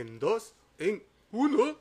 [0.00, 1.02] en dos, en
[1.32, 1.78] uno.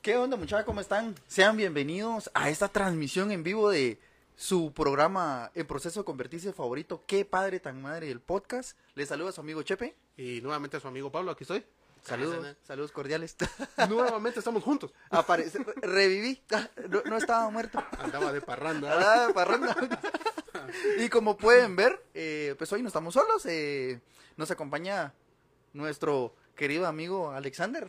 [0.00, 0.64] ¿Qué onda muchachos?
[0.64, 1.14] ¿Cómo están?
[1.26, 4.00] Sean bienvenidos a esta transmisión en vivo de
[4.36, 7.04] su programa en proceso de convertirse favorito.
[7.06, 8.78] Qué padre tan madre el podcast.
[8.94, 9.94] Les saluda su amigo Chepe.
[10.16, 11.62] Y nuevamente a su amigo Pablo, aquí estoy.
[12.00, 13.36] Saludos, saludos cordiales.
[13.88, 14.94] Nuevamente estamos juntos.
[15.10, 16.40] Aparece, reviví,
[16.88, 17.84] no, no estaba muerto.
[17.98, 18.92] Andaba de parranda.
[18.96, 19.76] Andaba de parranda.
[20.98, 23.44] y como pueden ver, eh, pues hoy no estamos solos.
[23.44, 24.00] eh,
[24.36, 25.12] nos acompaña
[25.74, 27.88] nuestro querido amigo Alexander.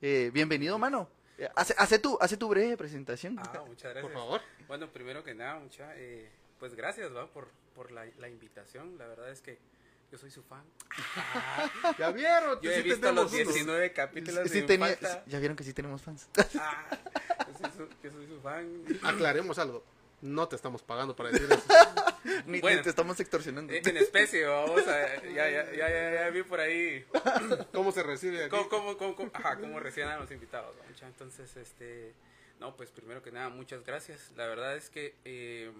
[0.00, 1.08] Eh, bienvenido, mano.
[1.36, 3.38] Eh, hace, hace, tu, hace tu breve presentación.
[3.38, 4.02] Ah, muchas gracias.
[4.02, 4.40] Por favor.
[4.66, 7.26] Bueno, primero que nada, mucha, eh, pues gracias, ¿va?
[7.26, 8.96] Por, por la, la invitación.
[8.98, 9.58] La verdad es que
[10.10, 10.64] yo soy su fan.
[11.98, 12.58] ¿Ya vieron?
[12.62, 13.54] Yo he Sí visto los tenemos unos.
[13.54, 16.28] 19 capítulos Sí de tenía- ya vieron que sí tenemos fans.
[16.58, 16.86] Ah,
[17.46, 18.84] yo, soy su, yo soy su fan.
[19.02, 19.84] Aclaremos algo.
[20.22, 21.62] No te estamos pagando para decir eso.
[22.24, 22.82] Ni, ni Bueno.
[22.82, 23.72] te estamos extorsionando.
[23.72, 27.04] En especie, vamos a, ya, ya, ya, ya, ya vi por ahí
[27.72, 28.50] ¿Cómo se recibe aquí?
[28.50, 30.76] cómo, cómo, cómo, cómo- ajá, cómo reciben a los invitados.
[30.78, 31.06] ¿va, mucha?
[31.06, 32.12] Entonces, este,
[32.60, 34.32] no, pues primero que nada, muchas gracias.
[34.36, 35.70] La verdad es que, eh,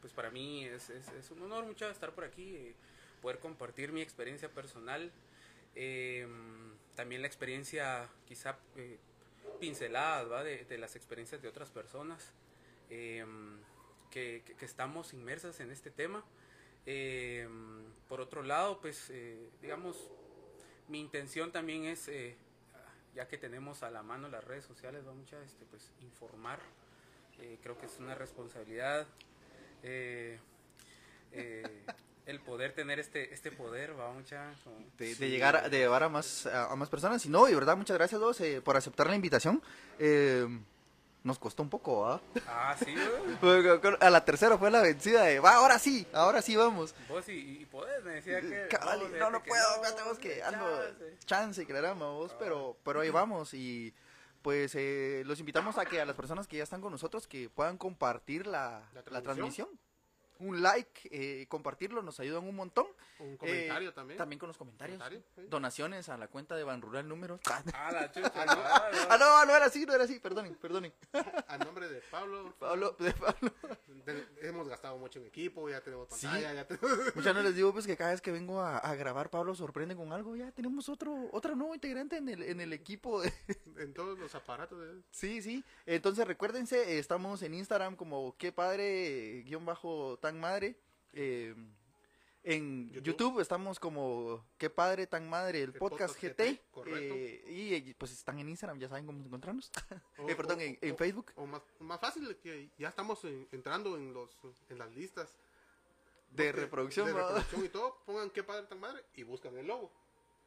[0.00, 2.74] pues para mí es, es, es un honor mucho estar por aquí, eh,
[3.20, 5.10] poder compartir mi experiencia personal,
[5.74, 6.26] eh,
[6.96, 8.98] también la experiencia quizá eh,
[9.60, 10.42] pinceladas ¿va?
[10.42, 12.32] De, de las experiencias de otras personas
[12.90, 13.24] eh,
[14.10, 16.24] que, que- que estamos inmersas en este tema.
[16.86, 17.48] Eh,
[18.08, 19.96] por otro lado, pues, eh, digamos,
[20.88, 22.36] mi intención también es, eh,
[23.14, 26.58] ya que tenemos a la mano las redes sociales, vamos a este, pues, informar.
[27.40, 29.06] Eh, creo que es una responsabilidad
[29.82, 30.38] eh,
[31.32, 31.62] eh,
[32.26, 34.52] el poder tener este este poder, vamos a
[34.98, 35.28] de, de Sí.
[35.30, 37.96] llegar a, de llevar a más a, a más personas y no y verdad muchas
[37.96, 39.62] gracias dos eh, por aceptar la invitación
[39.98, 40.46] Eh,
[41.22, 42.20] nos costó un poco ¿ah?
[42.46, 42.94] Ah, sí,
[43.80, 47.28] con- a la tercera fue la vencida de va ahora sí ahora sí vamos vos
[47.28, 48.68] y, y podés, me decía que...
[48.68, 50.66] Cabal, no no que puedo no, ya tenemos que ando
[51.26, 51.66] chance.
[51.66, 51.72] que
[52.14, 53.94] vos pero pero ahí vamos y
[54.42, 57.50] pues eh, los invitamos a que a las personas que ya están con nosotros que
[57.50, 59.68] puedan compartir la, La la transmisión.
[60.40, 62.86] Un like eh, compartirlo nos ayudan un montón
[63.18, 64.18] Un comentario Eh, también.
[64.18, 65.42] también con los comentarios Comentario, sí.
[65.48, 67.38] donaciones a la cuenta de Ban Rural número
[67.74, 68.32] Ah, la chucha.
[68.34, 68.52] Ah, no.
[68.52, 68.98] ah, no.
[69.10, 70.92] Ah, no, no era así, no era así, perdonen, perdonen.
[71.48, 73.52] A nombre de Pablo, Pablo, de Pablo.
[74.06, 76.26] de- hemos gastado mucho en equipo, ya tenemos Sí.
[76.26, 77.14] pantalla, ya tenemos...
[77.14, 79.94] Muchas no les digo pues que cada vez que vengo a, a grabar Pablo sorprende
[79.94, 83.20] con algo, ya tenemos otro, otro nuevo integrante en el, en el equipo.
[83.20, 83.32] de-
[83.78, 84.78] en todos los aparatos.
[84.80, 85.62] de- Sí, sí.
[85.86, 90.76] Entonces recuérdense, eh, estamos en Instagram como qué padre, eh, guion bajo tan madre.
[91.12, 91.54] eh,
[92.42, 93.04] en YouTube.
[93.04, 93.40] YouTube.
[93.40, 96.42] estamos como qué padre tan madre el, El podcast, podcast GT.
[96.54, 97.14] GT, correcto.
[97.14, 99.70] eh, y eh, pues están en Instagram, ya saben cómo encontrarnos.
[100.18, 101.32] o- Eh, perdón, o- en, en o- Facebook.
[101.36, 104.30] O más, más fácil, que ya estamos en- entrando en los
[104.70, 105.36] en las listas
[106.30, 109.92] De reproducción, de reproducción y todo, pongan qué padre tan madre y buscan el logo.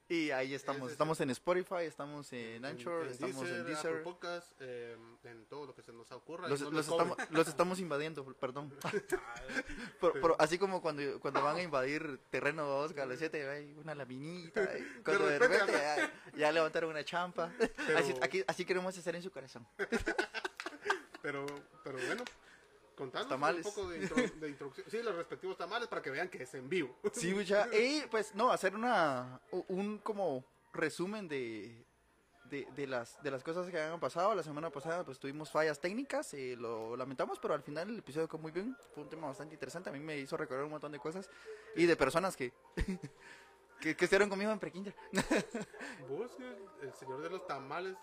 [0.10, 0.88] Y ahí estamos.
[0.88, 4.04] Es Estamos en Spotify, estamos en Anchor, en estamos en Apple Deezer.
[4.04, 6.48] Podcast, eh, en todo lo que se nos ocurra.
[6.50, 8.72] Los, no los estamos, los estamos invadiendo, perdón.
[10.02, 13.74] Por- por- así como cuando, cuando van a invadir terreno dos a las 7, hay
[13.78, 14.70] una laminita.
[15.06, 15.74] Cuando de repente,
[16.36, 17.52] ya levantaron una champa.
[17.58, 19.66] Pero- Así, aquí- así queremos hacer en su corazón.
[21.22, 21.46] Pero,
[21.84, 22.24] pero bueno,
[22.96, 23.66] contando un Tamales.
[23.66, 24.88] poco de, intro- de introducción.
[24.90, 26.96] Sí, los respectivos tamales para que vean que es en vivo.
[27.14, 27.68] Sí, mucha.
[27.74, 30.44] Y pues no, hacer una un como
[30.74, 31.86] resumen de,
[32.46, 34.34] de, de las de las cosas que han pasado.
[34.36, 38.28] La semana pasada pues tuvimos fallas técnicas, eh, lo lamentamos, pero al final el episodio
[38.28, 38.76] quedó muy bien.
[38.94, 39.90] Fue un tema bastante interesante.
[39.90, 41.30] A mí me hizo recordar un montón de cosas
[41.76, 42.54] y de personas que
[43.82, 44.96] que, que estuvieron conmigo en prekinder.
[46.10, 46.32] Vos,
[46.82, 47.98] el señor de los tamales,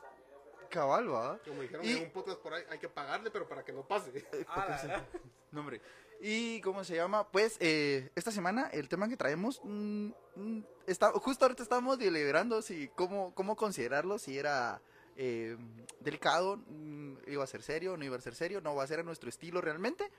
[0.71, 1.39] Cabal, ¿va?
[1.47, 3.87] como dijeron Y- en un podcast por ahí, hay que pagarle, pero para que no
[3.87, 4.11] pase.
[4.49, 5.07] Ah, la- la-
[5.53, 5.81] No, hombre.
[6.23, 7.29] ¿Y cómo se llama?
[7.31, 12.61] Pues eh, esta semana el tema que traemos, mm, mm, está, justo ahorita estamos deliberando
[12.63, 14.81] si cómo, cómo considerarlo, si era
[15.17, 15.57] eh,
[16.01, 19.01] delicado, mm, iba a ser serio, no iba a ser serio, no va a ser
[19.01, 20.11] a nuestro estilo realmente.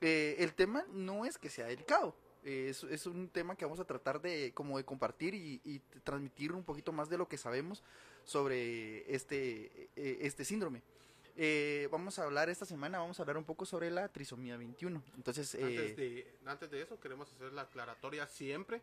[0.00, 3.80] Eh, el tema no es que sea delicado, eh, es, es un tema que vamos
[3.80, 7.36] a tratar de como de compartir y, y transmitir un poquito más de lo que
[7.36, 7.82] sabemos
[8.30, 10.82] sobre este, eh, este síndrome.
[11.36, 15.02] Eh, vamos a hablar esta semana, vamos a hablar un poco sobre la trisomía 21.
[15.16, 18.82] Entonces, eh, Antes, de, antes de eso, queremos hacer la aclaratoria siempre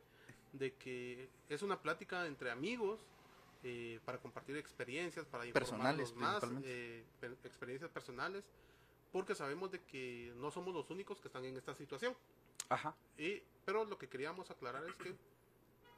[0.51, 2.99] de que es una plática entre amigos
[3.63, 6.43] eh, para compartir experiencias, para Personales, más,
[7.45, 8.43] experiencias personales,
[9.13, 12.13] porque sabemos de que no somos los únicos que están en esta situación.
[12.67, 15.15] ajá, Y, pero lo que queríamos aclarar es que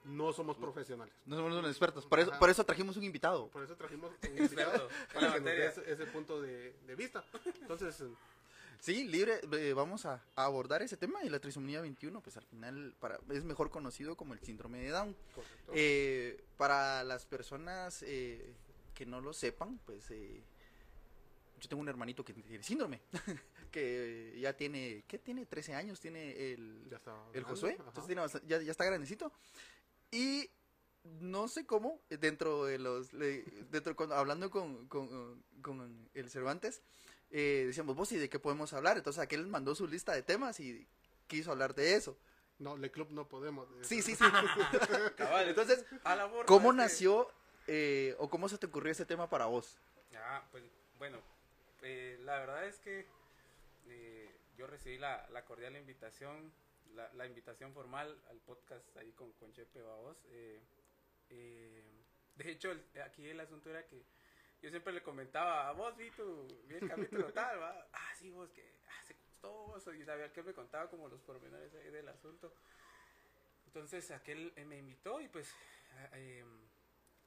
[0.10, 1.14] no somos profesionales.
[1.26, 3.48] no somos unos expertos, por eso, por eso trajimos un invitado.
[3.50, 7.24] Por eso trajimos un invitado para que nos dé ese, ese punto de, de vista.
[7.62, 8.04] Entonces,
[8.80, 12.46] Sí, libre, eh, vamos a, a abordar ese tema y la trisomía 21, pues al
[12.46, 15.16] final para, es mejor conocido como el síndrome de Down.
[15.36, 15.72] Correcto.
[15.76, 18.56] Eh, para las personas eh,
[18.94, 20.42] que no lo sepan, pues eh,
[21.60, 23.02] yo tengo un hermanito que tiene síndrome,
[23.72, 25.46] que ya tiene, ¿qué tiene?
[25.46, 27.16] 13 años, tiene el, ya está.
[27.34, 29.34] el Josué, entonces tiene ya, ya está grandecito.
[30.12, 30.50] Y
[31.04, 36.82] no sé cómo, dentro de los, dentro cuando, hablando con, con, con el Cervantes,
[37.32, 38.98] eh, decíamos, vos, ¿y de qué podemos hablar?
[38.98, 40.88] Entonces aquel mandó su lista de temas y
[41.28, 42.18] quiso hablar de eso.
[42.58, 43.68] No, Le Club no podemos.
[43.82, 44.26] Sí, sí, sí.
[45.18, 47.30] Cabal, Entonces, a la borda, ¿Cómo nació
[47.68, 49.78] eh, o cómo se te ocurrió ese tema para vos?
[50.16, 50.64] Ah, pues
[50.98, 51.18] bueno,
[51.82, 53.08] eh, la verdad es que
[53.88, 56.52] eh, yo recibí la, la cordial invitación,
[56.94, 60.18] la, la invitación formal al podcast ahí con, con Chepe Babos.
[60.30, 60.62] Eh,
[61.30, 61.84] eh,
[62.36, 64.06] de hecho, el- aquí el asunto era que
[64.62, 67.88] yo siempre le comentaba, a vos vi, tu, vi el capítulo tal, ¿va?
[67.94, 71.08] ah, sí, vos que ah, se gustó, vos", y sabía que él me contaba como
[71.08, 72.54] los pormenores ahí del asunto.
[73.66, 75.54] Entonces aquel eh, me invitó y pues
[76.14, 76.44] eh,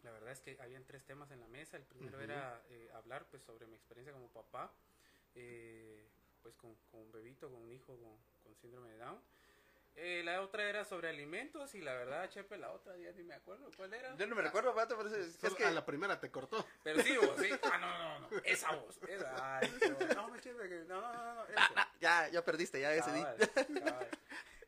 [0.02, 1.76] la verdad es que habían tres temas en la mesa.
[1.76, 2.22] El primero Ujú.
[2.22, 4.74] era eh, hablar pues sobre mi experiencia como papá,
[5.34, 6.10] eh,
[6.42, 9.20] pues con, con un bebito, con un hijo con, con síndrome de Down.
[9.94, 13.34] Eh, la otra era sobre alimentos y la verdad, Chepe, la otra ya ni me
[13.34, 14.16] acuerdo cuál era.
[14.16, 16.64] Yo no me recuerdo, pero es, que A la primera te cortó.
[16.82, 17.50] Pero sí, vos, sí.
[17.62, 18.38] Ah, no, no, no.
[18.44, 18.98] Esa voz.
[19.06, 19.58] Esa.
[19.58, 21.44] Ay, no, no, me Chepe, que- no, no, no, no.
[21.44, 21.74] eso.
[22.00, 23.36] ya, ya perdiste, ya ese día.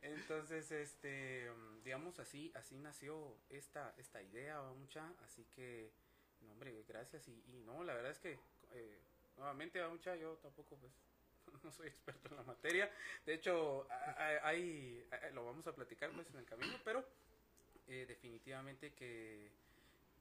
[0.03, 1.51] Entonces, este,
[1.83, 5.91] digamos así, así nació esta, esta idea, mucha, así que,
[6.43, 8.39] no, hombre, gracias, y, y no, la verdad es que,
[8.73, 8.99] eh,
[9.39, 10.93] nuevamente, va, mucha, yo tampoco, pues,
[11.63, 12.91] no soy experto en la materia,
[13.25, 13.87] de hecho,
[14.43, 17.05] hay, lo vamos a platicar, pues, en el camino, pero,
[17.87, 19.51] eh, definitivamente que,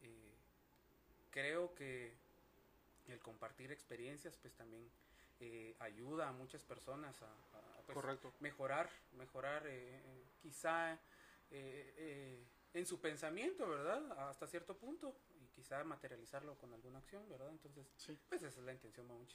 [0.02, 0.34] eh,
[1.32, 2.14] creo que
[3.08, 4.90] el compartir experiencias, pues, también
[5.40, 8.34] eh, ayuda a muchas personas a, a, pues, Correcto.
[8.40, 9.64] mejorar, mejorar
[10.42, 11.00] quizá
[11.50, 14.30] en su pensamiento, ¿verdad?
[14.30, 15.16] Hasta cierto punto
[15.64, 17.50] quizá materializarlo con alguna acción, ¿verdad?
[17.50, 18.20] Entonces, Sí.
[18.28, 19.08] pues esa es la intención.
[19.08, 19.28] Simón.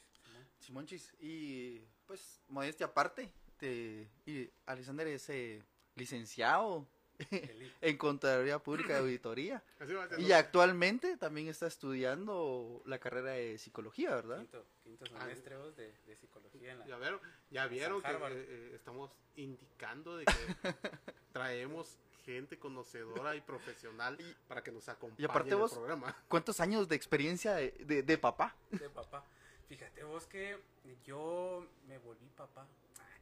[0.60, 5.62] Simonchis, y pues, modestia aparte, te, y Alexander es eh,
[5.94, 6.86] licenciado
[7.80, 9.64] en Contaduría Pública de Auditoría.
[9.80, 14.38] Así va, Y actualmente también está estudiando la carrera de psicología, ¿verdad?
[14.38, 16.86] Quinto, quinto semestre vos, de, de psicología en la...
[16.86, 17.20] Ya vieron,
[17.50, 20.32] ya vieron que eh, eh, estamos indicando de que
[21.32, 21.98] traemos
[22.34, 26.14] gente conocedora y profesional para que nos acompañe aparte en el vos- programa.
[26.28, 28.54] ¿Cuántos años de experiencia de, de- de papá?
[28.70, 29.24] de papá.
[29.68, 30.58] Fíjate vos que
[31.04, 32.66] yo me volví papá.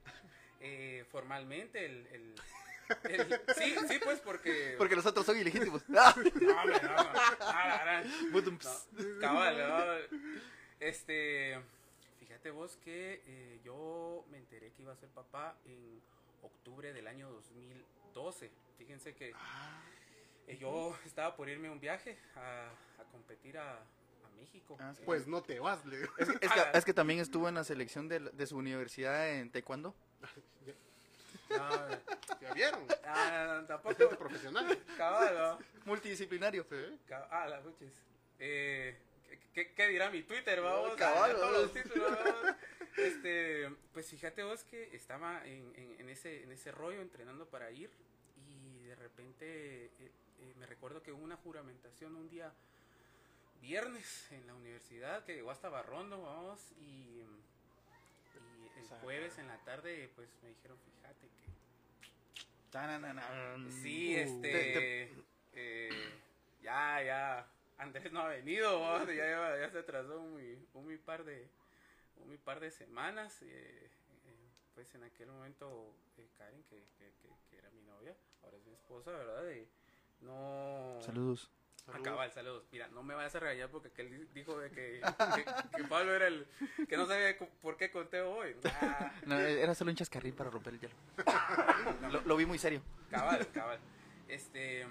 [0.58, 2.34] Eh, formalmente, el, el-
[3.12, 4.74] el- Sí, sí, pues porque...
[4.78, 5.82] Porque los otros son ilegítimos.
[5.96, 6.14] ¡Ah!
[6.40, 7.10] No, hombre, no, no.
[7.40, 8.58] Ah, la gran- Budum,
[8.92, 10.08] No, cabal, cabal.
[10.80, 11.60] Este,
[12.18, 16.00] fíjate vos que eh, yo me enteré que iba a ser papá en
[16.42, 18.50] octubre del año 2012.
[18.78, 19.34] Fíjense que
[20.48, 22.68] eh, yo estaba por irme a un viaje a,
[23.00, 24.76] a competir a, a México.
[24.80, 24.92] Ah.
[24.96, 26.12] Eh, Pues no te vas, le digo.
[26.18, 29.28] Es, que- es que, es que también estuvo en la selección de, de su universidad
[29.30, 29.94] en taekwondo.
[31.50, 31.88] no,
[32.40, 32.86] ¿Ya vieron?
[33.04, 33.94] ah, no, no, Es tampoco.
[33.96, 34.78] gente profesional.
[34.96, 35.58] Cabal, no.
[35.84, 36.64] Multidisciplinario.
[36.68, 36.98] Sí.
[37.08, 37.92] Cab- Ah, las buches.
[38.38, 38.96] Eh,
[39.28, 40.90] ¿qué, qué, qué dirá mi Twitter, vamos?
[40.92, 42.56] Oh, cabal, Ah, todos los títulos, vamos.
[42.96, 47.70] Este, pues fíjate vos que estaba en, en, en ese, en ese rollo entrenando para
[47.70, 47.90] ir
[48.86, 49.90] de repente eh,
[50.40, 52.52] eh, me recuerdo que hubo una juramentación un día
[53.60, 57.20] viernes en la universidad que llegó hasta Barrondo, vamos, y, y
[58.80, 61.46] el jueves en la tarde pues me dijeron, fíjate que.
[63.82, 64.18] Sí, Uh.
[64.18, 64.50] este.
[64.50, 65.10] Te-
[65.54, 66.12] eh,
[66.62, 67.48] ya, ya.
[67.78, 71.48] Andrés no ha venido, ya, se atrasó un, mi- un par de
[72.16, 73.38] un par de semanas.
[73.42, 73.90] eh,
[74.74, 78.14] pues en aquel momento eh, Karen, que, que, que, que era mi novia,
[78.46, 79.44] ahora es mi esposa, ¿verdad?
[80.20, 80.98] No.
[81.02, 81.50] Saludos.
[81.84, 82.00] Saludos.
[82.00, 82.64] Acabal, saludos.
[82.72, 85.00] Mira, no me vayas a regañar porque aquel di- dijo de que,
[85.36, 85.44] que,
[85.76, 86.46] que Pablo era el
[86.88, 88.56] que no sabía por qué conté hoy.
[88.64, 90.94] Ah, No, era solo un chascarrín para romper el hielo.
[92.10, 92.82] Lo, lo vi muy serio.
[93.10, 93.78] Cabal, cabal.
[94.26, 94.84] Este,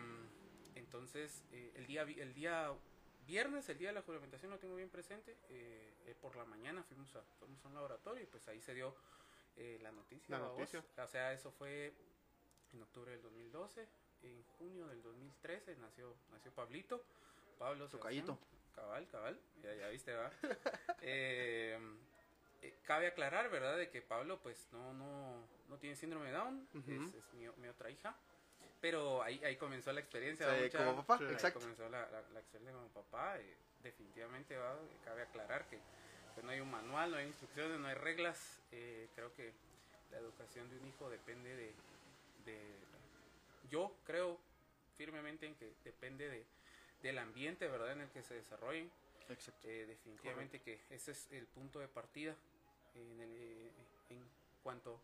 [0.76, 2.72] entonces, eh, el día vi- el día
[3.28, 5.36] viernes, el día de la juramentación, lo tengo bien presente.
[5.50, 8.74] eh, eh, por la mañana fuimos a, fuimos a un laboratorio y pues ahí se
[8.74, 8.96] dio
[9.58, 10.38] eh, la noticia.
[10.38, 10.82] La noticia.
[10.98, 11.94] O sea, eso fue
[12.76, 13.88] en octubre del 2012.
[14.24, 17.04] En junio del 2013 nació, nació Pablito.
[17.58, 17.88] Pablo.
[17.88, 18.38] Sebastián.
[18.76, 19.40] Cabal, cabal.
[19.64, 20.30] Ya, ya viste, va.
[21.08, 21.78] Eh,
[22.62, 23.78] eh, cabe aclarar, ¿verdad?
[23.78, 26.68] De que Pablo, pues, no, no, no tiene síndrome de Down.
[26.88, 28.16] Es, es mi, mi otra hija.
[28.82, 30.48] Pero ahí, ahí comenzó la experiencia.
[30.58, 31.26] Eh, mucha- como papá, Sí.
[31.26, 31.60] Ahí exacto.
[31.60, 33.38] comenzó la, la, la experiencia como papá.
[33.40, 34.76] eh, definitivamente, ¿va?
[35.04, 35.80] cabe aclarar que
[36.42, 38.60] no hay un manual, no hay instrucciones, no hay reglas.
[38.72, 39.54] Eh, creo que
[40.12, 41.72] la educación de un hijo depende de,
[42.46, 42.58] de,
[43.70, 44.40] yo creo
[44.98, 46.46] firmemente en que depende de,
[47.02, 47.92] del ambiente, ¿verdad?
[47.94, 48.90] En el que se desarrollen.
[49.30, 49.68] Exacto.
[49.68, 52.36] Eh, definitivamente que ese es el punto de partida
[52.94, 53.72] en, el, eh,
[54.12, 54.24] en
[54.64, 55.00] cuanto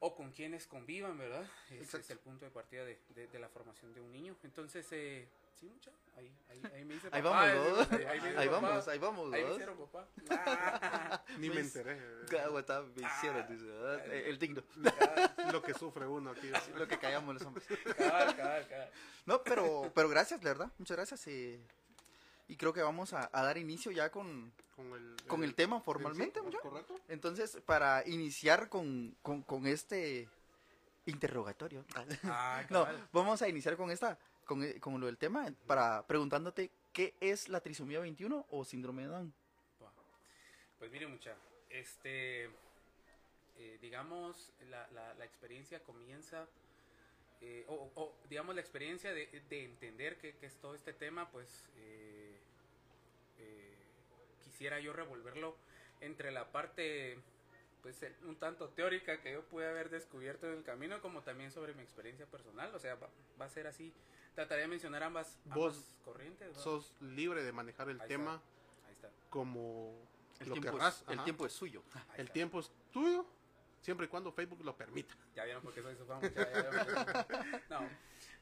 [0.00, 1.48] o con quienes convivan, ¿verdad?
[1.70, 4.36] Ese es el punto de partida de, de- de la formación de un niño.
[4.42, 7.96] Entonces, eh, sí, mucha, ahí, ahí, ahí me dice Ahí vamos, ¿no?
[7.98, 9.54] ahí, ahí Ahí papá, vamos, ahí vamos, ahí me ¿no?
[9.54, 10.08] hicieron papá.
[10.30, 11.96] Ah, Ni me enteré.
[11.96, 14.06] Me hicieron, dice, ¿verdad?
[14.12, 14.62] Eh, El digno.
[15.52, 16.50] Lo que sufre uno aquí.
[16.76, 17.66] Lo que callamos los hombres.
[17.96, 18.90] cabal, cabal, cabal.
[19.26, 20.72] No, pero, pero gracias, la verdad.
[20.78, 21.26] Muchas gracias.
[21.28, 21.60] eh,
[22.48, 25.80] y creo que vamos a, a dar inicio ya con, Con el, con el tema
[25.80, 26.40] formalmente.
[27.08, 30.28] Entonces, para iniciar con, con, con este
[31.06, 31.84] interrogatorio.
[32.24, 36.70] Ah, No, vamos a iniciar con esta, con, eh, con lo del tema, para preguntándote
[36.92, 39.34] qué es la trisomía 21 o síndrome de Down.
[40.78, 41.36] Pues mire mucha,
[41.70, 42.46] este,
[43.56, 46.48] eh, digamos, la, la, la experiencia comienza,
[47.40, 51.28] eh, o, o, digamos la experiencia de, de entender que, que es todo este tema,
[51.30, 52.36] pues eh,
[53.38, 53.74] eh,
[54.44, 55.56] quisiera yo revolverlo
[56.00, 57.18] entre la parte,
[57.82, 61.50] pues el- un tanto teórica que yo pude haber descubierto en el camino, como también
[61.50, 63.08] sobre mi experiencia personal, o sea, va,
[63.40, 63.92] va a ser así,
[64.34, 66.54] trataré de mencionar ambas, Vos ambas corrientes.
[66.56, 66.62] ¿no?
[66.62, 69.10] Sos libre de manejar el Ahí tema está, ahí está.
[69.30, 69.98] como
[70.40, 71.02] El, lo tiempo, querrás.
[71.02, 71.82] es, el tiempo es suyo.
[71.94, 72.32] ahí El está.
[72.32, 73.26] tiempo es tuyo,
[73.80, 75.16] siempre y cuando Facebook lo permita.
[75.34, 76.20] Ya vieron por qué soy su fan.
[76.20, 76.86] mucha, ya vieron.
[77.70, 77.88] No,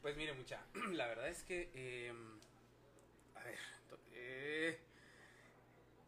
[0.03, 0.63] pues mire, mucha.
[0.93, 2.13] La verdad es que, eh,
[3.37, 3.59] a ver,
[4.13, 4.79] eh,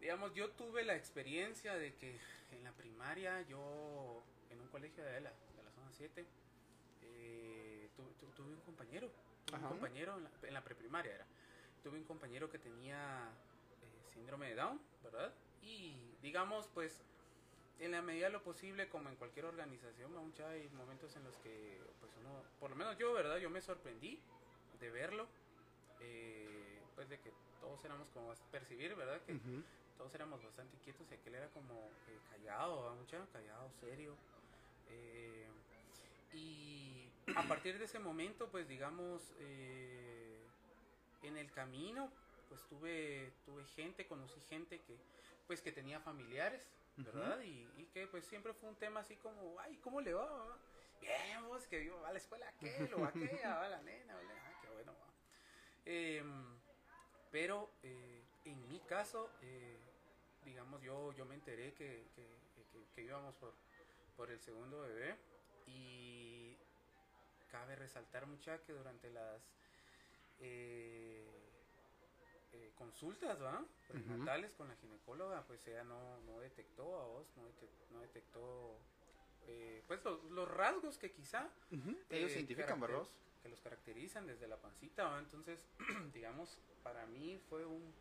[0.00, 2.18] digamos, yo tuve la experiencia de que
[2.52, 6.26] en la primaria, yo, en un colegio de la, de la zona 7,
[7.02, 9.08] eh, tu- tu- tuve un compañero,
[9.44, 11.26] tuve un compañero en la, en la preprimaria era.
[11.82, 13.28] Tuve un compañero que tenía
[13.82, 15.32] eh, síndrome de Down, ¿verdad?
[15.62, 17.00] Y digamos, pues,
[17.80, 21.34] en la medida de lo posible, como en cualquier organización, mucha hay momentos en los
[21.38, 23.38] que, pues uno, por lo menos yo, ¿verdad?
[23.38, 24.20] Yo me sorprendí
[24.78, 25.26] de verlo,
[26.00, 29.20] eh, pues de que todos éramos como a percibir, ¿verdad?
[29.22, 29.32] Que.
[29.96, 31.74] Todos éramos bastante quietos y aquel era como
[32.08, 33.26] eh, callado, ¿verdad, mucha?
[33.32, 34.16] Callado, serio.
[34.86, 35.50] eh,
[36.32, 40.50] y a partir de ese momento, pues digamos, eh,
[41.22, 42.10] en el camino,
[42.48, 44.98] pues tuve, tuve gente, conocí gente que,
[45.46, 46.62] pues que tenía familiares,
[46.96, 47.40] ¿verdad?
[47.42, 50.24] y, y que pues siempre fue un tema así como, ay, ¿cómo le va?
[50.26, 50.58] va?
[51.00, 54.34] Bien, vos, que va a la escuela aquel o aquella, va la nena, ¿vale?
[54.44, 55.08] ah, qué bueno, va.
[55.84, 56.60] Em,
[57.30, 59.71] pero eh, en mi caso, eh,
[60.44, 63.52] digamos, yo, yo me enteré que, que, que- que íbamos por,
[64.16, 65.16] por el segundo bebé
[65.66, 66.56] y
[67.50, 69.42] cabe resaltar mucha que durante las
[70.40, 71.24] eh,
[72.52, 73.64] eh, consultas, ¿va?
[73.88, 78.78] Prenatales con la ginecóloga, pues ella no, no detectó a vos, no, dete- no detectó
[79.46, 81.48] eh, pues los, los rasgos que quizá
[82.10, 83.08] Ellos eh, se identifican, caracter- ¿verdad?
[83.42, 85.18] Que los caracterizan desde la pancita, ¿va?
[85.18, 85.64] Entonces,
[86.14, 87.92] digamos, para mí fue un...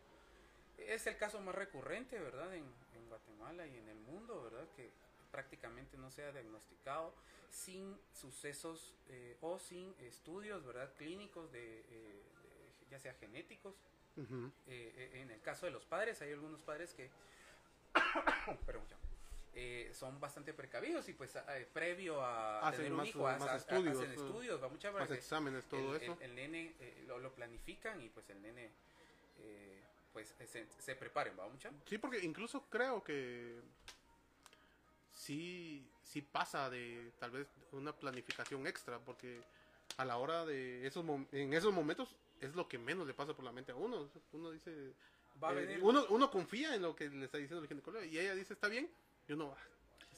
[0.88, 2.54] Es el caso más recurrente, ¿verdad?
[2.54, 4.66] En, en Guatemala y en el mundo, ¿verdad?
[4.76, 4.90] Que
[5.30, 7.14] prácticamente no se ha diagnosticado
[7.50, 10.92] sin sucesos eh, o sin estudios, ¿verdad?
[10.96, 13.74] Clínicos de, eh, de- ya sea genéticos.
[14.16, 14.22] Eh,
[14.66, 17.08] eh, en el caso de los padres, hay algunos padres que
[17.94, 18.96] ya,
[19.54, 21.36] eh, son bastante precavidos y pues
[21.72, 25.14] previo a Hacen tener un más- hijo más estudios, hacen estudios, va mucha Más porque
[25.14, 26.16] exámenes, todo el, eso.
[26.20, 28.70] el- el nene eh, lo, lo planifican y pues el nene
[29.40, 29.71] eh,
[30.12, 31.70] pues se, se preparen, va mucha.
[31.88, 33.60] Sí, porque incluso creo que
[35.14, 39.40] sí, sí pasa de tal vez una planificación extra, porque
[39.96, 43.44] a la hora de esos en esos momentos es lo que menos le pasa por
[43.44, 44.08] la mente a uno.
[44.32, 44.92] Uno dice,
[45.42, 45.78] Va a eh, venir.
[45.82, 48.68] uno, uno confía en lo que le está diciendo el ginecólogo y ella dice está
[48.68, 48.90] bien
[49.28, 49.62] y uno "Ah,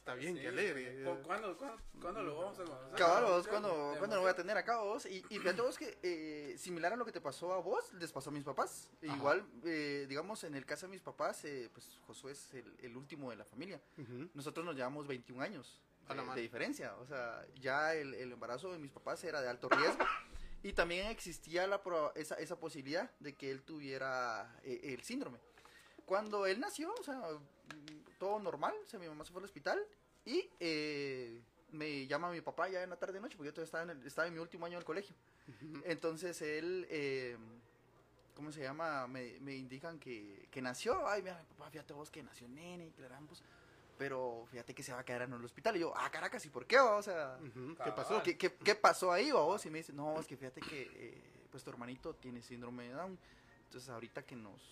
[0.05, 1.03] está bien, Sí, que alegre.
[1.03, 2.95] ¿cu- ¿Cuándo, cuándo, cuándo lo vamos a conocer?
[2.99, 5.07] Cabal, vos, ¿cuándo, ¿cuándo lo voy a tener acá vos?
[5.07, 8.13] Y, y fíjate vos que eh, similar a lo que te pasó a vos, les
[8.13, 8.91] pasó a mis papás.
[9.03, 9.17] Ajá.
[9.17, 12.97] Igual, eh, digamos, en el caso de mis papás, eh, pues Josué es el, el
[12.99, 13.81] último de la familia.
[14.35, 16.95] Nosotros nos llevamos 21 años A la de, diferencia.
[16.97, 20.05] O sea, ya el, el embarazo de mis papás era de alto riesgo.
[20.63, 25.39] Y también existía la, pro- esa, esa posibilidad de que él tuviera eh, el síndrome.
[26.05, 27.23] Cuando él nació, o sea,
[28.25, 29.79] todo normal, o sea, mi mamá se fue al hospital
[30.25, 33.83] y eh, me llama mi papá ya en la tarde noche, porque yo todavía estaba
[33.85, 35.15] en, el- estaba en mi último año del colegio.
[35.85, 37.37] Entonces él, eh,
[38.35, 39.07] ¿cómo se llama?
[39.09, 41.07] Me, me indican que, que nació.
[41.07, 43.43] Ay, mira, papá, fíjate vos que nació nene y pues,
[43.99, 45.77] Pero fíjate que se va a quedar en el hospital.
[45.77, 46.79] Y yo, ah, Caracas, ¿y por qué?
[46.79, 46.97] va?
[46.97, 47.73] O sea, Ujú.
[47.73, 47.95] ¿Qué Cabal.
[47.95, 48.23] pasó?
[48.23, 49.31] ¿qué, qué, qué pasó ahí?
[49.33, 49.67] va vos?
[49.67, 52.95] Y me dice, no, es que fíjate que eh, pues tu hermanito tiene síndrome de
[52.95, 53.19] Down.
[53.67, 54.63] Entonces ahorita que nos,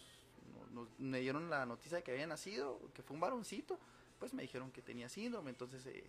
[0.73, 3.79] nos, me dieron la noticia de que había nacido, que fue un varoncito,
[4.19, 6.05] pues me dijeron que tenía síndrome, entonces eh,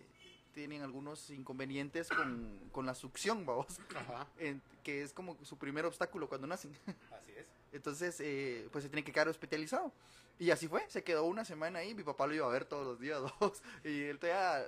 [0.54, 4.26] tienen algunos inconvenientes con, con la succión, vamos, Ajá.
[4.38, 6.72] en- que es como su primer obstáculo cuando nacen.
[7.10, 7.46] Así es.
[7.72, 9.92] Entonces, eh, pues se tiene que quedar hospitalizado.
[10.38, 12.84] Y así fue, se quedó una semana ahí, mi papá lo iba a ver todos
[12.86, 13.62] los días, dos.
[13.84, 14.64] Y él todavía,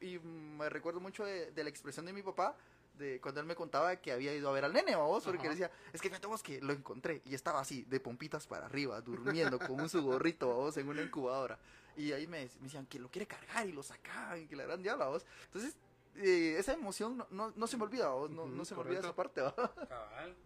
[0.00, 2.56] y, y me recuerdo mucho de, de la expresión de mi papá,
[3.00, 5.54] de cuando él me contaba que había ido a ver al nene, vos, porque él
[5.54, 9.00] decía, es que fíjate vos que lo encontré, y estaba así, de pompitas para arriba,
[9.00, 11.58] durmiendo, con un su gorrito, vos, en una incubadora.
[11.96, 14.64] Y ahí me, me decían que lo quiere cargar, y lo sacaban, y que la
[14.64, 15.26] gran diabla, vos.
[15.46, 15.74] Entonces,
[16.16, 19.16] eh, esa emoción no, no, no se me olvida, vos, no, se me olvida esa
[19.16, 19.42] parte.
[19.88, 20.36] Cabal.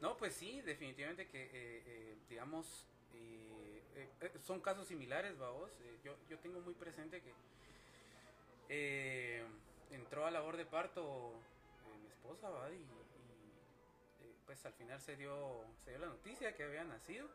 [0.00, 5.34] No, pues sí, definitivamente que, eh, eh, digamos, eh, son casos similares.
[5.34, 7.22] Eh, yo, yo tengo muy presente
[8.68, 9.44] que
[9.90, 11.34] entró a labor de parto
[12.14, 12.70] esposa, ¿va?
[12.70, 17.28] Y, y, eh, pues al final se dio, se dio la noticia que había nacido.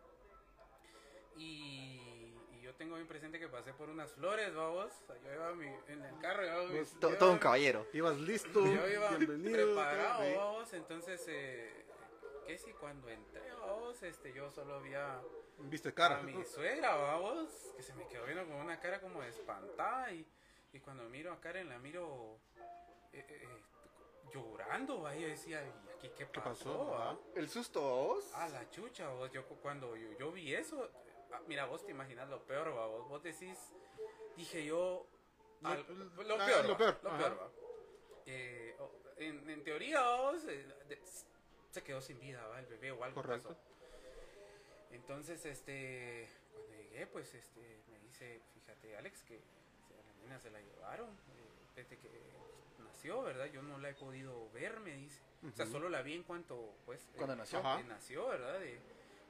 [1.37, 4.91] Y, y yo tengo bien presente que pasé por unas flores, vamos.
[5.23, 7.85] Yo iba mi- en el carro, mis- Pues, todo un caballero.
[7.93, 9.73] Ibas listo, yo iba bienvenido.
[9.75, 11.85] preparado, vamos, entonces, eh,
[12.45, 15.21] que si cuando entré, vamos, este, yo solo había
[15.59, 16.17] Viste cara.
[16.19, 20.25] a mi suegra, vamos, que se me quedó viendo con una cara como espantada y,
[20.73, 22.39] y cuando miro a Karen la miro
[23.13, 23.47] eh, eh,
[24.31, 26.49] llorando, y yo decía, ¿y aquí qué ¿Qué pasó?
[26.49, 26.85] pasó?
[26.91, 27.19] va?" Ajá.
[27.35, 28.33] El susto, vos.
[28.33, 30.89] A la chucha, vos, yo cu- cuando yo, yo vi eso,
[31.31, 33.57] ah, mira, vos te imaginas lo peor, va, vos, vos decís,
[34.35, 35.07] dije yo,
[35.61, 37.51] Lo- al- lo- lo, ah, peor, lo peor, lo peor, va.
[38.25, 38.75] Eh,
[39.17, 41.01] en, en teoría, vos, eh, de-
[41.71, 43.49] se quedó sin vida, va, el bebé o algo Correcto.
[43.49, 43.59] pasó.
[44.91, 50.49] Entonces, este, cuando llegué, pues, este, me dice, fíjate, Alex, que a la nena se
[50.49, 52.09] la llevaron eh, desde que
[52.99, 53.45] nació, ¿verdad?
[53.45, 55.21] Yo no la he podido ver, me dice.
[55.47, 57.59] O sea, solo la vi en cuanto, pues, Cuando eh, nació.
[57.59, 57.77] Ajá.
[57.77, 58.59] que nació, ¿verdad?
[58.59, 58.79] De-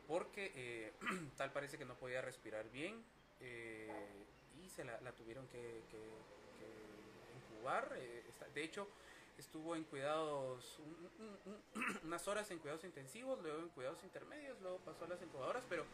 [0.08, 0.94] porque eh,
[1.38, 3.04] tal parece que no podía respirar bien
[3.42, 3.92] eh,
[4.60, 7.94] y se la, la tuvieron que, que- que incubar.
[7.96, 8.88] eh, está- de hecho,
[9.38, 11.40] estuvo en cuidados un- un-
[11.76, 15.64] un- unas horas en cuidados intensivos, luego en cuidados intermedios, luego pasó a las incubadoras,
[15.70, 15.86] pero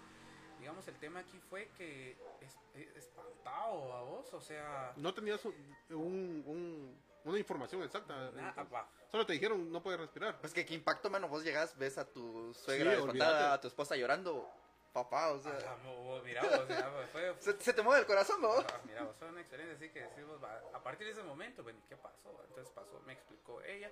[0.61, 5.43] digamos el tema aquí fue que es, es- espantado a vos, o sea, No tenías
[5.43, 8.29] un- un- una información exacta.
[8.29, 10.39] entonces, va, Solo te dijeron no puedes respirar.
[10.41, 13.95] Pues que qué impacto, mano, vos llegas, ves a tu suegra Sí, a tu esposa
[13.95, 14.49] llorando,
[14.93, 18.05] papá, o sea, ajá, mo- mo- mira, o sea, fue, se, se te mueve el
[18.07, 18.51] corazón, ¿no?
[18.51, 21.63] Ah, mira, vos fue una experiencia así que decimos, va, a partir de ese momento,
[21.63, 22.41] bueno, ¿y ¿qué pasó?
[22.47, 23.91] Entonces pasó, me explicó ella.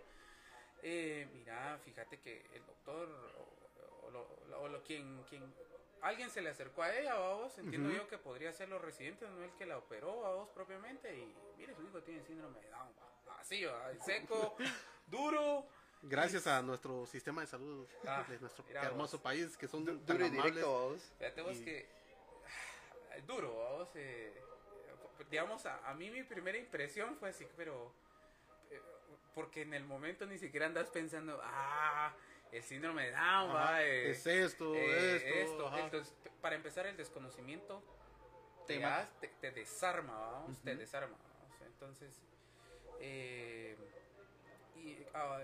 [0.82, 4.28] Eh, mira, fíjate que el doctor o, o lo,
[4.60, 5.54] o lo- quien, quien,
[6.02, 7.98] alguien se le acercó a ella, ¿va vos, entiendo Ujú.
[8.00, 11.34] yo que podría ser los residentes, no el que la operó, a vos propiamente, y
[11.58, 13.13] mire, su hijo tiene síndrome de Down, va,
[13.44, 14.56] así, va, seco,
[15.08, 15.68] duro,
[16.06, 19.24] Gracias a nuestro sistema de salud Ah, de nuestro hermoso vos.
[19.24, 20.54] país, que son Du- tan Duro y amables.
[20.56, 21.02] directo, vos.
[21.18, 21.90] Fíjate vos Y- que
[23.12, 24.34] ah, duro, vamos, eh,
[25.30, 27.94] digamos, a, a mí mi primera impresión fue así, pero
[28.70, 28.82] eh,
[29.34, 32.14] porque en el momento ni siquiera andas pensando, ah,
[32.52, 35.68] el síndrome de Down, Ajá, va, eh, es esto, eh, esto.
[35.68, 35.80] ajá.
[35.86, 37.82] Entonces, para empezar, el desconocimiento
[38.68, 40.80] Te te, te, te desarma, vamos, te Ujú.
[40.80, 41.62] desarma, vamos.
[41.66, 42.22] Entonces,
[43.00, 43.78] eh,
[44.76, 45.40] y ah,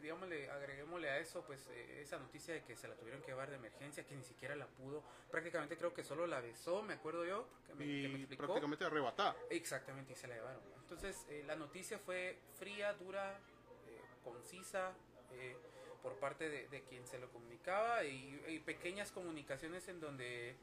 [0.00, 3.50] digámosle, agreguémosle a eso, pues, eh, esa noticia de que se la tuvieron que llevar
[3.50, 7.24] de emergencia, que ni siquiera la pudo, prácticamente creo que solo la besó, me acuerdo
[7.26, 8.44] yo, que me, que me y explicó.
[8.46, 9.36] prácticamente arrebatada.
[9.50, 10.62] Exactamente, y se la llevaron.
[10.80, 13.38] Entonces, eh, la noticia fue fría, dura,
[13.86, 14.92] eh, concisa,
[15.32, 15.56] eh,
[16.02, 20.54] por parte de, de quien se lo comunicaba, y, y pequeñas comunicaciones en donde,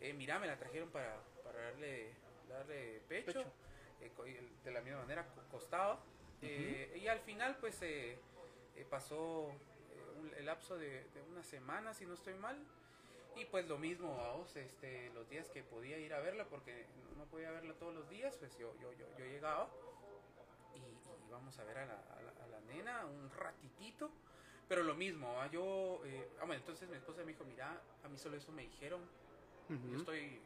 [0.00, 2.14] eh, mira, me la trajeron para, para darle,
[2.48, 3.52] darle pecho, Pecho.
[4.26, 6.00] Eh, de la misma manera co- costaba.
[6.42, 8.18] eh, y al final, pues, eh,
[8.90, 9.50] pasó
[10.36, 12.56] el lapso de, de una semana, si no estoy mal,
[13.36, 16.86] y pues lo mismo, vamos, este, los días que podía ir a verla, porque
[17.16, 19.68] no podía verla todos los días, pues yo, yo, yo, yo llegaba.
[20.74, 24.10] Y, y íbamos a ver a la, a, la, a la nena un ratitito,
[24.68, 25.46] pero lo mismo, ¿va?
[25.50, 28.62] yo, eh, ah, bueno, entonces mi esposa me dijo, mira, a mí solo eso me
[28.62, 29.00] dijeron,
[29.68, 30.40] yo estoy,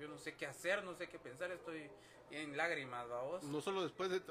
[0.00, 1.90] yo no sé qué hacer, no sé qué pensar, estoy
[2.30, 3.42] en lágrimas, vamos.
[3.44, 4.30] No solo después de De-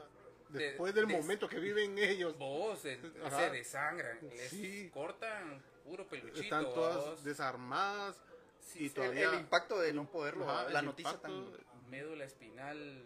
[0.50, 2.80] después del de- momento que viven ellos, Vos,
[3.44, 4.90] se desangran, les Sí.
[4.92, 7.24] cortan puro peluchito, están todas vamos.
[7.24, 8.22] desarmadas
[8.62, 11.90] Sí, y El, todavía el impacto de no poderlo, Ajá, la noticia impacto, tan...
[11.90, 13.04] médula espinal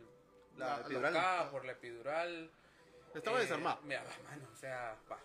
[0.57, 1.11] La la- epidural.
[1.13, 2.51] blocada por la epidural.
[3.13, 3.79] estaba Eh, desarmada.
[3.83, 5.19] Mira, mano, o sea, va.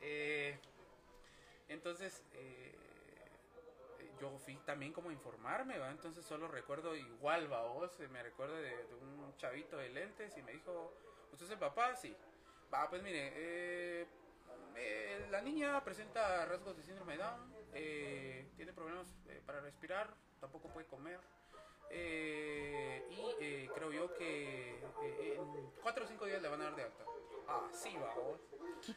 [0.00, 0.58] Eh,
[1.68, 2.69] entonces, eh,
[4.20, 5.90] yo fui también como a informarme, ¿va?
[5.90, 10.36] Entonces solo recuerdo igual, va, vos, eh, me recuerdo de, de un chavito de lentes
[10.36, 10.94] y me dijo,
[11.32, 11.96] ¿usted es el papá?
[11.96, 12.14] Sí.
[12.72, 14.06] Va, pues mire, eh,
[14.76, 20.14] eh, la niña presenta rasgos de síndrome de Down, eh, tiene problemas eh, para respirar,
[20.40, 21.20] tampoco puede comer.
[21.90, 27.04] Y creo yo que en cuatro o cinco días le van a dar de alta.
[27.48, 28.40] Ah, sí, vamos.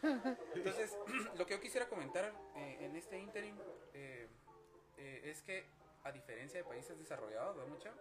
[0.54, 0.96] Entonces,
[1.36, 3.58] lo que yo quisiera comentar en este interim
[5.04, 5.66] eh, es que,
[6.04, 7.94] a diferencia de países desarrollados, ¿verdad, mucha?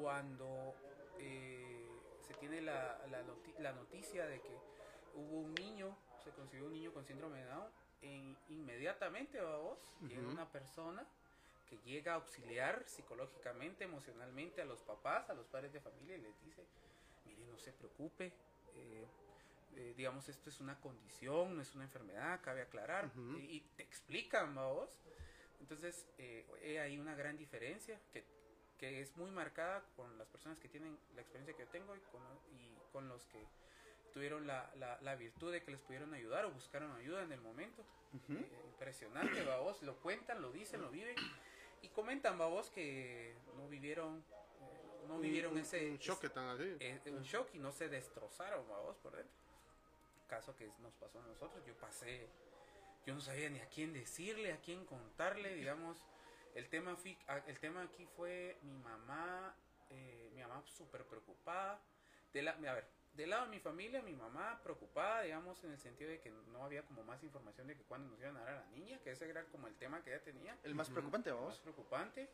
[0.00, 0.74] Cuando
[1.18, 1.86] eh,
[2.26, 4.54] se tiene la, la, noti- la noticia de que
[5.14, 7.66] hubo un niño, se consiguió un niño con síndrome de Down,
[8.02, 10.30] en- inmediatamente, vos, llega Ujú.
[10.32, 11.06] una persona
[11.68, 16.20] que llega a auxiliar psicológicamente, emocionalmente a los papás, a los padres de familia y
[16.22, 16.62] les dice,
[17.26, 18.32] mire, no se preocupe,
[18.74, 19.06] eh,
[19.76, 23.82] eh, digamos, esto es una condición, no es una enfermedad, cabe aclarar, y, y te
[23.82, 24.98] explican, vos.
[25.60, 28.24] Entonces, eh, he ahí una gran diferencia que,
[28.78, 32.00] que es muy marcada con las personas que tienen la experiencia que yo tengo y
[32.00, 33.44] con, y con los que
[34.12, 37.40] tuvieron la, la, la virtud de que les pudieron ayudar o buscaron ayuda en el
[37.40, 37.84] momento.
[38.30, 41.14] Eh, impresionante, babos, lo cuentan, lo dicen, lo viven
[41.82, 44.24] y comentan, babos, que no vivieron,
[44.62, 46.76] eh, no vivieron un, ese, un choque tan así.
[46.80, 49.36] eh, un shock y no se destrozaron, babos, por dentro.
[50.26, 52.28] Caso que nos pasó a nosotros, yo pasé,
[53.08, 55.96] yo no sabía ni a quién decirle, a quién contarle, digamos.
[56.54, 56.94] El tema,
[57.28, 59.56] ah, el tema aquí fue mi mamá,
[59.88, 61.80] eh, mi mamá súper preocupada.
[62.34, 65.78] De la, a ver, del lado de mi familia, mi mamá preocupada, digamos, en el
[65.78, 68.50] sentido de que no había como más información de que cuándo nos iban a dar
[68.50, 71.30] a la niña, que ese era como el tema que ella tenía El más preocupante,
[71.30, 71.60] más vamos.
[71.60, 72.28] preocupante.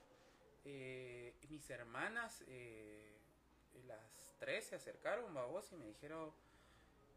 [0.64, 3.12] Eh, mis hermanas, eh,
[3.86, 6.32] las tres se acercaron, babos, y me dijeron,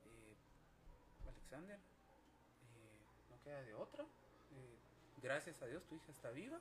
[0.06, 0.36] eh,
[1.28, 1.80] Alexander,
[3.48, 4.04] queda de otra.
[4.04, 4.78] eh,
[5.24, 6.60] gracias a Dios tu hija está viva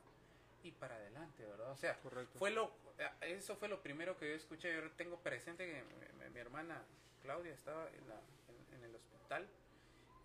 [0.62, 1.70] y para adelante, ¿verdad?
[1.72, 2.38] O sea, Correcto.
[2.38, 4.72] fue lo, eh, eso fue lo primero que yo escuché.
[4.74, 6.82] Yo tengo presente que mi, mi- mi hermana
[7.22, 9.48] Claudia estaba en, la, en, en el hospital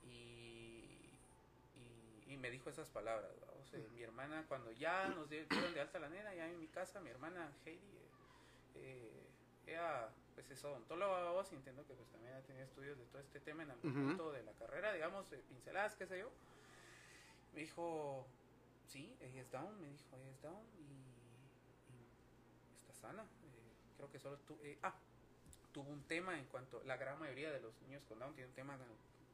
[0.04, 1.10] y,
[1.76, 3.32] y, y me dijo esas palabras.
[3.44, 3.52] ¿va?
[3.60, 6.60] O sea, mi hermana, cuando ya nos di- dieron de alta la nena, ya en
[6.60, 8.10] mi casa, mi hermana Heidi, eh,
[8.76, 9.28] eh,
[9.68, 13.22] ella pues es odontóloga, vos, y entiendo que pues también ha tenido estudios de todo
[13.22, 14.54] este tema en algún punto de la
[15.20, 16.32] de pinceladas, qué sé yo.
[17.54, 18.26] Me dijo,
[18.88, 20.84] sí, ella es down, me dijo, ella es down y,
[21.94, 22.08] y
[22.82, 23.24] está sana.
[23.24, 24.96] Eh, creo que solo tu, eh, ah,
[25.74, 28.56] tuvo un tema en cuanto, la gran mayoría de los niños con down tienen un
[28.56, 28.88] tema en el,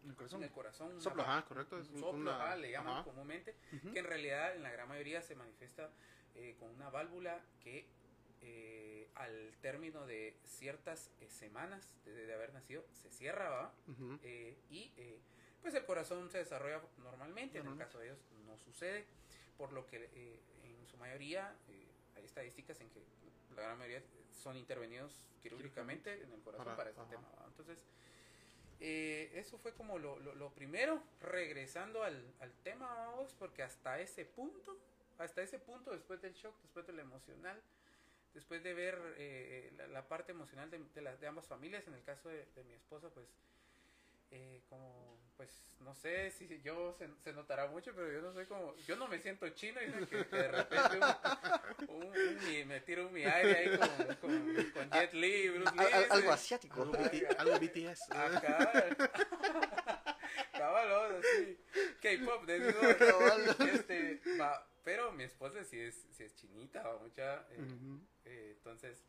[0.04, 0.44] El en corazón.
[0.44, 1.02] el corazón.
[1.02, 1.22] Soplo.
[1.24, 1.80] Ajá, correcto.
[1.80, 3.04] Es un soplo, una- ajá, le llaman ajá.
[3.04, 3.94] comúnmente, Ujú.
[3.94, 5.92] que en realidad en la gran mayoría se manifiesta
[6.36, 7.86] eh, con una válvula que
[8.42, 13.74] eh, al término de ciertas eh, semanas de, de haber nacido se cierra, ¿va?
[13.88, 14.20] Ujú.
[14.24, 15.20] Eh, y eh,
[15.62, 19.06] pues el corazón se desarrolla normalmente, en el caso de ellos no sucede,
[19.58, 23.02] por lo que eh, en su mayoría eh, hay estadísticas en que
[23.56, 27.10] la gran mayoría son intervenidos quirúrgicamente en el corazón Para- para, este ajá.
[27.10, 27.28] tema.
[27.40, 27.46] ¿va?
[27.48, 27.78] Entonces,
[28.80, 34.00] eh, eso fue como lo, lo- lo primero, regresando al, al tema, vamos, porque hasta
[34.00, 34.78] ese punto,
[35.18, 37.60] hasta ese punto, después del shock, después de lo emocional,
[38.36, 41.96] después de ver eh, la, la parte emocional de, de, las- de ambas familias, en
[41.96, 43.26] el caso de, de mi esposa, pues,
[44.30, 45.50] eh, como, pues,
[45.82, 49.08] no sé si yo se, se notará mucho, pero yo no soy como, yo no
[49.08, 50.98] me siento chino y que, que de repente
[51.88, 55.76] un, un- un me tiro un mi aire ahí con, con, con Jet Li, Bruce
[55.76, 55.80] Lee.
[55.86, 56.82] Al- al- algo asiático.
[56.82, 58.12] Algo, BT algo BTS.
[58.12, 58.98] Acá.
[60.52, 61.58] Cabalón, así.
[62.02, 62.82] K-pop, de digo,
[63.72, 67.42] este, va, pero mi esposa sí es, sí es chinita, mucha.
[67.52, 67.60] eh,
[68.26, 69.04] eh, entonces,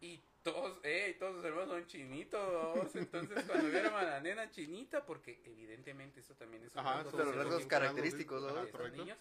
[0.00, 5.04] y todos, eh, todos sus hermanos son chinitos, entonces cuando vieron a la nena chinita,
[5.04, 8.62] porque evidentemente eso también es un Ajá, son de los rasgos característicos, ¿no?
[8.62, 8.96] estos correcto.
[9.02, 9.18] niños.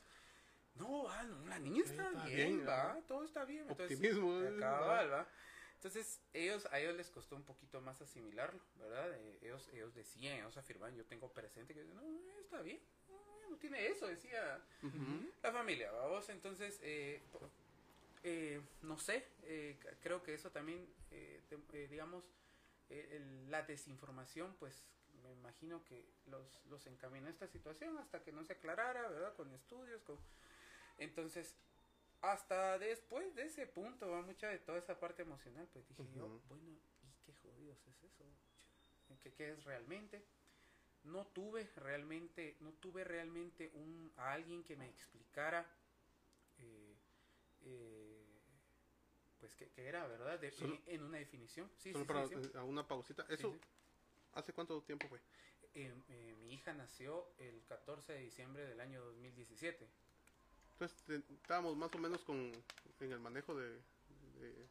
[0.75, 3.01] No, va, no, la niña está, Está bien, bien, va, ajá.
[3.07, 3.61] todo está bien.
[3.69, 4.41] Entonces, Optimismo.
[4.41, 5.27] eh, Cabal, ¿va?
[5.75, 9.13] Entonces, ellos, a ellos les costó un poquito más asimilarlo, ¿verdad?
[9.13, 13.49] Eh, ellos, ellos decían, ellos afirman, yo tengo presente que no, eh, está bien, no,
[13.49, 15.29] no tiene eso, decía Ujú.
[15.43, 16.27] la familia, vamos.
[16.29, 17.21] Entonces, eh,
[18.27, 22.23] eh, no sé, eh, creo que eso también, eh, te- eh, digamos,
[22.89, 24.83] eh, el- la desinformación, pues
[25.23, 29.35] me imagino que los, los encaminó a esta situación hasta que no se aclarara, ¿verdad?
[29.35, 30.17] Con estudios, con...
[30.97, 31.55] Entonces,
[32.21, 36.41] hasta después de ese punto, va mucha de toda esa parte emocional, pues dije yo,
[36.47, 36.79] bueno, ¿y
[37.25, 38.25] qué jodidos es eso?
[39.21, 40.23] ¿Qué, qué es realmente?
[41.03, 45.65] No tuve realmente, no tuve realmente un, a alguien que me explicara,
[46.57, 46.95] eh,
[47.61, 48.04] eh,
[49.45, 50.39] pues que, que era, ¿verdad?
[50.39, 51.69] De- Solo- en, una definición.
[51.77, 52.57] Sí, Solo sí, para sí, sí.
[52.57, 53.25] a una pausita.
[53.29, 53.59] ¿Eso sí.
[54.33, 55.19] hace cuánto tiempo fue?
[55.75, 59.87] Eh, eh, mi hija nació el 14 de diciembre del año 2017.
[60.73, 62.51] Entonces te- estábamos más o menos con
[62.99, 63.69] en el manejo de,
[64.39, 64.67] de,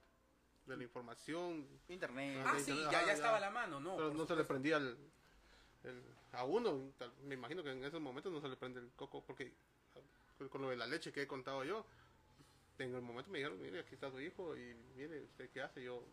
[0.66, 2.42] de la información, Internet.
[2.44, 3.96] Ah, Ah, sí, sí, ya- ya, ya estaba a la mano, ¿no?
[3.96, 4.48] pero no se le supuesto.
[4.48, 4.96] prendía el,
[5.84, 6.92] el- a uno.
[6.98, 9.52] tal- me imagino que en esos momentos no se le prende el coco porque
[10.38, 11.86] con- con lo de la leche que he contado yo,
[12.78, 15.82] en el momento me dijeron, mire, aquí está su hijo y mire, ¿usted qué hace?
[15.84, 16.04] Yo...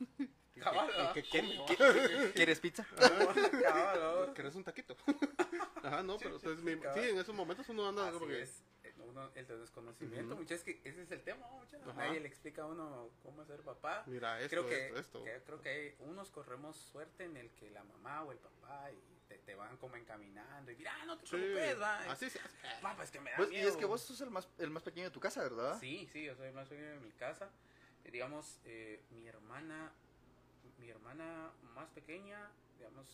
[0.54, 2.32] ¿y Cabal, qué-.
[2.34, 2.86] ¿Quieres pizza?
[4.34, 4.96] ¿Querés un taquito?
[5.82, 6.64] Ajá, no, pero entonces
[6.94, 8.42] sí, en esos momentos uno anda Así como que...
[8.42, 8.62] es.
[9.06, 11.80] Uno- el desconocimiento, muchas es que ese es el tema, muchas.
[11.96, 14.04] Nadie le explica a uno cómo ser papá.
[14.06, 15.24] Mira, esto, creo que, esto, esto.
[15.24, 18.90] que- creo que hay- unos corremos suerte en el que la mamá o el papá
[18.92, 21.98] y te, te van como encaminando y mira, no te Sí, preocupes, va.
[22.10, 22.26] así.
[22.84, 24.82] Va, pues que me da Pues, y es que vos sos el más, el más
[24.82, 25.78] pequeño de tu casa, ¿verdad?
[25.78, 27.48] Sí, sí, yo soy el más pequeño de mi casa.
[28.04, 29.92] Eh, digamos, eh, mi hermana,
[30.78, 33.06] mi hermana más pequeña, digamos,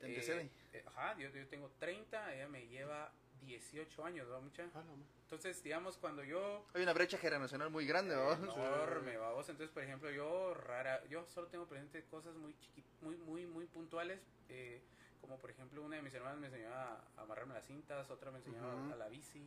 [0.00, 0.50] Te eh, antecede.
[0.72, 4.66] eh, ajá, yo, yo tengo 30, ella me lleva 18 años, ¿va, mucha?
[4.74, 4.82] Ah,
[5.24, 8.38] Entonces, digamos, cuando yo Hay una brecha generacional muy grande, ¿verdad?
[8.44, 9.46] enorme, vamos.
[9.50, 13.66] Entonces, por ejemplo, yo rara, yo solo tengo presente cosas muy chiqui, muy, muy, muy
[13.66, 14.80] puntuales, eh,
[15.24, 18.38] como por ejemplo una de mis hermanas me enseñó a amarrarme las cintas, otra me
[18.38, 19.42] enseñó a la bici,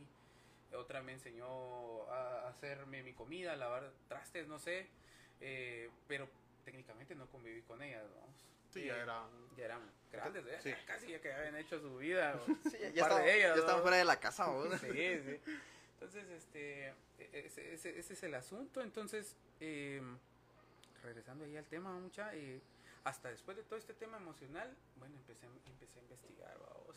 [0.74, 4.88] otra me enseñó a hacerme mi comida, a lavar trastes, no sé,
[5.40, 6.28] eh, pero
[6.64, 8.44] técnicamente no conviví con ellas, vamos.
[8.72, 9.22] Sí, Eh, ya era...
[9.56, 10.58] ya eran grandes, ¿eh?
[10.60, 10.74] Sí.
[10.84, 12.38] casi ya que habían hecho su vida.
[12.70, 14.46] Sí, ya, ya estaban fuera de la casa.
[14.80, 14.88] Sí,
[15.22, 15.40] sí.
[15.94, 16.94] Entonces, este, e-
[17.46, 18.82] ese, ese- ese es el asunto.
[18.82, 20.02] Entonces, eh,
[21.04, 22.60] regresando ahí al tema, mucha, eh,
[23.08, 26.96] hasta después de todo este tema emocional, bueno, empecé, a- empecé a investigar, vamos,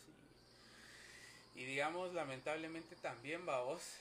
[1.54, 3.96] y, y digamos, lamentablemente también, vamos,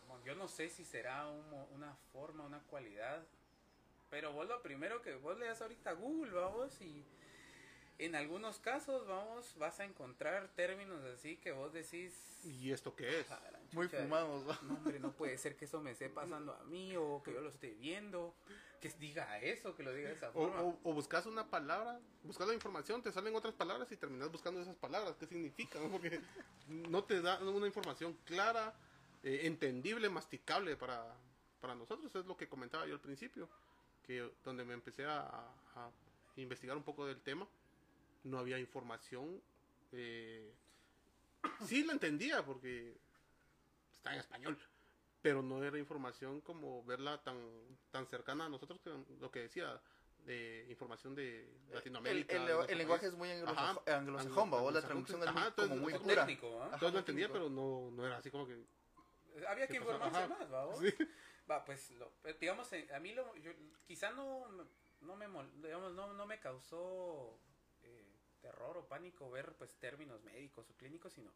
[0.00, 3.22] como yo no sé si será un una forma, una cualidad,
[4.10, 7.04] pero vos lo primero que vos le das ahorita a Google, vamos, y
[7.98, 12.14] en algunos casos, vamos, vas a encontrar términos así que vos decís...
[12.44, 13.30] ¿Y esto qué es?
[13.32, 14.62] "Ah, la Muy fumados.
[14.62, 16.08] No, hombre, no puede ser que eso me esté
[16.48, 18.32] pasando a mí o que yo lo esté viendo.
[18.80, 20.62] Que diga eso, que lo diga de esa forma.
[20.62, 24.60] o, o buscas una palabra, buscas la información, te salen otras palabras y terminas buscando
[24.60, 25.16] esas palabras.
[25.16, 25.82] ¿Qué significan?
[25.82, 25.90] no?
[25.90, 26.20] Porque
[26.68, 28.74] no te da una información clara,
[29.22, 31.12] eh, entendible, masticable para,
[31.60, 32.14] para nosotros.
[32.14, 33.48] Es lo que comentaba yo al principio,
[34.06, 35.22] que donde me empecé a,
[35.74, 35.90] a
[36.36, 37.48] investigar un poco del tema,
[38.24, 39.42] no había información.
[39.92, 40.52] Eh,
[41.66, 42.96] sí la entendía porque
[43.92, 44.58] está en español,
[45.28, 47.36] pero no era información como verla tan,
[47.90, 49.78] tan cercana a nosotros, que lo que decía,
[50.24, 52.34] de información de Latinoamérica.
[52.34, 54.62] El, el- el lenguaje es muy anglosajón, ¿va?
[54.62, 56.24] O la traducción es muy, Ajá, como entonces muy pura.
[56.24, 56.62] técnico.
[56.62, 57.46] Ajá, Entonces lo entendía, técnico.
[57.46, 58.64] pero no, no era así como que...
[59.46, 60.28] Había ¿qué que informarse Ajá.
[60.28, 60.74] más, ¿va?
[60.76, 60.94] Sí.
[61.50, 63.52] Va, pues, lo, eh, digamos, eh, a mí lo, yo,
[63.86, 64.64] quizá no, me-
[65.02, 65.26] no me,
[65.62, 67.38] digamos, no, no me causó
[67.82, 71.30] eh, terror o pánico ver, pues, términos médicos o clínicos, sino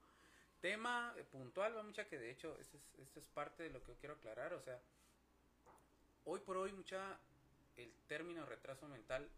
[0.62, 3.88] tema puntual, va mucha que de hecho, esto es, esto es parte de lo que
[3.88, 4.80] yo quiero aclarar, o sea,
[6.24, 7.18] hoy por hoy, mucha,
[7.76, 9.28] el término retraso mental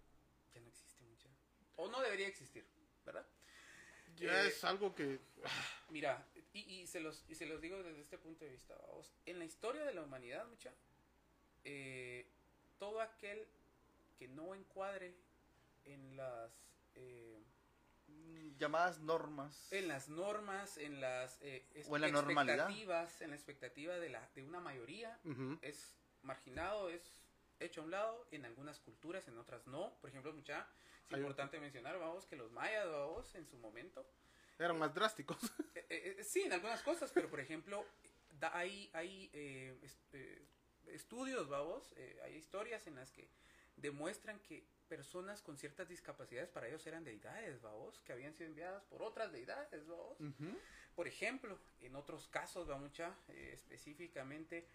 [0.54, 1.28] ya no existe, mucha,
[1.76, 2.64] o no debería existir,
[3.06, 3.26] ¿verdad?
[4.16, 5.18] Ya Eh, es algo que...
[5.88, 9.12] Mira, y, y se los, y se los digo desde este punto de vista, vamos.
[9.24, 10.72] En la historia de la humanidad, mucha,
[11.64, 12.28] eh,
[12.78, 13.48] todo aquel
[14.18, 15.14] que no encuadre
[15.84, 16.52] en las
[16.94, 17.42] eh,
[18.58, 19.72] Llamadas normas.
[19.72, 22.56] en las normas, en las eh, O en la normalidad.
[22.56, 25.58] expectativas, en la expectativa de la de una mayoría, ujú.
[25.62, 27.02] es marginado, es
[27.60, 29.96] hecho a un lado, en algunas culturas, en otras no.
[30.00, 33.56] Por ejemplo, mucha, es Hay un- importante mencionar, vamos, que los mayas, vamos, en su
[33.58, 34.06] momento,
[34.58, 35.36] Eran más drásticos.
[35.74, 37.84] Eh, eh, eh, sí, en algunas cosas, pero por ejemplo,
[38.38, 40.46] da- hay, hay eh, est- eh,
[40.86, 43.28] estudios, vamos, eh, hay historias en las que
[43.76, 48.84] demuestran que personas con ciertas discapacidades para ellos eran deidades, vamos, que habían sido enviadas
[48.84, 50.16] por otras deidades, vamos.
[50.94, 54.66] Por ejemplo, en otros casos, va mucha, eh, específicamente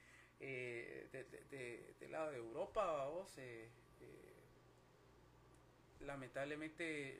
[0.41, 3.69] eh, de- de- de- del lado de Europa, vamos, eh,
[4.02, 4.34] eh,
[6.02, 7.19] lamentablemente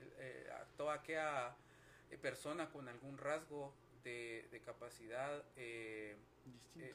[0.54, 1.56] a toda aquella
[2.21, 3.73] persona con algún rasgo
[4.04, 5.43] de, de capacidad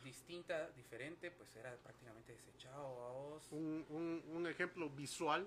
[0.03, 3.47] distinta, diferente, pues era prácticamente desechado, vamos.
[3.53, 5.47] un, un, un ejemplo visual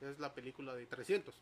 [0.00, 1.34] es la película de 300.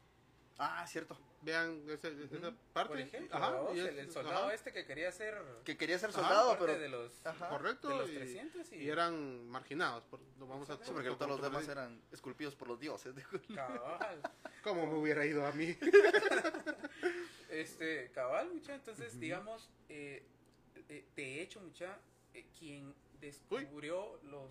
[0.58, 1.18] Ah, cierto.
[1.40, 2.90] Vean ese- esa parte.
[2.90, 5.34] Por ejemplo, Ajá, es- el, el soldado ajá, este que quería ser
[5.64, 6.78] Que quería ser soldado, pero...
[6.78, 7.48] de los, Ajá.
[7.48, 7.88] correcto.
[7.88, 10.04] de los y- 300 y, y eran marginados.
[10.04, 13.14] por- lo vamos a, Sí, porque por- todos los demás eran esculpidos por los dioses.
[13.54, 14.20] cabal.
[14.62, 15.76] ¿Cómo me hubiera ido a mí?
[17.48, 18.74] Este, cabal, mucha.
[18.74, 20.22] Entonces, digamos, eh,
[20.88, 21.98] eh, de hecho, mucha,
[22.34, 24.50] eh, quien descubrió los,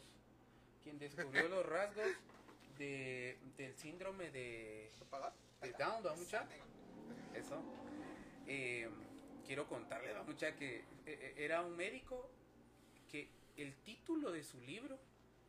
[0.83, 2.05] quien descubrió los rasgos
[2.77, 4.91] de, del síndrome de,
[5.62, 6.47] de Down, ¿va, mucha?
[7.34, 7.62] Eso.
[8.47, 8.89] Eh,
[9.45, 12.29] quiero contarle, ¿va, mucha, que eh, eh, era un médico
[13.10, 14.97] que el título de su libro,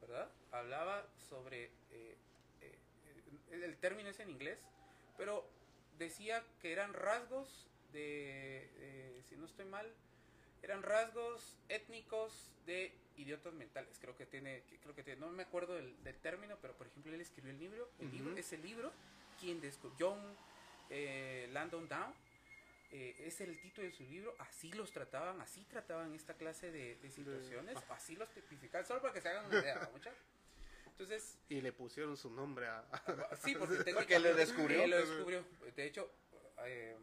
[0.00, 0.28] ¿verdad?
[0.50, 2.16] Hablaba sobre, eh,
[3.50, 4.58] el término es en inglés,
[5.16, 5.48] pero
[5.98, 9.94] decía que eran rasgos de, si no estoy mal,
[10.62, 15.42] eran rasgos étnicos de idiotas mentales, creo que tiene, que- creo que tiene, no me
[15.44, 18.16] acuerdo del, del término, pero por ejemplo él escribió el libro, el Ujú.
[18.16, 18.92] libro, ese libro,
[19.40, 20.36] quien descubrió, John
[20.90, 22.14] eh, Landon Down,
[22.90, 26.96] eh, es el título de su libro, así los trataban, así trataban esta clase de,
[26.96, 29.88] de situaciones, así los tipificaban, solo para que se hagan una idea.
[30.86, 32.84] Entonces, Y le pusieron su nombre a...
[33.42, 34.84] sí, porque lo descubrió.
[34.84, 35.44] él lo descubrió.
[35.74, 36.10] De hecho,
[36.64, 36.96] eh, eh,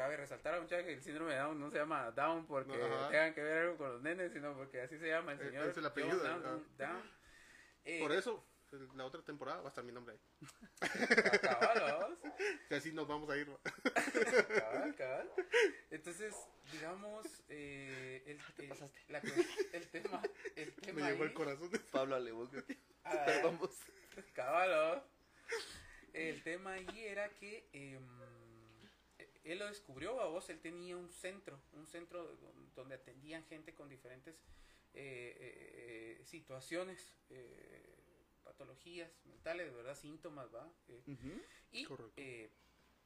[0.00, 2.72] cabe resaltar mucha que el síndrome de Down no se llama Down porque
[3.10, 5.68] tengan que ver algo con los nenes, sino porque así se llama el Eh, señor.
[5.68, 6.92] es el apellido, John Landon ajá.
[6.92, 7.10] Down.
[7.84, 8.46] Eh, Por eso,
[8.94, 11.38] la otra temporada va a estar mi nombre ahí.
[11.42, 12.18] cabal, vamos.
[12.68, 13.46] Que así nos vamos a ir.
[14.54, 15.30] Cabal, cabal.
[15.90, 16.34] Entonces,
[16.72, 19.00] digamos, eh, el, te el- pasaste.
[19.08, 19.18] la
[19.72, 20.22] el tema,
[20.56, 21.70] el Me tema llegó el ahí- corazón.
[21.92, 22.16] Pablo
[22.66, 23.78] que- ah, Perdón, vos.
[24.32, 25.04] Caballo.
[26.12, 28.06] El tema ahí era que em,
[29.44, 33.74] él lo descubrió a vos, él tenía un centro, un centro don- donde atendían gente
[33.74, 34.34] con diferentes
[34.94, 37.84] eh, eh, eh, situaciones, eh,
[38.44, 39.96] patologías mentales, ¿verdad?
[39.96, 40.68] Síntomas, ¿va?
[41.72, 42.12] Y Correcto.
[42.16, 42.50] eh,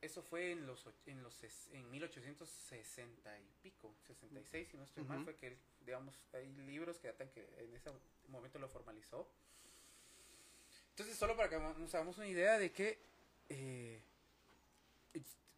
[0.00, 1.42] eso fue en los en los
[1.72, 6.98] en 1860 y pico, 66 si no estoy mal, fue que él, digamos, hay libros
[6.98, 7.90] que datan que en ese
[8.28, 9.28] momento lo formalizó.
[10.90, 12.98] Entonces, solo para que nos hagamos una idea de que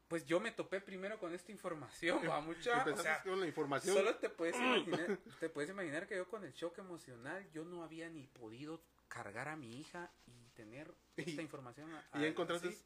[0.09, 3.47] pues yo me topé primero con esta información, va mucha, o Empezaste sea, con la
[3.47, 3.97] información.
[3.97, 7.83] Solo te puedes imaginar, te puedes imaginar que yo con el shock emocional yo no
[7.83, 11.93] había ni podido cargar a mi hija y tener esta Y- información.
[11.93, 12.77] a- Y ya encontraste...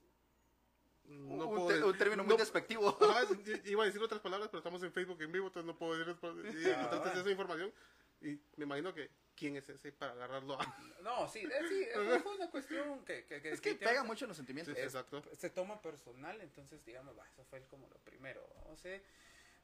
[1.05, 2.97] No un, puedo término muy no- despectivo.
[3.65, 5.97] I- iba a decir otras palabras, pero estamos en Facebook en vivo, entonces no puedo
[5.97, 6.17] decir.
[6.63, 7.73] Y Ah, encontraste esa información
[8.21, 10.65] y me imagino que quién es ese para agarrarlo a...
[11.03, 11.87] No, sí, eh, sí,
[12.23, 14.75] fue una cuestión que, que, que Es que definitivamente pega mucho en los sentimientos.
[14.75, 15.23] Sí, es- exacto.
[15.35, 18.47] se toma personal, entonces digamos, va, eso fue como lo primero.
[18.67, 19.01] O sea,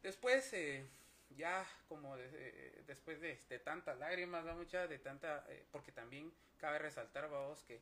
[0.03, 0.87] después, eh,
[1.37, 4.55] ya como de- eh, después de, de tantas lágrimas, ¿va?
[4.55, 7.79] mucha, de tanta, eh, porque también cabe resaltar, vamos, que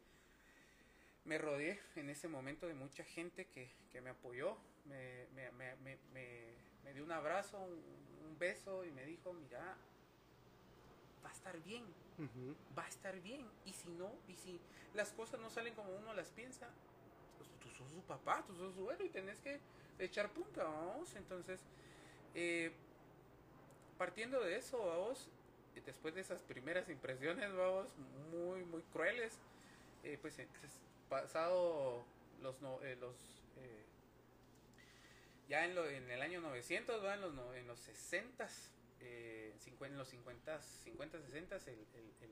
[1.24, 5.76] me rodeé en ese momento de mucha gente que, que me apoyó, me, me, me,
[5.76, 7.83] me, me- me dio un abrazo, un,
[8.26, 9.76] un beso y me dijo, mira,
[11.24, 11.84] va a estar bien
[12.78, 13.44] va a estar bien.
[13.64, 14.60] Y si no, y si
[14.94, 16.68] las cosas no salen como uno las piensa,
[17.38, 19.58] pues tú sos su papá, tú sos su héroe y tenés que
[19.98, 21.14] echar punta, vamos.
[21.16, 21.60] Entonces,
[22.34, 22.72] eh,
[23.98, 25.28] partiendo de eso, vamos,
[25.87, 27.87] después de esas primeras impresiones, vamos,
[28.32, 29.38] muy, muy crueles,
[30.04, 30.70] eh, pues entonces,
[31.08, 32.04] pasado
[32.42, 33.14] los, no- eh, los
[33.58, 33.84] eh,
[35.48, 37.14] ya en, lo, en el año 900, ¿va?
[37.14, 38.48] en, los, no- en los 60,
[39.05, 42.31] eh, cincuen- en los 50, 50 60, el, el, el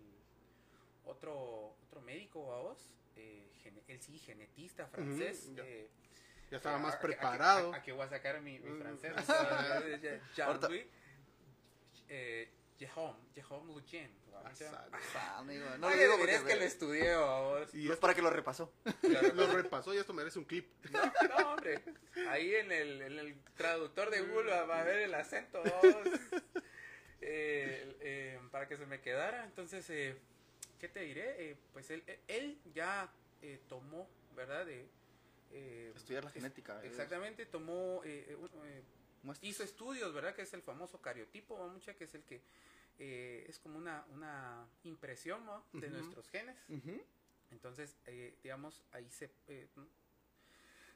[1.04, 3.46] otro, otro médico, vamos, eh,
[3.88, 5.44] él sí, genetista francés.
[5.46, 5.64] Ujú, ya.
[5.66, 5.88] eh,
[6.50, 7.72] Ya estaba a- más a- a- preparado.
[7.72, 9.12] A, a que voy a sacar mi, mi francés.
[10.02, 10.86] ya- Ahorita- Jean-Louis
[12.08, 12.48] eh,
[14.54, 14.88] Sabe.
[15.14, 17.16] Ah, amigo, No le digo porque es que lo estudié.
[17.72, 18.72] Y es para que lo repasó.
[19.34, 20.68] lo repasó y esto merece un clip.
[20.92, 21.82] No, no, hombre.
[22.28, 25.62] Ahí en el, en el traductor de Google va a ver el acento.
[27.20, 29.44] Eh, eh, para que se me quedara.
[29.44, 30.16] Entonces, eh,
[30.80, 31.56] ¿qué te diré?
[31.72, 33.10] Pues él, él ya
[33.68, 34.66] tomó, ¿verdad?
[35.50, 36.80] Estudiar la genética.
[36.84, 39.01] Exactamente, tomó, un-.
[39.42, 40.34] Hizo estudios, ¿verdad?
[40.34, 41.68] Que es el famoso cariotipo, ¿va?
[41.68, 42.42] mucha que es el que
[42.98, 45.62] eh, es como una, una impresión ¿va?
[45.72, 46.56] de nuestros genes.
[47.50, 49.68] Entonces, eh, digamos, ahí se eh,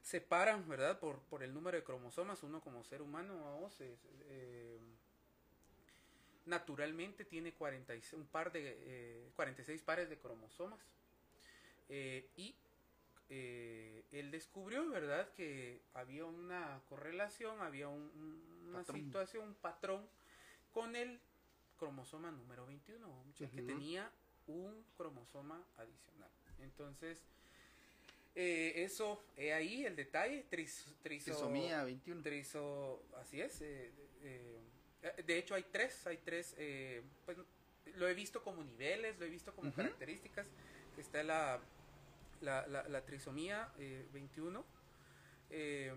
[0.02, 0.98] separan, ¿verdad?
[0.98, 4.78] Por, por el número de cromosomas, uno como ser humano, vamos, eh,
[6.46, 10.80] naturalmente tiene 46, un par de, eh, 46 pares de cromosomas.
[11.88, 12.54] Y
[13.28, 15.32] eh, él descubrió, ¿verdad?
[15.34, 19.00] Que había una correlación, había un- un- una Patrón.
[19.00, 20.08] situación, un patrón
[20.72, 21.18] con el
[21.78, 24.10] cromosoma número 21, o sea, que tenía
[24.46, 26.30] un cromosoma adicional.
[26.60, 27.22] Entonces,
[28.34, 32.22] eh, eso, he ahí el detalle, tris- triso- Trisomía 21.
[32.22, 33.60] triso, así es.
[33.62, 33.90] eh,
[34.22, 34.60] eh,
[35.02, 37.38] eh, de hecho, hay tres, hay tres, eh, pues
[37.96, 39.76] lo he visto como niveles, lo he visto como Ujú.
[39.76, 40.46] características.
[40.98, 41.60] Está la,
[42.40, 44.64] la, la, la trisomía eh, 21,
[45.50, 45.94] eh,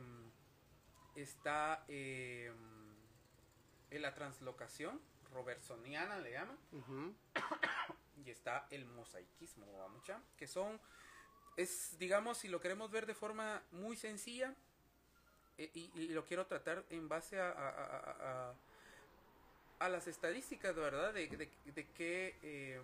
[1.16, 2.52] está eh,
[3.92, 6.58] en la translocación robertsoniana, le llaman,
[8.26, 10.22] y está el mosaicismo, ¿va, mucha?
[10.38, 10.80] que son,
[11.58, 14.56] es, digamos, si lo queremos ver de forma muy sencilla,
[15.58, 18.56] eh, y, y lo quiero tratar en base a, a,
[19.80, 21.14] a- las estadísticas, ¿verdad?
[21.14, 22.82] De, de, de qué, eh,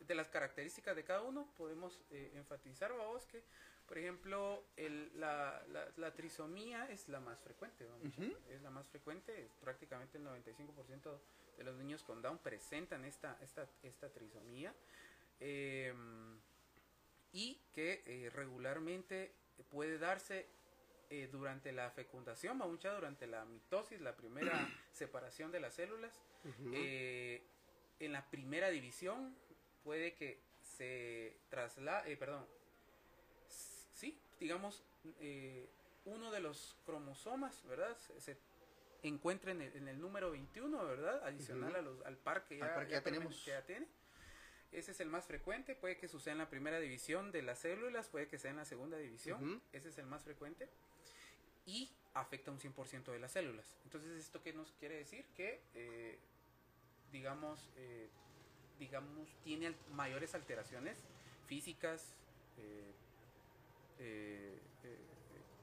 [0.00, 3.42] de las características de cada uno, podemos eh, enfatizar, vamos, que,
[3.86, 8.20] por ejemplo, el, la, la, la trisomía es la más frecuente, ¿va, mucha?
[8.20, 8.36] Ujú.
[8.50, 11.18] es la más frecuente, prácticamente el 95%
[11.56, 14.72] de los niños con Down presentan esta, esta, esta trisomía
[15.40, 15.92] eh,
[17.32, 19.32] y que eh, regularmente
[19.70, 20.46] puede darse
[21.10, 24.52] eh, durante la fecundación, mucha durante la mitosis, la primera
[24.92, 26.12] separación de las células.
[26.72, 27.42] Eh,
[27.98, 29.34] en la primera división
[29.88, 30.38] puede que
[30.76, 32.44] se traslade, perdón,
[33.48, 34.84] s- sí, digamos,
[35.18, 35.66] eh,
[36.04, 37.96] uno de los cromosomas, ¿verdad?
[37.96, 38.36] Se, se
[39.02, 41.24] encuentra en el, en el número 21, ¿verdad?
[41.24, 41.78] Adicional Ujú.
[41.78, 43.44] a los, al par que ya, Al par que ya actualmente- tenemos.
[43.46, 43.86] que ya tiene.
[44.72, 48.08] Ese es el más frecuente, puede que suceda en la primera división de las células,
[48.08, 50.68] puede que sea en la segunda división, ese es el más frecuente
[51.64, 53.74] y afecta un 100% de las células.
[53.84, 55.24] Entonces, ¿esto qué nos quiere decir?
[55.34, 56.18] Que, eh,
[57.10, 58.10] digamos, eh,
[58.78, 60.96] digamos, tiene mayores alteraciones
[61.46, 62.04] físicas,
[62.58, 62.92] eh,
[64.00, 64.96] eh, eh,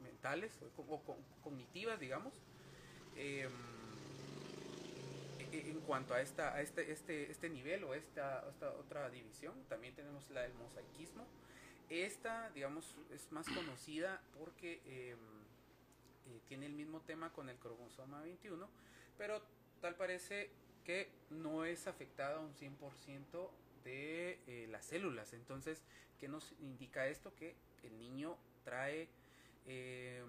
[0.04, 2.34] mentales o, co- o co- cognitivas, digamos,
[3.18, 3.50] em,
[5.52, 9.54] e- en cuanto a esta a este este este nivel o esta, esta otra división
[9.70, 11.26] también tenemos la del mosaicismo.
[11.90, 15.18] Esta digamos es más conocida porque em,
[16.50, 18.68] tiene el mismo tema con el cromosoma 21
[19.18, 19.42] pero
[19.82, 20.50] tal parece
[20.86, 23.50] que no es afectada un 100%
[23.84, 25.84] de eh, las células entonces
[26.20, 27.34] ¿qué nos indica esto?
[27.36, 29.08] que el niño trae
[29.68, 30.28] em,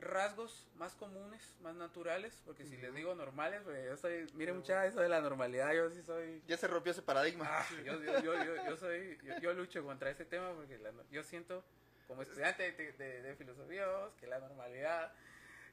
[0.00, 4.84] rasgos más comunes, más naturales, porque si les digo normales, pues yo soy, miren mucha
[4.86, 7.46] eso de la normalidad, yo sí soy, Ya se rompió ese paradigma.
[7.48, 8.20] ah, yo, yo,
[8.66, 11.64] yo, soy, yo, lucho contra ese tema porque la yo siento
[12.06, 13.86] como estudiante de, de, de filosofía
[14.20, 15.12] que la normalidad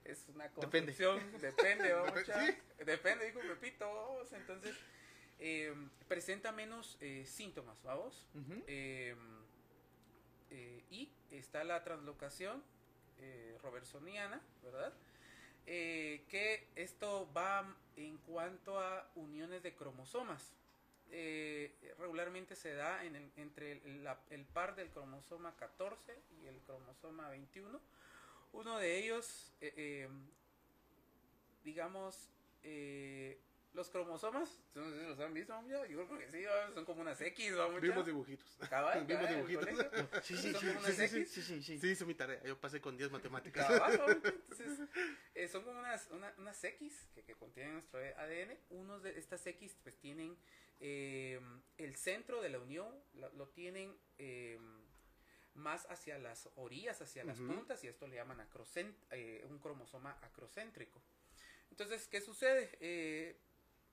[0.06, 0.94] es una Depende.
[0.96, 2.58] construcción, depende, vamos, Depe- mucha, sí.
[2.86, 4.76] depende, dijo Pepito, vamos, entonces
[5.40, 5.74] eh,
[6.08, 8.28] presenta menos eh, síntomas, vamos,
[8.68, 9.16] eh,
[10.50, 12.64] eh, y está la translocación
[13.20, 14.94] eh, robertsoniana, ¿verdad?
[15.68, 20.54] Eh, que esto va en cuanto a uniones de cromosomas.
[21.14, 26.48] Eh, regularmente se da en el- entre el, la- el par del cromosoma 14 y
[26.48, 27.80] el cromosoma 21.
[28.52, 30.10] Uno de ellos, eh, eh,
[31.64, 32.30] digamos,
[32.64, 33.40] eh,
[33.74, 36.74] los cromosomas, no sé si los han visto, yo creo que sí, ¿no?
[36.74, 38.58] son como unas X, Vimos dibujitos.
[38.70, 39.66] Cabal, Vimos dibujitos.
[40.24, 41.32] Sí, sí, Son sí, como unas sí, sí, sí, X.
[41.32, 41.80] sí, sí, sí.
[41.80, 42.44] Sí, hice mi tarea.
[42.44, 43.66] Yo pasé con 10 matemáticas.
[43.68, 44.08] Cabal, ¿no?
[44.52, 44.90] Entonces,
[45.34, 48.58] eh, son como unas, una- unas X que, que contienen nuestro ADN.
[48.72, 50.38] Unos de estas X pues tienen
[50.82, 51.40] eh,
[51.78, 54.60] el centro de la unión, lo, lo tienen eh,
[55.54, 58.40] más hacia las orillas, hacia las puntas, y esto le llaman
[59.12, 61.02] eh, un cromosoma acrocéntrico.
[61.70, 62.70] Entonces, ¿qué sucede?
[62.80, 63.38] Eh,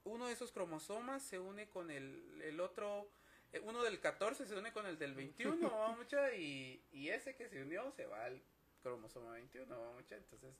[0.04, 3.10] uno de esos cromosomas se une con el, el otro,
[3.52, 6.34] eh, uno del 14 se une con el del 21, ¿va, mucha?
[6.34, 8.42] Y, y ese que se unió se va al
[8.82, 10.16] cromosoma 21, ¿va, mucha?
[10.16, 10.54] Entonces,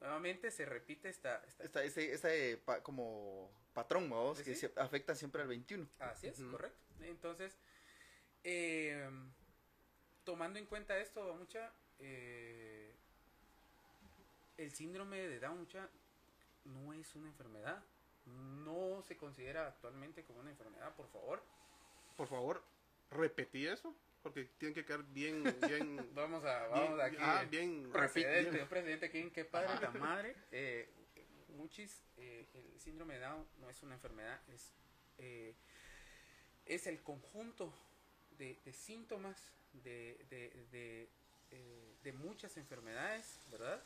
[0.00, 1.42] nuevamente se repite esta...
[1.46, 4.68] esta Esta, ese, ese pa- como patrón, vamos, que Sí.
[4.68, 5.88] se afecta siempre al 21.
[5.98, 6.78] Así es, correcto.
[7.00, 7.56] Entonces,
[8.44, 9.08] eh,
[10.24, 12.92] tomando en cuenta esto, ¿va, mucha, eh,
[14.56, 15.88] el síndrome de Down, mucha,
[16.64, 17.82] no es una enfermedad.
[18.26, 21.42] No se considera actualmente como una enfermedad, por favor.
[22.16, 22.64] Por favor,
[23.10, 23.94] repetí eso.
[24.22, 26.10] Porque tienen que quedar bien, bien.
[26.14, 27.16] Vamos a, bien- vamos aquí.
[27.20, 27.90] ah, bien.
[27.92, 28.62] Presidente, bien.
[28.62, 30.34] un presidente aquí, qué padre la madre.
[30.50, 30.88] Eh,
[31.48, 34.72] muchis, eh, el síndrome de Down no es una enfermedad, es,
[35.18, 35.54] eh,
[36.64, 37.74] es el conjunto
[38.38, 39.52] de, de síntomas
[39.82, 41.08] de, de, de,
[41.50, 43.82] eh, de muchas enfermedades, ¿verdad?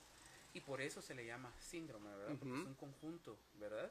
[0.55, 2.37] Y por eso se le llama síndrome, ¿verdad?
[2.39, 3.91] Porque es un conjunto, ¿verdad?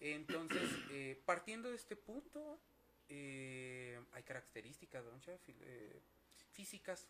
[0.00, 2.58] Entonces, eh, partiendo de este punto,
[3.08, 5.12] eh, hay características ¿no?
[5.26, 6.00] Eh,
[6.52, 7.06] físicas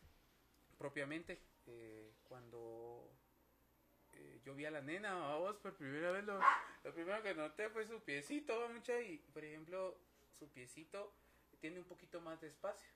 [0.79, 1.39] propiamente.
[1.67, 3.09] eh, cuando
[4.45, 6.39] yo vi a la nena, vamos, por primera vez, lo,
[6.85, 9.97] lo primero que noté fue su piecito, ¿va, mucha, y por ejemplo,
[10.39, 11.13] su piecito
[11.61, 12.89] tiene un poquito más de espacio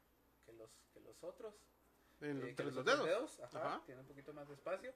[0.47, 1.55] que los, que los otros.
[2.20, 3.40] En- eh, entre los otros dedos.
[3.40, 3.82] ajá, Ajá.
[3.84, 4.94] tiene un poquito más de espacio.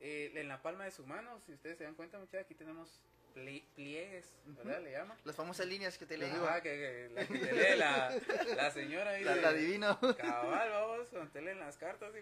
[0.00, 3.00] Eh, en la palma de su mano, si ustedes se dan cuenta, muchachos, aquí tenemos
[3.34, 4.80] pli- pliegues, ¿verdad?
[4.82, 5.18] Le llaman.
[5.24, 6.62] Las famosas líneas que te le Ajá, digo.
[6.62, 8.20] que, que la que te lee la,
[8.56, 9.24] la señora ahí.
[9.24, 9.98] La, de- la adivino.
[10.16, 12.12] Cabal, vamos, cuando te leen las cartas,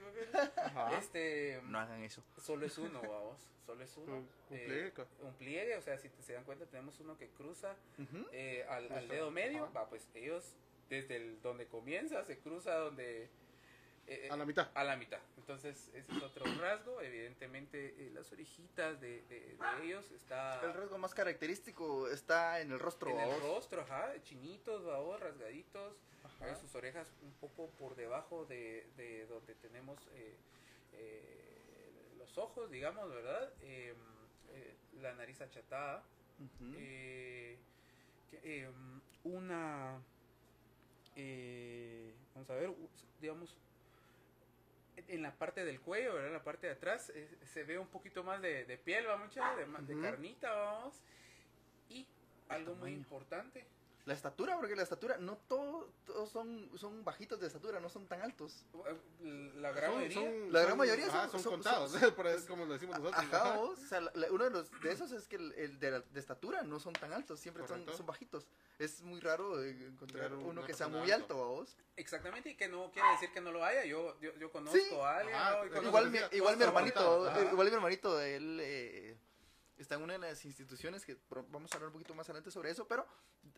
[0.57, 0.97] Ajá.
[0.99, 2.23] Este, No hagan eso.
[2.41, 4.15] solo es uno, vamos, solo es uno.
[4.17, 6.99] Un- un Eh, pliegue, ca- un pliegue, o sea, si te- se dan cuenta, tenemos
[7.01, 8.27] uno que cruza Ujú.
[8.33, 9.73] eh, al, al dedo medio, ajá.
[9.81, 10.55] va, pues ellos,
[10.89, 13.29] desde el, donde comienza, se cruza donde...
[14.07, 14.69] eh, A la mitad.
[14.75, 15.19] a la mitad.
[15.37, 17.01] Entonces, ese es otro rasgo.
[17.01, 22.71] Evidentemente, eh, las orejitas de, de- de ellos está El rasgo más característico está en
[22.73, 23.11] el rostro.
[23.11, 25.95] en el rostro, ajá, chinitos, babos, rasgaditos.
[26.25, 26.57] Ajá.
[26.57, 30.35] sus orejas un poco por debajo de, de donde tenemos eh,
[30.95, 33.53] eh, los ojos, digamos, ¿verdad?
[33.63, 33.95] Eh,
[34.53, 36.03] eh, la nariz achatada,
[36.77, 37.57] eh,
[38.31, 38.69] que, eh,
[39.25, 40.03] una,
[41.17, 42.71] eh, vamos a ver,
[43.21, 43.57] digamos,
[44.97, 46.29] en la parte del cuello, ¿verdad?
[46.29, 49.17] En la parte de atrás eh, se ve un poquito más de, de piel, va
[49.17, 51.03] mucha, de, ma- de carnita, vamos.
[51.89, 52.07] Y
[52.49, 53.67] algo muy importante,
[54.07, 58.07] La estatura, porque la estatura, no todo- todos son, son bajitos de estatura, no son
[58.07, 58.65] tan altos.
[59.57, 61.93] la gran Son- mayoría, son- La gran son- mayoría ajá, son- son, son- contados,
[62.45, 63.25] eso, como lo decimos nosotros.
[63.25, 63.57] Ajá, ajá.
[63.57, 65.91] vos, o sea, la- la- uno de, los, de esos es que el, el de,
[65.91, 68.47] la- de estatura no son tan altos, siempre son, son bajitos.
[68.79, 71.35] Es muy raro eh, encontrar uno que sea muy alto.
[71.35, 71.77] alto, vos.
[71.97, 74.95] exactamente, y que no quiere decir que no lo haya, yo, yo, yo conozco Sí.
[75.03, 75.65] a alguien, Ajá, ¿no?
[75.65, 79.17] Y es conozco- Igual mi, igual mi hermanito, igual mi hermanito, él eh,
[79.79, 81.17] está en una de las instituciones que
[81.51, 83.07] vamos a hablar un poquito más adelante sobre eso, pero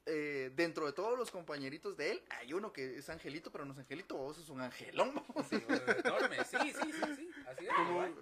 [0.07, 3.73] eh, dentro de todos los compañeritos de él, hay uno que es angelito, pero no
[3.73, 5.13] es angelito, vos es un angelón.
[5.49, 5.65] Sí,
[6.05, 7.73] enorme, sí, sí, sí, sí, así es.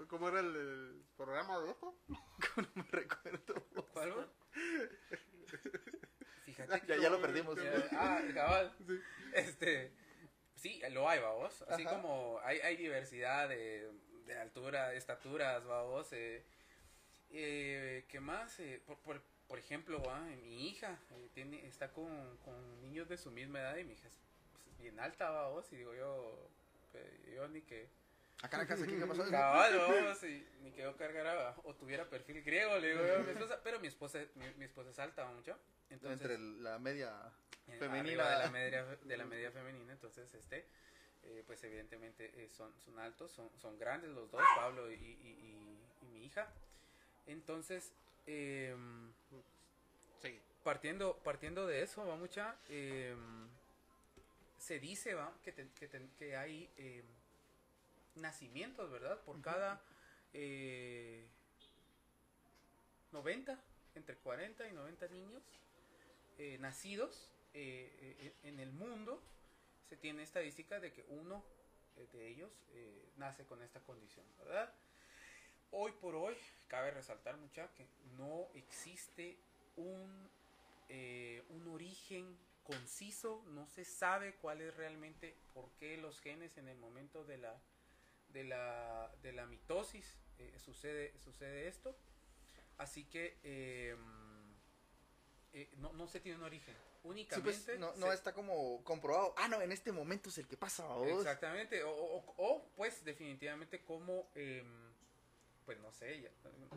[0.08, 1.98] ¿Cómo, era el, el programa de esto?
[2.56, 3.54] no me recuerdo.
[3.92, 4.30] ¿Cuál?
[6.44, 7.56] Fíjate que Ya, ya lo perdimos.
[7.56, 8.74] Ya, ah, cabal.
[8.86, 9.00] Sí.
[9.34, 9.92] Este,
[10.54, 11.62] sí, lo hay, vamos.
[11.68, 11.96] Así Ajá.
[11.96, 13.90] como hay, hay diversidad de,
[14.26, 16.08] de altura, de estaturas, vamos.
[16.12, 16.44] Eh,
[17.36, 18.58] eh, ¿Qué más?
[18.60, 23.16] Eh, por, por, por ejemplo, ah, mi hija eh, tiene, está con, con niños de
[23.16, 24.16] su misma edad y mi hija es
[24.52, 25.70] pues, bien alta, vamos.
[25.72, 26.48] Y digo yo,
[26.94, 27.88] eh, yo ni que...
[28.42, 29.30] Acá en la casa, ¿qué pasó?
[29.30, 33.18] Cabal, vamos, y ni que yo cargara o tuviera perfil griego, le digo yo a
[33.20, 35.58] mi esposa, pero mi esposa, mi, mi esposa es alta mucho,
[35.88, 37.14] entonces Entre la media
[37.78, 38.28] femenina.
[38.28, 40.66] de la media de la media femenina, entonces este,
[41.22, 44.98] eh, pues evidentemente eh, son, son altos, son, son grandes los dos, Pablo y, y,
[45.00, 46.46] y- y mi hija,
[47.26, 47.92] entonces
[50.22, 50.40] Sí.
[50.64, 53.48] partiendo partiendo de eso, va mucha, em,
[54.58, 57.04] se dice va que, te- que, te- que hay em,
[58.16, 59.20] nacimientos, ¿verdad?
[59.20, 59.80] Por cada
[60.32, 61.26] eh,
[63.12, 63.58] 90,
[63.94, 65.42] entre 40 y 90 niños
[66.38, 69.22] eh, nacidos eh, eh, en el mundo,
[69.88, 71.44] se tiene estadística de que uno
[71.96, 74.74] eh, de ellos eh, nace con esta condición, ¿verdad?
[75.78, 76.34] Hoy por hoy,
[76.68, 79.36] cabe resaltar mucha que no existe
[79.76, 80.30] un,
[80.88, 86.68] eh, un origen conciso, no se sabe cuál es realmente por qué los genes en
[86.68, 87.60] el momento de la,
[88.30, 91.94] de la, de la mitosis eh, sucede, sucede esto.
[92.78, 93.94] Así que eh,
[95.52, 96.74] eh, no, no se tiene un origen.
[96.74, 97.50] Sí, Únicamente.
[97.66, 99.34] pues no, no se- está como comprobado.
[99.36, 101.06] Ah, no, en este momento es el que pasa, vos.
[101.06, 104.85] Exactamente, o, o- o, pues definitivamente como, em,
[105.66, 106.30] pues no sé, ya,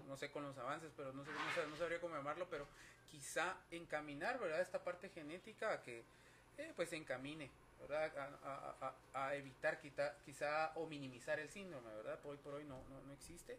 [0.08, 2.68] no sé con los avances, pero no, sé, no, sab- no sabría cómo llamarlo, pero
[3.10, 4.60] quizá encaminar, ¿verdad?
[4.62, 6.04] Esta parte genética a que,
[6.58, 8.12] eh, pues se encamine, ¿verdad?
[8.18, 12.20] A, a- a- a evitar quita- quizá o minimizar el síndrome, ¿verdad?
[12.20, 13.58] Por hoy por hoy no, no, no existe.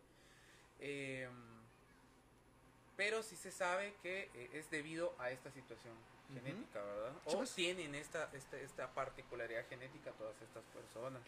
[0.81, 1.61] Em,
[2.97, 5.95] pero sí se sabe que eh, es debido a esta situación
[6.35, 7.13] genética, ¿verdad?
[7.25, 11.23] O tienen esta, esta, esta particularidad genética todas estas personas,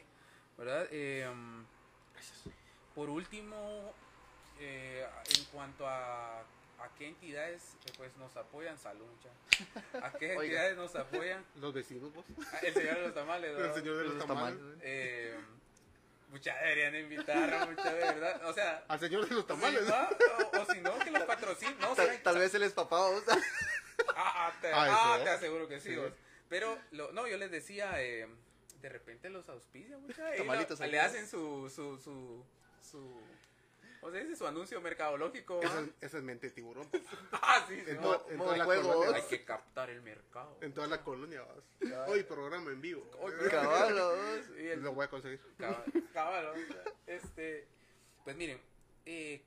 [0.59, 0.87] ¿verdad?
[0.91, 1.65] Eh, um,
[2.95, 3.93] por último,
[4.59, 5.07] eh,
[5.39, 10.07] en cuanto a, a qué entidades eh, pues nos apoyan, salud, mucha.
[10.07, 10.43] ¿A qué Oiga.
[10.67, 11.45] entidades nos apoyan?
[11.57, 12.25] Los vecinos, vos.
[12.53, 13.75] Ah, El señor de los tamales, El ¿verdad?
[13.75, 14.59] señor de los Los tamales.
[14.59, 14.79] tamales.
[14.83, 15.39] Eh,
[16.31, 18.47] mucha deberían invitar, mucha de verdad.
[18.47, 19.91] O sea, Al señor de los tamales.
[19.91, 20.09] ¿va?
[20.53, 21.79] o, o si no, que los patrocinen.
[21.79, 23.23] No, Tal, vez él es papá, vos.
[23.29, 25.25] Ah, ah, te, Ah, ah, ¿eh?
[25.25, 25.91] te aseguro que sí.
[25.91, 25.97] Sí.
[25.97, 26.13] vos.
[26.49, 28.27] Pero, lo, no, yo les decía, eh,
[28.81, 31.03] de repente los auspician, mucha, le ¿no?
[31.03, 32.45] hacen su, su, su,
[32.83, 33.21] su,
[34.03, 35.59] o sea, dice su anuncio mercadológico.
[35.61, 35.65] ¿va?
[35.65, 36.89] Esa es, esa es mente de tiburón.
[37.33, 39.17] Ah, sí, sí, En, to- en toda la colonia.
[39.17, 40.57] Hay que captar el mercado.
[40.61, 42.09] En toda la colonia, vas.
[42.09, 43.09] Hoy programa en vivo.
[43.21, 44.59] Hoy Cabal, vos.
[44.59, 45.41] Y el- Lo voy a conseguir.
[45.59, 47.67] Cabal, cabal, o sea, este,
[48.25, 48.61] pues miren,
[49.07, 49.43] eh,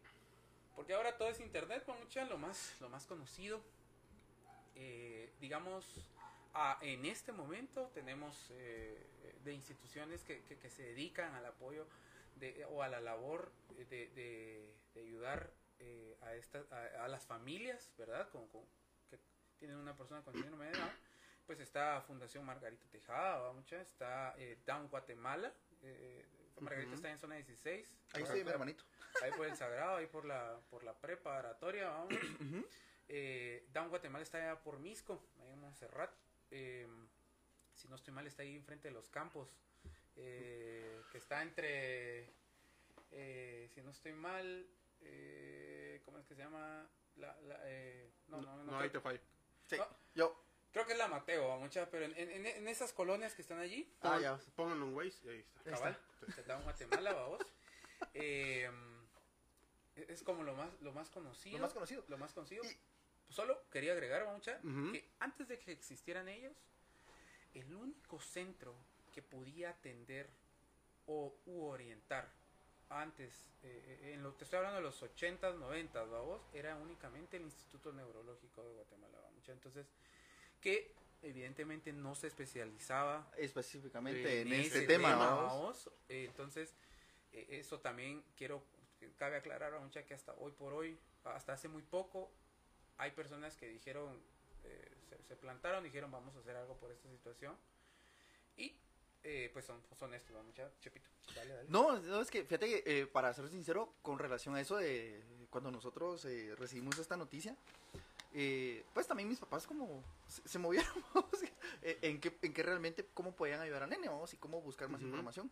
[0.76, 3.62] porque ahora todo es internet, pues mucha, lo más, lo más conocido,
[4.76, 5.86] eh, digamos,
[6.54, 8.98] a- en este momento tenemos eh,
[9.44, 11.86] de instituciones que, que, que se dedican al apoyo
[12.36, 17.26] de, o a la labor de, de- de ayudar eh, a, estas a, a las
[17.26, 18.30] familias, ¿verdad?
[18.30, 18.66] Con, con-
[19.10, 19.20] que
[19.58, 20.92] tienen una persona con síndrome de Down.
[21.46, 26.26] Pues está Fundación Margarita Tejada, mucha, está eh, Down Guatemala, eh,
[26.60, 26.96] Margarita Ujú.
[26.96, 27.88] está en zona 16.
[28.14, 28.84] Ahí estoy, mi hermanito.
[29.22, 32.14] Ahí por el Sagrado, ahí por la, por la preparatoria, vamos.
[33.08, 36.12] Eh, Down Guatemala está allá por Misco, ahí en Montserrat.
[36.50, 36.88] Eh,
[37.76, 39.56] si no estoy mal, está ahí enfrente de los campos.
[40.18, 42.30] Eh, que está entre,
[43.12, 44.68] eh, si no estoy mal,
[45.02, 46.88] eh, ¿cómo es que se llama?
[47.18, 49.20] La, la, eh, no, no, no, No, ahí te fallo.
[49.68, 49.88] Sí, No.
[50.16, 50.42] yo.
[50.72, 53.60] creo que es la Mateo, va, mucha, pero en, en- en esas colonias que están
[53.60, 54.38] allí, Ah, ya.
[54.56, 55.60] Pónganlo en Waze y ahí está.
[55.66, 56.00] Ahí cabal,
[56.36, 57.40] que está en Guatemala, vamos.
[58.14, 58.70] Eh,
[59.96, 61.58] es como lo más, lo más conocido.
[61.58, 62.04] Lo más conocido.
[62.10, 62.64] Lo más conocido.
[62.66, 62.78] Y-
[63.34, 64.92] solo quería agregar, mucha, Ujú.
[64.92, 66.54] que antes de que existieran ellos,
[67.54, 68.76] el único centro
[69.16, 70.30] que podía atender
[71.08, 72.30] o u orientar
[72.90, 77.38] antes, eh, eh, en lo, te estoy hablando de los 80s, 90s, vamos, era únicamente
[77.38, 79.54] el Instituto Neurológico de Guatemala, ¿va, mucha.
[79.54, 79.88] Entonces,
[80.62, 85.90] que evidentemente no se especializaba Específicamente en, en este ese tema, tema, vamos.
[86.10, 86.76] Eh, entonces,
[87.32, 88.62] eh, eso también quiero,
[89.18, 92.30] cabe aclarar a mucha que hasta hoy por hoy, hasta hace muy poco,
[92.98, 94.22] hay personas que dijeron,
[94.64, 97.58] eh, se, se plantaron, dijeron vamos a hacer algo por esta situación.
[99.28, 101.10] Eh, pues son, son estos, ¿no, mucha Chepito.
[101.36, 101.68] Dale, dale.
[101.70, 105.24] No, no, es que fíjate que, eh, para ser sincero, con relación a eso de
[105.50, 107.58] cuando nosotros eh, recibimos esta noticia,
[108.34, 110.88] eh, pues también mis papás como se, se movieron
[111.82, 114.90] eh, en qué en qué realmente cómo podían ayudar al nene vamos, y cómo buscar
[114.90, 115.08] más Ujú.
[115.10, 115.50] información.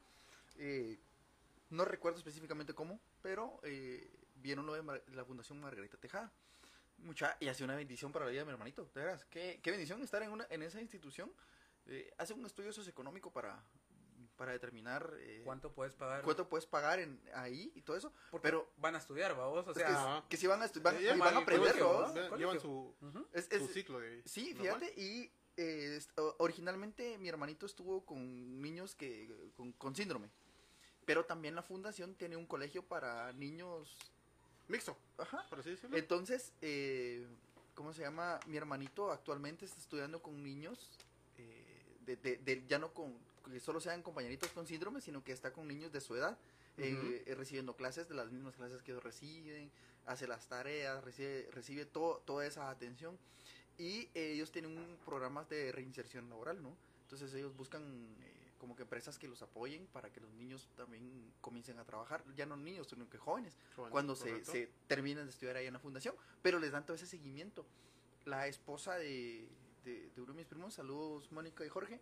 [0.60, 1.00] Eh,
[1.72, 3.60] no recuerdo específicamente cómo, pero
[4.36, 6.32] vieron lo de Mar- la Fundación Margarita Tejada.
[7.00, 9.26] Mucha, y hace una bendición para la vida de mi hermanito, de veras.
[9.26, 11.34] Qué, qué bendición estar en, una, en esa institución.
[11.88, 13.64] Eh, hace un estudio socioeconómico para,
[14.38, 16.22] para determinar eh, ¿Cuánto puedes pagar?
[16.24, 18.14] cuánto puedes pagar en ahí y todo eso.
[18.32, 19.68] Porque pero- van a estudiar, vamos.
[19.68, 21.76] O Es sea, que, si van a estudiar, Eh, van a aprender.
[22.38, 22.96] Llevan su.
[23.34, 24.22] Es, ciclo de...
[24.26, 24.80] sí, normal.
[24.80, 26.00] fíjate, y eh,
[26.40, 30.30] originalmente mi hermanito estuvo con niños que con, con síndrome,
[31.06, 33.98] pero también la fundación tiene un colegio para niños,
[34.68, 35.46] Mixto, ajá.
[35.50, 35.96] por así decirlo.
[35.98, 37.28] Entonces, eh,
[37.76, 38.40] ¿cómo se llama?
[38.48, 40.90] Mi hermanito actualmente está estudiando con niños,
[42.06, 43.14] de, de- de- ya no con
[43.52, 46.38] que solo sean compañeritos con síndrome, sino que está con niños de su edad,
[46.78, 47.32] eh, Ujú.
[47.32, 49.70] eh, recibiendo clases de las mismas clases que ellos reciben,
[50.06, 53.18] hace las tareas, recibe, recibe todo, toda esa atención.
[53.78, 56.76] Y eh, ellos tienen un programas de reinserción laboral, ¿no?
[57.04, 57.82] Entonces ellos buscan
[58.22, 61.04] eh, como que empresas que los apoyen para que los niños también
[61.42, 63.58] comiencen a trabajar, ya no niños, sino que jóvenes
[63.92, 67.08] cuando se, se terminan de estudiar ahí en la fundación, pero les dan todo ese
[67.08, 67.66] seguimiento.
[68.26, 69.50] La esposa de,
[69.84, 72.00] de, de uno de mis primos, saludos Mónica y Jorge,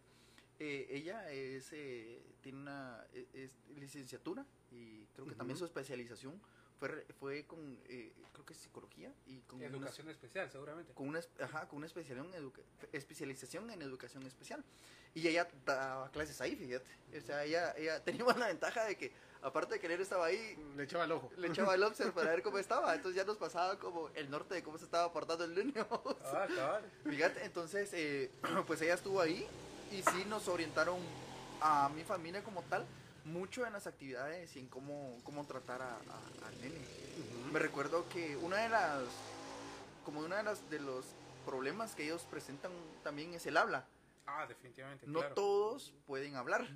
[0.59, 6.39] eh, ella es, eh, tiene una e- es licenciatura y creo que también su especialización
[6.79, 10.93] fue, fue con, eh, creo que es psicología y con una- Educación especial, seguramente.
[10.93, 12.61] con una, ajá, con una especialización, en educa-
[12.91, 14.63] especialización en educación especial.
[15.13, 16.85] Y ella daba clases ahí, fíjate.
[17.17, 19.11] O sea, ella, ella teníamos la ventaja de que,
[19.41, 21.31] aparte de que él estaba ahí, Le echaba el ojo.
[21.37, 22.93] le echaba el observ para ver cómo estaba.
[22.95, 25.87] Entonces ya nos pasaba como el norte de cómo se estaba portando el niño.
[26.25, 26.91] Ah, cabal.
[27.03, 28.31] Fíjate, entonces, eh,
[28.67, 29.47] pues ella estuvo ahí
[29.91, 30.97] y sí nos orientaron
[31.61, 32.85] a mi familia como tal
[33.25, 36.77] mucho en las actividades y en cómo, cómo tratar a, a- al nene.
[36.79, 37.51] Ujú.
[37.53, 39.03] Me recuerdo que una de las,
[40.05, 41.05] como una de las de los
[41.45, 42.71] problemas que ellos presentan
[43.03, 43.85] también es el habla.
[44.25, 45.35] Ah, definitivamente, No claro.
[45.35, 46.67] todos pueden hablar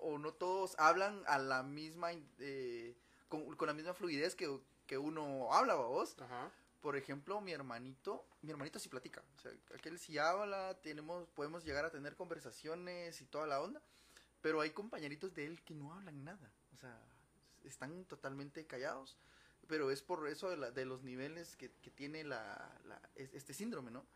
[0.00, 2.96] o no todos hablan a la misma, eh,
[3.28, 6.16] con, con la misma fluidez que, que uno habla, vos.
[6.20, 6.50] Ajá.
[6.80, 9.22] Por ejemplo, mi hermanito, mi hermanito sí platica.
[9.36, 13.82] O sea, aquel sí habla, tenemos, podemos llegar a tener conversaciones y toda la onda.
[14.40, 16.50] Pero hay compañeritos de él que no hablan nada.
[16.72, 16.98] O sea,
[17.64, 19.18] están totalmente callados.
[19.66, 23.34] Pero es por eso de, la- de los niveles que, que tiene la, la- es-
[23.34, 24.06] este síndrome, ¿no?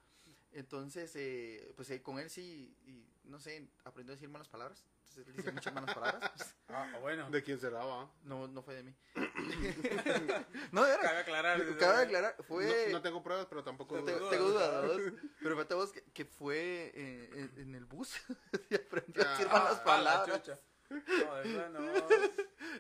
[0.55, 4.85] Entonces, eh, pues eh, con él sí, y, no sé, aprendió a decir malas palabras.
[5.01, 6.33] Entonces él dice muchas malas palabras.
[6.77, 7.31] Ah, bueno.
[7.31, 8.11] ¿De quién será, va?
[8.25, 8.97] No, no fue de mí.
[10.73, 11.03] no, de verdad.
[11.03, 11.77] Cabe aclarar.
[11.77, 12.87] Cabe aclarar, fue...
[12.89, 13.95] No, no tengo pruebas, pero tampoco...
[13.97, 15.13] No dudas, tengo dudas.
[15.41, 18.17] Pero fíjate vos que, que fue eh, en, en el bus
[18.71, 20.59] y aprendió a decir Ah, malas Ah, la palabras.
[20.91, 21.81] No, de no.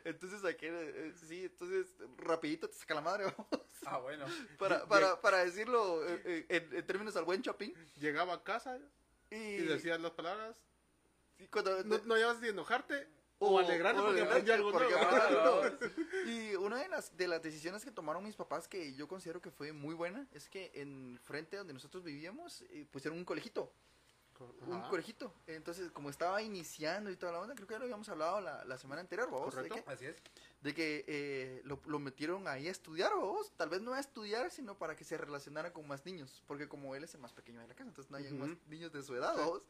[0.04, 1.86] Entonces aquí, eh, sí, entonces
[2.18, 3.64] rapidito te saca la madre, vamos.
[3.86, 4.26] Ah, bueno.
[4.58, 7.74] Para, para, para decirlo eh, eh, en, en términos al buen chapín.
[7.96, 8.78] Llegaba a casa
[9.30, 10.56] Y, y decía las palabras.
[11.38, 14.92] y cuando, No, no llevas de enojarte O- o, alegrarte o porque aprendí algo porque
[14.94, 15.62] nuevo.
[15.80, 16.30] nuevo.
[16.30, 19.50] Y una de las, de las decisiones que tomaron mis papás que yo considero que
[19.50, 23.72] fue muy buena es que en frente donde nosotros vivíamos eh, pusieron un colegito.
[24.66, 24.88] Un Ajá.
[24.88, 25.32] conejito.
[25.46, 28.64] Entonces, como estaba iniciando y toda la onda, creo que ya lo habíamos hablado la,
[28.64, 29.84] la semana anterior, vos, de Correcto.
[29.84, 30.16] que, Así es.
[30.60, 34.50] de que, eh, lo, lo metieron ahí a estudiar, vos, tal vez no a estudiar,
[34.50, 37.60] sino para que se relacionara con más niños, porque como él es el más pequeño
[37.60, 38.34] de la casa, entonces no hay Ujú.
[38.34, 39.62] más niños de su edad, vos,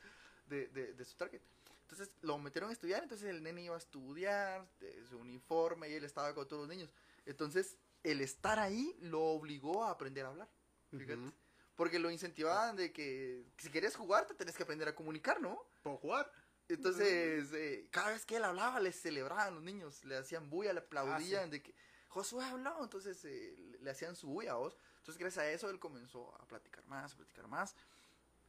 [0.46, 1.42] de, de, de su target.
[1.82, 5.94] Entonces lo metieron a estudiar, entonces el nene iba a estudiar, de su uniforme, y
[5.94, 6.90] él estaba con todos los niños.
[7.26, 10.48] Entonces, el estar ahí lo obligó a aprender a hablar.
[10.90, 11.16] Fíjate.
[11.16, 11.32] Ujú.
[11.76, 15.60] Porque lo incentivaban de que si querías jugar te tenés que aprender a comunicar, ¿no?
[15.82, 16.30] ¿Puedo jugar?
[16.68, 20.80] Entonces, eh, cada vez que él hablaba, les celebraban los niños, le hacían bulla, le
[20.80, 21.74] aplaudían de que
[22.08, 24.78] Josué habló, entonces eh, le- hacían su bulla a vos.
[24.98, 27.74] Entonces, gracias a eso, él comenzó a platicar más, a platicar más.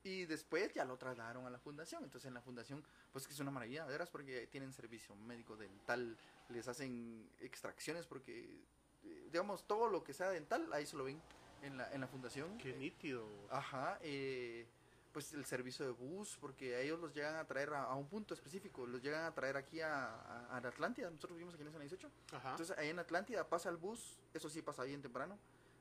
[0.03, 2.03] Y después ya lo trasladaron a la fundación.
[2.03, 5.57] Entonces, en la fundación, pues que es una maravilla, de veras, porque tienen servicio médico
[5.57, 6.15] dental,
[6.49, 8.61] les hacen extracciones, porque,
[9.03, 11.19] eh, digamos, todo lo que sea dental, ahí se lo ven
[11.66, 12.57] en la, en la fundación.
[12.57, 13.28] Qué nítido.
[13.49, 14.68] Ajá, eh,
[15.11, 18.07] pues el servicio de bus, porque a ellos los llegan a traer a, a un
[18.07, 21.63] punto específico, los llegan a traer aquí a, a, a la Atlántida, nosotros vivimos aquí
[21.63, 22.11] en zona 18.
[22.34, 22.51] Ajá.
[22.51, 25.38] Entonces ahí en Atlántida pasa el bus, eso sí pasa bien temprano,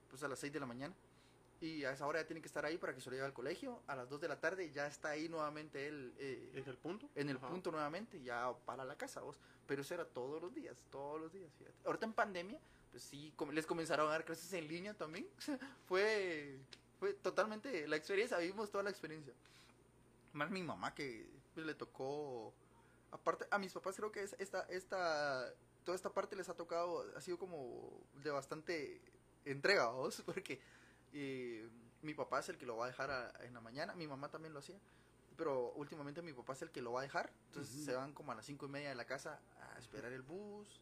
[0.09, 0.95] pues a las 6 de la mañana.
[1.61, 3.33] Y a esa hora ya tiene que estar ahí para que se lo lleve al
[3.33, 3.83] colegio.
[3.87, 7.09] A las 2 de la tarde ya está ahí nuevamente él eh, ¿Es el punto?
[7.15, 7.49] en el Ajá.
[7.49, 9.39] punto nuevamente, ya para la casa vos.
[9.67, 11.77] Pero eso era todos los días, todos los días, fíjate.
[11.87, 15.27] Ahorita en pandemia, pues sí, com- les comenzaron a dar clases en línea también.
[15.89, 16.59] fue,
[17.01, 19.33] fue totalmente la experiencia, vivimos toda la experiencia.
[20.33, 22.53] Más mi mamá que pues, le tocó,
[23.13, 25.51] aparte, a mis papás creo que es esta, esta,
[25.85, 29.01] toda esta parte les ha tocado, ha sido como de bastante
[29.45, 30.61] entrega, vos, porque
[31.15, 31.69] eh,
[32.03, 34.29] mi papá es el que lo va a dejar a- en la mañana, mi mamá
[34.31, 34.79] también lo hacía
[35.37, 37.33] pero últimamente mi papá es el que lo va a dejar.
[37.49, 40.23] Entonces se van como a las cinco y media de la casa a esperar el
[40.23, 40.81] bus.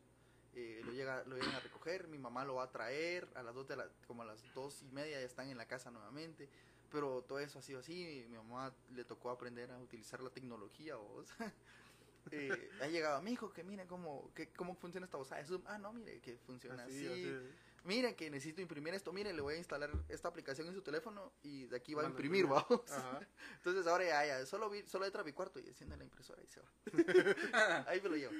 [0.54, 2.06] eh, lo, llega, lo llegan a recoger.
[2.08, 3.26] Mi mamá lo va a traer.
[3.34, 5.64] A las dos de la, como a las dos y media ya están en la
[5.66, 6.50] casa nuevamente.
[6.90, 8.26] Pero todo eso ha sido así.
[8.28, 10.96] Mi mamá le tocó aprender a utilizar la tecnología.
[10.96, 11.28] ¿vos?
[12.30, 15.62] Eh, ha llegado mi hijo que mire cómo, que, cómo funciona esta bolsa de Zoom.
[15.66, 17.24] Ah, no, mire que funciona Así, así.
[17.24, 17.48] así.
[17.84, 19.12] Mire que necesito imprimir esto.
[19.12, 22.04] Mire, le voy a instalar esta aplicación en su teléfono y de aquí va a
[22.04, 22.90] Manda imprimir, vamos.
[22.90, 23.20] Ajá.
[23.56, 26.42] Entonces ahora ya, ya, solo, vi, solo entra a mi cuarto y enciende la impresora
[26.42, 27.84] y se va.
[27.88, 28.32] Ahí me lo llevo.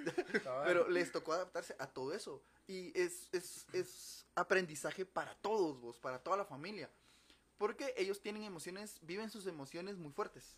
[0.65, 2.43] Pero les tocó adaptarse a todo eso.
[2.67, 6.91] Y es, es, es aprendizaje para todos vos, para toda la familia.
[7.59, 10.57] Porque ellos tienen emociones, viven sus emociones muy fuertes.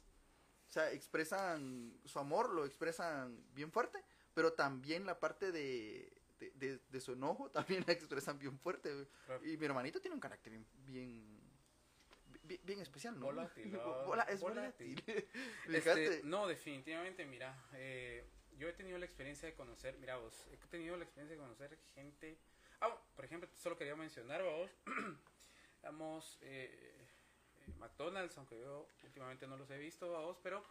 [0.69, 4.03] O sea, expresan su amor, lo expresan bien fuerte,
[4.35, 9.09] pero también la parte de, de, de- de su enojo también la expresan bien fuerte.
[9.27, 9.45] Claro.
[9.47, 11.41] Y mi hermanito tiene un carácter bien, bien,
[12.43, 13.27] bien, bien especial, ¿no?
[13.27, 13.71] Volátil.
[14.07, 14.95] Vola- es Volátil.
[15.07, 15.29] volátil.
[15.75, 18.27] Este, no, definitivamente, mira, eh,
[18.57, 21.79] yo he tenido la experiencia de conocer, mira vos, he tenido la experiencia de conocer
[21.95, 22.39] gente,
[22.81, 24.71] ah, por ejemplo, solo quería mencionar, vos,
[25.83, 27.09] vamos, eh,
[27.67, 30.63] eh, McDonald's, aunque yo últimamente no los he visto, vos, pero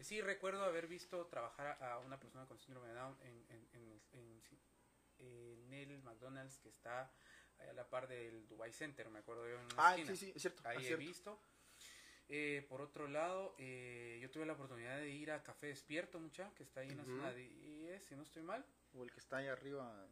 [0.00, 4.02] sí recuerdo haber visto trabajar a una persona con síndrome de Down en, en, en,
[4.12, 4.42] en-
[5.26, 7.12] en el McDonald's que está
[7.58, 10.16] a la par del Dubai Center, me acuerdo yo en una Ah, esquina.
[10.16, 10.62] sí, sí, es cierto.
[10.66, 11.04] Ahí es he cierto.
[11.04, 11.42] visto.
[12.28, 16.52] Eh, por otro lado, eh, yo tuve la oportunidad de ir a Café Despierto, mucha,
[16.54, 18.64] que está ahí en la zona 10, si no estoy mal.
[18.94, 20.08] O el que está ahí arriba.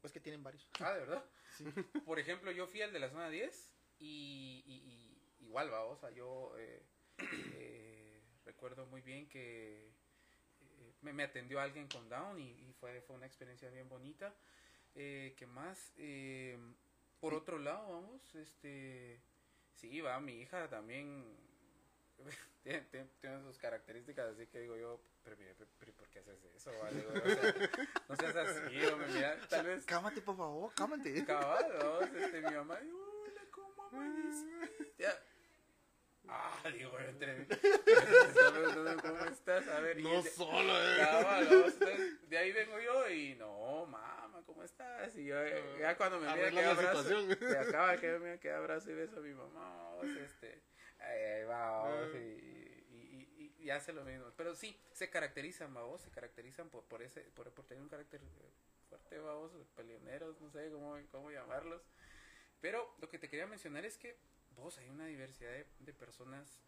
[0.00, 0.68] Pues que tienen varios.
[0.80, 1.24] Ah, de verdad.
[1.56, 1.64] Sí.
[2.04, 5.96] Por ejemplo, yo fui al de la zona 10 y, y- y igual, va, o
[5.96, 6.86] sea, yo eh,
[7.18, 9.94] eh, recuerdo muy bien que eh,
[11.06, 14.34] me, me atendió alguien con Down y, y fue, fue una experiencia bien bonita.
[14.94, 15.92] Eh, ¿Qué más?
[15.98, 16.58] Eh,
[17.20, 17.36] por Sí.
[17.38, 19.20] otro lado, vamos, este,
[19.74, 21.24] sí, va, mi hija también
[22.62, 26.42] tiene, tiene- tiene sus características, así que digo yo, pero, mire, pero, ¿por qué haces
[26.56, 26.70] eso?
[26.78, 27.04] vale?
[27.06, 27.54] O sea,
[28.08, 31.24] no seas así, hombre, mira, tal vez Cámate, por favor, cámate.
[31.24, 32.00] Cabal, ¿no?
[32.00, 34.94] este, mi mamá, hola, ¿cómo amaneciste?
[34.98, 35.12] Ya.
[36.28, 37.46] Ah, digo, entre.
[39.02, 39.68] ¿Cómo estás?
[39.68, 40.96] A ver, y No de- solo, eh.
[41.22, 41.36] ¿no?
[41.40, 45.16] Entonces, de ahí vengo yo y no, mamá, ¿cómo estás?
[45.16, 48.90] Y yo, eh, ya cuando me mira que abrazo, se acaba que me que abrazo
[48.90, 49.92] y beso a mi mamá,
[50.24, 50.62] este,
[50.98, 54.26] ahí va, vamos, y, y, y, y hace lo mismo.
[54.36, 58.20] Pero sí, se caracterizan, vamos, se caracterizan por, por ese, por, por tener un carácter
[58.22, 58.50] eh,
[58.88, 61.82] fuerte, vamos, peleoneros, no sé cómo, cómo llamarlos.
[62.60, 64.16] Pero lo que te quería mencionar es que
[64.56, 66.58] vos hay una diversidad de, de personas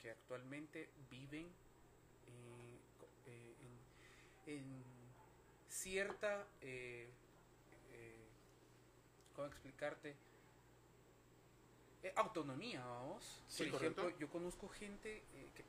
[0.00, 1.46] que actualmente viven
[2.26, 2.78] eh,
[3.26, 3.54] eh,
[4.46, 4.84] en, en
[5.68, 7.08] cierta eh,
[7.92, 8.28] eh,
[9.34, 10.14] ¿cómo explicarte?
[12.16, 13.44] Autonomía, vamos.
[13.48, 14.20] Sí, Por ejemplo, correcto.
[14.20, 15.22] yo conozco gente
[15.54, 15.64] que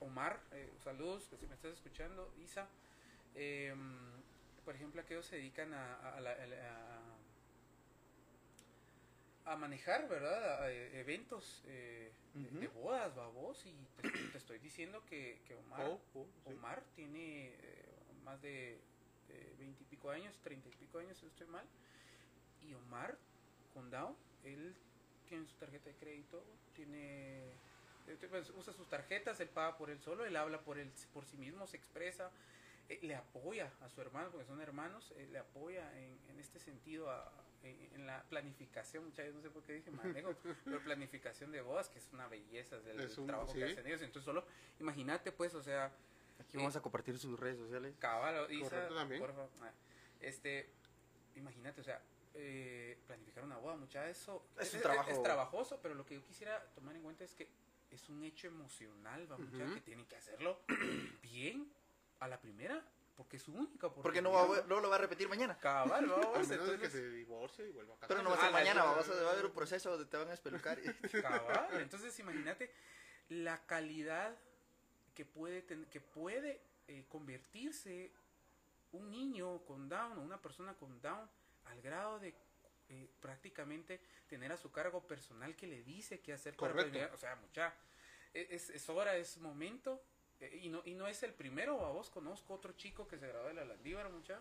[0.00, 2.68] Omar, eh, saludos, que si me estás escuchando, Isa,
[4.64, 7.05] por ejemplo, aquellos se dedican a, a, la- a la-
[9.46, 10.62] a manejar, ¿verdad?
[10.62, 12.60] A, eh, eventos eh, de- Ujú.
[12.60, 16.50] de, bodas, babos, y te, te estoy diciendo que, que Omar, Oh, oh, sí.
[16.50, 18.78] Omar tiene eh, más de
[19.58, 21.64] veintipico años, treinta y pico años, si estoy mal,
[22.60, 23.18] y Omar,
[23.72, 24.74] con Down, él
[25.28, 26.42] tiene su tarjeta de crédito,
[26.74, 27.52] tiene
[28.30, 31.36] pues, usa sus tarjetas, él paga por él solo, él habla por él por sí
[31.36, 32.30] mismo, se expresa,
[32.88, 36.58] eh, le apoya a su hermano, porque son hermanos, eh, le apoya en, en este
[36.60, 40.80] sentido a- en, en la planificación, muchas veces no sé por qué dije manejo, pero
[40.82, 43.58] planificación de bodas, que es una belleza del, Es un- trabajo sí.
[43.58, 44.44] que hacen ellos, entonces solo
[44.80, 45.92] imagínate pues, o sea,
[46.38, 47.94] Aquí vamos a compartir sus redes sociales.
[47.98, 49.20] Cabal, Isa, también.
[49.22, 49.48] por favor.
[49.62, 49.70] Ah,
[50.20, 50.68] Este,
[51.34, 52.02] imagínate, o sea,
[52.34, 55.10] eh, planificar una boda, mucha eso Es un trabajo.
[55.10, 57.48] es trabajoso, pero lo que yo quisiera tomar en cuenta es que
[57.90, 60.60] es un hecho emocional, va, mucha, que tienen que hacerlo
[61.22, 61.72] bien
[62.20, 62.84] a la primera
[63.16, 64.02] porque es su única oportunidad.
[64.02, 65.58] Porque no, va, a- no lo va a repetir mañana.
[65.58, 68.08] Cabal, A vamos, menos de que se divorcie y vuelva a casar.
[68.08, 69.90] Pero no va a ser mañana, la- va a, ser- va a haber un proceso
[69.90, 70.78] donde te van a espelucar.
[70.78, 70.82] y-
[71.22, 71.80] cabal.
[71.80, 72.70] Entonces, imagínate
[73.30, 74.36] la calidad
[75.14, 78.12] que puede, ten- que puede eh, convertirse
[78.92, 81.28] un niño con Down o una persona con Down
[81.64, 82.34] al grado de
[82.88, 86.92] eh, prácticamente tener a su cargo personal que le dice qué hacer para Correcto.
[86.92, 87.12] prevenir.
[87.14, 87.74] O sea, mucha,
[88.32, 90.00] e, es, es hora, es momento.
[90.40, 93.28] Eh, y, no, y no es el primero, a vos conozco otro chico que se
[93.28, 94.40] graduó de la Landívar, mucha,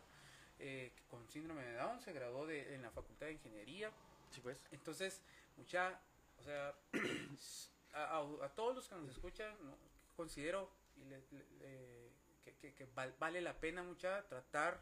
[0.59, 3.91] eh, con síndrome de Down, se graduó de, en la Facultad de Ingeniería.
[4.31, 4.63] Sí, pues.
[4.71, 5.21] Entonces,
[5.57, 5.99] mucha,
[6.39, 6.73] o sea,
[7.93, 9.77] a, a- a todos los que nos escuchan, ¿no?
[10.15, 12.09] considero y le- le-
[12.43, 14.79] que, que- que val- vale la pena mucha tratar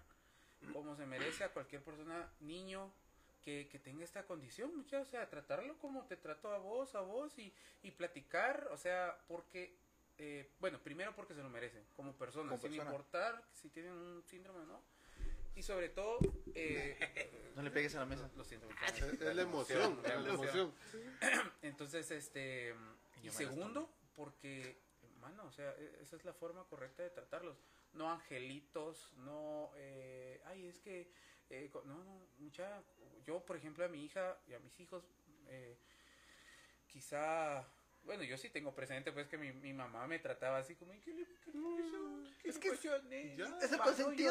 [0.72, 2.92] como se merece a cualquier persona, niño,
[3.44, 7.02] que, que tenga esta condición, mucha, o sea, tratarlo como te trato a vos, a
[7.02, 9.76] vos y, y platicar, o sea, porque,
[10.18, 12.90] eh, bueno, primero porque se lo merecen, como personas, Como sin persona.
[12.92, 14.82] importar si tienen un síndrome o no.
[15.56, 16.18] Y sobre todo,
[16.56, 16.98] eh,
[17.56, 18.30] No le pegues a la mesa.
[18.36, 19.06] lo siento mucho.
[19.06, 20.74] Es la emoción, la la emoción.
[21.62, 22.74] entonces, este,
[23.22, 27.56] y segundo, porque, hermano, o sea, e- esa es la forma correcta de tratarlos.
[27.94, 31.12] No angelitos, no, eh, ay, es que,
[31.52, 32.82] eh, no, no, mucha,
[33.24, 35.04] yo, por ejemplo, a mi hija y a mis hijos,
[35.50, 35.78] eh,
[36.88, 37.68] quizá,
[38.04, 41.14] bueno, yo sí tengo presente, pues, que mi, mi mamá me trataba así como, ¿qué
[41.14, 42.34] le, qué le pasó?
[42.42, 43.38] ¿Qué Es le que pasó a Nene?
[43.38, 43.58] ya.
[43.62, 44.24] Es el Va, no llore.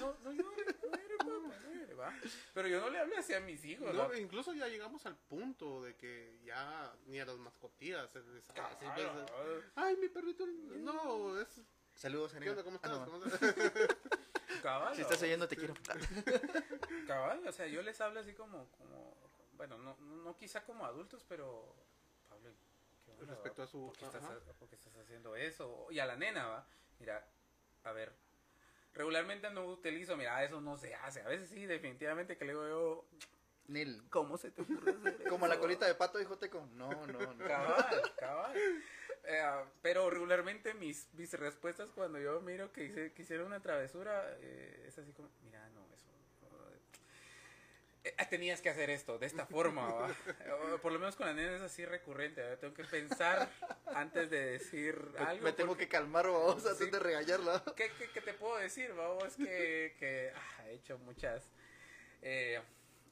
[0.00, 2.14] No, no llore, no llore, papá, no llore, va.
[2.54, 4.14] Pero yo no le hablé así a mis hijos, No, ¿no?
[4.16, 9.30] incluso ya llegamos al punto de que ya ni a las mascotillas se les pues,
[9.74, 10.46] Ay, mi perrito.
[10.46, 11.60] No, es.
[11.94, 12.64] Saludos, ¿Qué onda?
[12.64, 12.98] ¿Cómo Ah, estás?
[12.98, 13.04] no.
[13.12, 13.40] ¿Cómo estás?
[14.62, 15.74] cabal, Si estás oyendo, te quiero.
[17.06, 19.14] Cabal, o sea, yo les hablo así como, como
[19.56, 21.93] bueno, no, no, no quizá como adultos, pero, Pablo, ¿qué onda,
[23.26, 24.38] Respecto a su- ¿Por qué, estás, ajá.
[24.58, 25.86] por qué estás haciendo eso?
[25.90, 26.66] Y a la nena, va,
[26.98, 27.26] mira,
[27.84, 28.12] a ver,
[28.92, 32.66] regularmente no utilizo, mira, eso no se hace, a veces sí, definitivamente que le digo
[32.68, 33.04] yo,
[33.66, 34.02] Nel.
[34.10, 36.66] ¿cómo se te ocurre hacer Como la colita de pato, dijo Teco.
[36.74, 37.46] No, no, no.
[37.46, 38.54] Cabal, cabal.
[39.26, 44.22] Eh, pero regularmente mis, mis respuestas cuando yo miro que, hice, que hicieron una travesura
[44.40, 45.66] eh, es así como, mira,
[48.28, 49.88] tenías que hacer esto de esta forma,
[50.82, 52.56] por lo menos con la nena es así recurrente, ¿va?
[52.56, 53.48] tengo que pensar
[53.86, 55.42] antes de decir algo.
[55.44, 56.68] Me tengo porque- que calmar, babos, Sí.
[56.68, 57.62] antes de regañarla.
[57.76, 59.34] ¿Qué, qué, qué te puedo decir, vamos?
[59.36, 61.42] Que, que ah, he hecho muchas...
[62.22, 62.60] eh,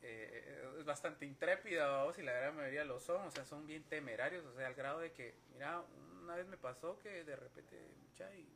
[0.05, 3.85] eh, es bastante intrépida, vamos, y la gran mayoría lo son, o sea, son bien
[3.85, 5.81] temerarios, o sea, al grado de que, mira,
[6.23, 7.79] una vez me pasó que de repente,
[8.09, 8.49] mucha, y,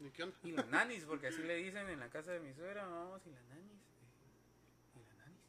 [0.00, 0.36] ¿Y qué onda?
[0.42, 3.30] y la nanis, porque así le dicen en la casa de mi suegra, vamos, y
[3.30, 5.40] la nanis, eh, y la nanis.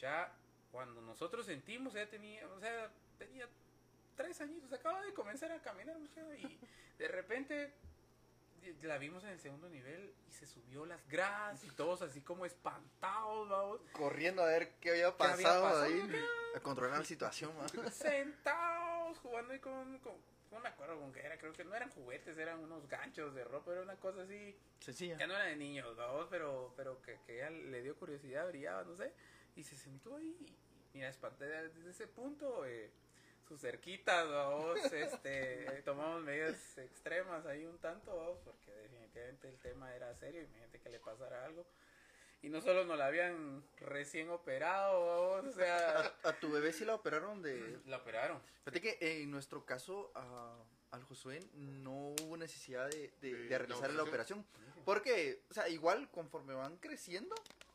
[0.00, 0.28] Mucha,
[0.72, 3.46] cuando nosotros sentimos, ella tenía, o sea, tenía
[4.16, 5.94] tres añitos, acaba de comenzar a caminar,
[6.38, 6.58] y
[6.98, 7.70] de repente
[8.82, 12.46] la vimos en el segundo nivel y se subió las gradas y todos así como
[12.46, 16.10] espantados, vamos, Corriendo a ver qué había ¿Qué había pasado ahí.
[16.56, 17.68] A controlar la situación, ma.
[17.90, 20.16] sentados jugando ahí con, con-
[20.50, 23.44] no me acuerdo con qué era, creo que no eran juguetes, eran unos ganchos de
[23.44, 25.18] ropa, era una cosa así, Sencilla.
[25.18, 28.82] ya no era de niños, vamos, pero, pero que, que ella le dio curiosidad, brillaba,
[28.84, 29.12] no sé,
[29.56, 32.90] y se sentó ahí, y mira, espanté desde ese punto, eh,
[33.48, 39.94] sus cerquitas, vamos, este, tomamos medidas extremas ahí un tanto, vamos, porque definitivamente el tema
[39.94, 41.66] era serio, imagínate que le pasara algo.
[42.42, 46.72] Y no solo nos la habían recién operado, vamos, o sea, A, a tu bebé
[46.72, 47.78] sí la operaron de...
[47.84, 48.40] la operaron.
[48.64, 50.56] Fíjate que en nuestro caso, a-
[50.92, 54.46] al Josué no hubo necesidad de, de- De de la realizar la operación.
[54.86, 57.34] Porque, o sea, igual conforme van creciendo,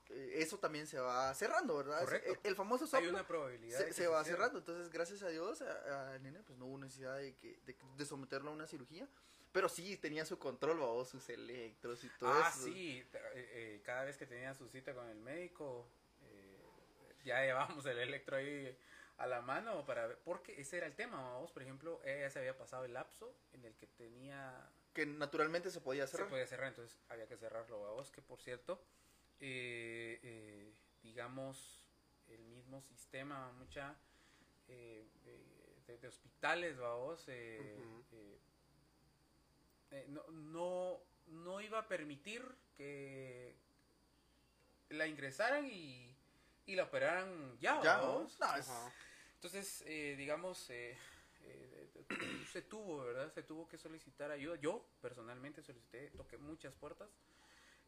[0.09, 2.01] eso también se va cerrando, ¿verdad?
[2.01, 2.39] Correcto.
[2.43, 3.79] El, famoso Hay una probabilidad.
[3.79, 4.59] se, se va cerrando.
[4.59, 8.05] Entonces, gracias a Dios, a, a Nene, pues no hubo necesidad de, que, de, de
[8.05, 9.07] someterlo a una cirugía.
[9.51, 12.65] Pero sí tenía su control, babos, sus electros y todo Ah, eso.
[12.65, 15.87] sí, eh, eh, cada vez que tenía su cita con el médico,
[16.23, 16.59] eh,
[17.23, 18.77] ya llevábamos el electro ahí
[19.17, 22.39] a la mano para ver, porque ese era el tema, vamos, por ejemplo, ella se
[22.39, 26.29] había pasado el lapso en el que tenía, Que naturalmente se podía se cerrar.
[26.29, 28.83] podía cerrar, entonces había que cerrarlo, vamos, que por cierto,
[29.47, 30.73] eh, eh,
[31.03, 31.85] digamos,
[32.27, 33.95] el mismo sistema, mucha,
[34.67, 38.03] eh, eh, de, de hospitales, vamos, eh, Ujú.
[39.91, 42.43] eh, no, no, no iba a permitir
[42.75, 43.55] que
[44.89, 46.17] la ingresaran y,
[46.65, 48.39] y la operaran ya, Ya, ¿vamos?
[49.35, 50.97] Entonces, eh, digamos, se
[52.63, 53.31] tuvo, ¿verdad?
[53.31, 54.55] Se tuvo que solicitar ayuda.
[54.55, 57.11] Yo personalmente solicité, toqué muchas puertas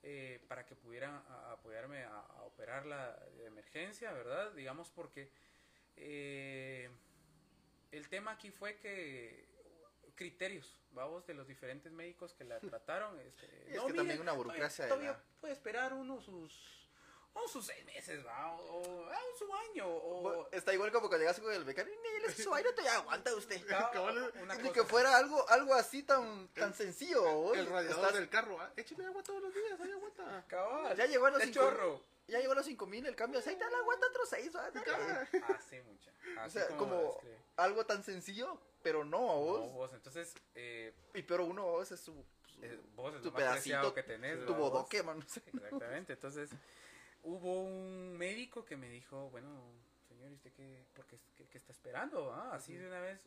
[0.10, 4.54] eh, para que pudieran apoyarme a, a operarla de emergencia, ¿verdad?
[4.54, 5.30] Digamos porque
[5.98, 6.90] eh,
[7.92, 9.46] el tema aquí fue que
[10.16, 13.20] criterios, vamos, de los diferentes médicos que la trataron.
[13.20, 13.46] Este,
[13.76, 16.90] es que también una burocracia de Todavía la- puede esperar uno sus,
[17.52, 20.50] sus seis meses, va, o, o su año, o...
[20.54, 21.94] Está igual como cuando llegas con el becario.
[22.26, 23.62] El su aire te aguanta usted.
[24.64, 27.22] Ni que fuera algo, algo así tan, tan sencillo.
[27.24, 27.58] vos.
[27.58, 28.72] El radiador Estás- del carro, ¿ah?
[28.76, 30.46] écheme agua todos los días, hay aguanta.
[30.48, 30.96] Cabal.
[30.98, 32.02] Ya llegó a los cinco- chorro.
[32.28, 34.52] Ya llegó a los 5000 el cambio de aceite, la aguanta otros 6.
[34.56, 36.12] Así mucha.
[36.12, 37.22] O Así sea, como, como
[37.56, 39.72] algo tan sencillo, pero no a No, vos.
[39.74, 42.12] vos, entonces, eh, Y pero uno a vos es su,
[42.46, 44.46] su- eh, vos es tu pedacito, que tenés.
[44.46, 44.72] tu ¿va, vos?
[44.72, 45.20] bodoque, man.
[45.20, 45.42] no sé.
[45.54, 46.50] Exactamente, entonces
[47.24, 49.48] hubo un médico que me dijo, bueno,
[50.28, 52.32] señor, ¿y usted qué, por qué, está esperando?
[52.34, 53.20] Ah, así de una vez,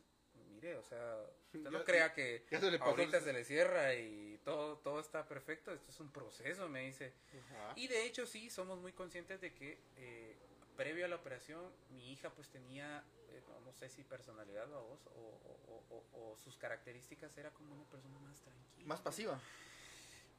[0.51, 1.17] mire, o sea,
[1.53, 5.27] usted no Ya- crea que se ahorita el- se le cierra y todo, todo está
[5.27, 7.13] perfecto, esto es un proceso, me dice.
[7.51, 7.73] Ajá.
[7.75, 10.35] Y de hecho sí, somos muy conscientes de que eh,
[10.77, 14.83] previo a la operación mi hija pues tenía, eh, no, no sé si personalidad o
[14.87, 18.87] voz o, o- o- o- o sus características era como una persona más tranquila.
[18.87, 19.39] Más pasiva.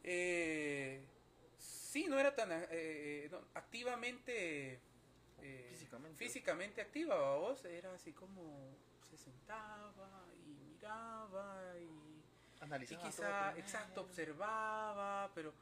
[0.05, 1.01] Eh,
[1.59, 4.81] sí, no era tan eh, no, activamente...
[5.43, 6.25] eh, Físicamente.
[6.25, 8.77] físicamente activa, vos era así como
[9.11, 9.93] se sentaba
[10.47, 12.23] y miraba y, y
[12.61, 15.53] Analizaba quizá, todo, exacto, observaba, pero...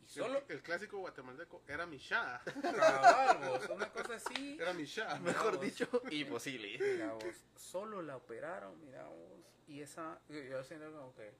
[0.00, 2.42] Y El- solo, El, clásico guatemalteco era mi Shah.
[2.60, 4.58] cabal, vos, una cosa así.
[4.60, 5.18] Era mi Shah.
[5.20, 5.60] Mejor vos.
[5.64, 6.76] dicho, imposible.
[6.78, 7.24] Mira vos,
[7.56, 9.40] solo la operaron, mira vos.
[9.68, 11.32] Y esa, yo siento como que,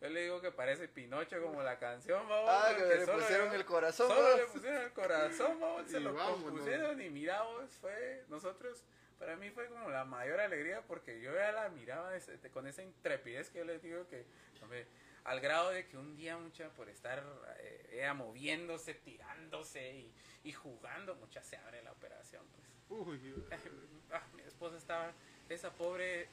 [0.00, 2.50] yo le digo que parece Pinocho como la canción, vamos.
[2.50, 4.08] Ah, que le pusieron el corazón.
[4.08, 8.84] Solo le pusieron el corazón, vamos, se lo compusieron y mira vos, fue, nosotros,
[9.18, 12.12] para mí fue como la mayor alegría porque yo ya la miraba
[12.52, 14.24] con esa intrepidez que yo les digo que,
[14.62, 14.86] hombre,
[15.24, 17.22] al grado de que un día mucha por estar
[17.58, 20.12] eh, ella moviéndose, tirándose y,
[20.44, 22.68] y jugando, mucha se abre la operación, pues.
[23.00, 23.34] Uy,
[24.10, 25.12] Ah, mi esposa estaba,
[25.50, 26.28] esa pobre,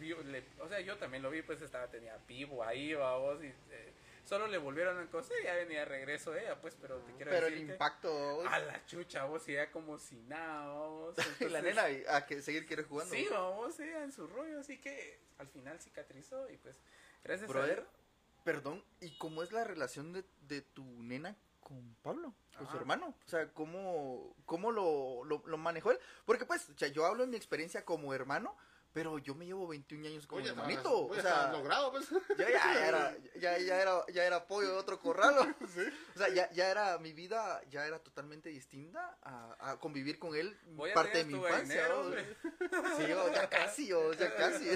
[0.00, 3.46] vio- le- o sea, yo también lo vi, pues estaba, tenía vivo ahí, vamos, y
[3.46, 3.92] eh,
[4.24, 7.30] solo le volvieron a coser y ya venía de regreso ella, pues, pero te quiero
[7.30, 8.12] Pero el decir que impacto.
[8.12, 8.46] vos.
[8.48, 11.14] a la chucha, vos, y ella como si nada, vamos.
[11.40, 13.14] Y la entonces- nena a que seguir quiere jugando.
[13.14, 16.76] Sí, vamos, ella en su rollo, así que al final cicatrizó y pues,
[17.24, 17.88] gracias a Brother, Dios.
[18.44, 22.78] perdón, ¿y cómo es la relación de, de tu nena con Pablo, con su Ajá.
[22.78, 23.14] hermano?
[23.26, 25.98] O sea, ¿cómo, cómo lo, lo, lo manejó él?
[26.24, 28.56] Porque pues, o sea, yo hablo de mi experiencia como hermano,
[28.92, 31.06] pero yo me llevo 21 años como oye, hermanito.
[31.06, 32.08] oye, o sea, logrado, pues.
[32.36, 35.36] ya, ya era, ya, ya era, ya era pollo de otro corral.
[35.38, 35.42] ¿o?
[36.14, 40.34] O sea, ya, ya era, mi vida ya era totalmente distinta a, a convivir con
[40.34, 41.94] él, Voy a parte de mi infancia.
[41.94, 42.00] ¿o?
[42.00, 42.36] hombre.
[42.96, 44.66] Sí, yo, ya casi, yo, ya casi.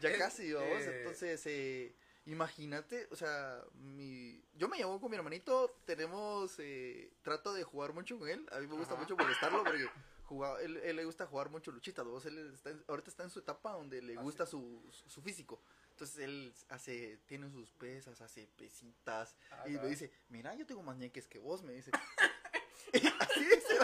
[0.00, 0.82] ya Es- casi, vamos.
[0.82, 1.96] eh, Entonces, eh,
[2.26, 7.92] imagínate, o sea, mi, yo me llevo con mi hermanito, tenemos, eh, trato de jugar
[7.92, 8.46] mucho con él.
[8.52, 9.02] A mí me gusta Ajá.
[9.02, 9.88] mucho molestarlo porque
[10.32, 12.02] jugaba, él, él le gusta jugar mucho luchita.
[12.02, 12.24] ¿vos?
[12.26, 15.22] Él está en- ahorita está en su etapa donde le Ah, gusta su, su, su
[15.22, 15.62] físico.
[15.90, 19.36] Entonces él hace, tiene sus pesas, hace pesitas.
[19.50, 19.86] Ah, y me va.
[19.86, 21.90] dice, mira, yo tengo más ñeques que vos, me dice.
[22.94, 23.78] y así dice,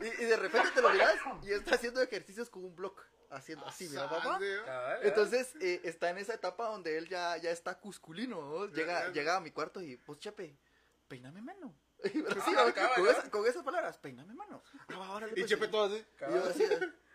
[0.00, 3.02] y, y de repente te lo miras y está haciendo ejercicios con un block.
[3.30, 4.38] Haciendo así, mira, papá.
[5.02, 8.40] Entonces eh, está en esa etapa donde él ya, ya está cusculino.
[8.40, 8.66] ¿no?
[8.66, 10.56] Llega, llega a mi cuarto y, pues chepe,
[11.08, 11.74] peíname mano.
[12.04, 13.06] Sí, Ah, con, cabal.
[13.08, 14.62] esa- con esas palabras, peíname mano.
[14.88, 16.04] Ah, Y pues, Chepe todo así.
[16.20, 16.64] y yo así,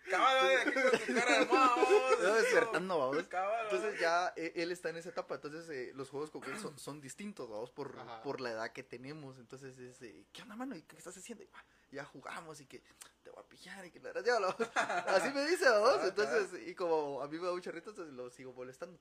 [0.09, 1.88] Cabal, oye, aquí con tu cara de mouse.
[2.21, 3.27] yo despertando, vamos.
[3.27, 6.57] Cabal, Entonces ya eh, él está en esa etapa, entonces eh, los juegos con él
[6.59, 8.21] son, son distintos, vamos, por, Ajá.
[8.23, 9.38] por la edad que tenemos.
[9.38, 10.75] Entonces es, eh, ¿qué onda, mano?
[10.75, 11.43] ¿Y qué estás haciendo?
[11.43, 12.82] Y, "Ah, ya jugamos y que
[13.23, 14.47] te voy a pillar y que la ya, lo-
[15.07, 15.99] Así me dice, vamos.
[16.01, 18.99] Ah, Entonces, y como a mí me da mucha risa, entonces lo sigo molestando.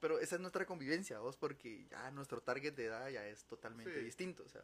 [0.00, 3.92] Pero esa es nuestra convivencia, vos, porque ya nuestro target de edad ya es totalmente
[3.98, 4.00] Sí.
[4.04, 4.44] distinto.
[4.44, 4.62] O sea,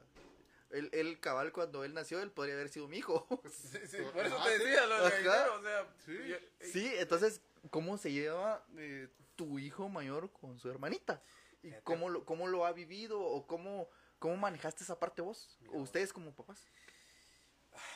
[0.70, 3.26] él, él, cabal, cuando él nació, él podría haber sido mi hijo.
[3.50, 6.28] Sí, sí, por eso Ah, te decía lo de dinero, o sea, Sí.
[6.28, 7.40] yo- Sí, entonces,
[7.70, 11.22] ¿cómo se lleva eh, tu hijo mayor con su hermanita?
[11.62, 11.82] ¿Y Fíjate.
[11.84, 13.88] cómo lo, cómo lo ha vivido o cómo,
[14.18, 15.56] cómo manejaste esa parte vos?
[15.60, 16.66] Mira ¿O ustedes como papás?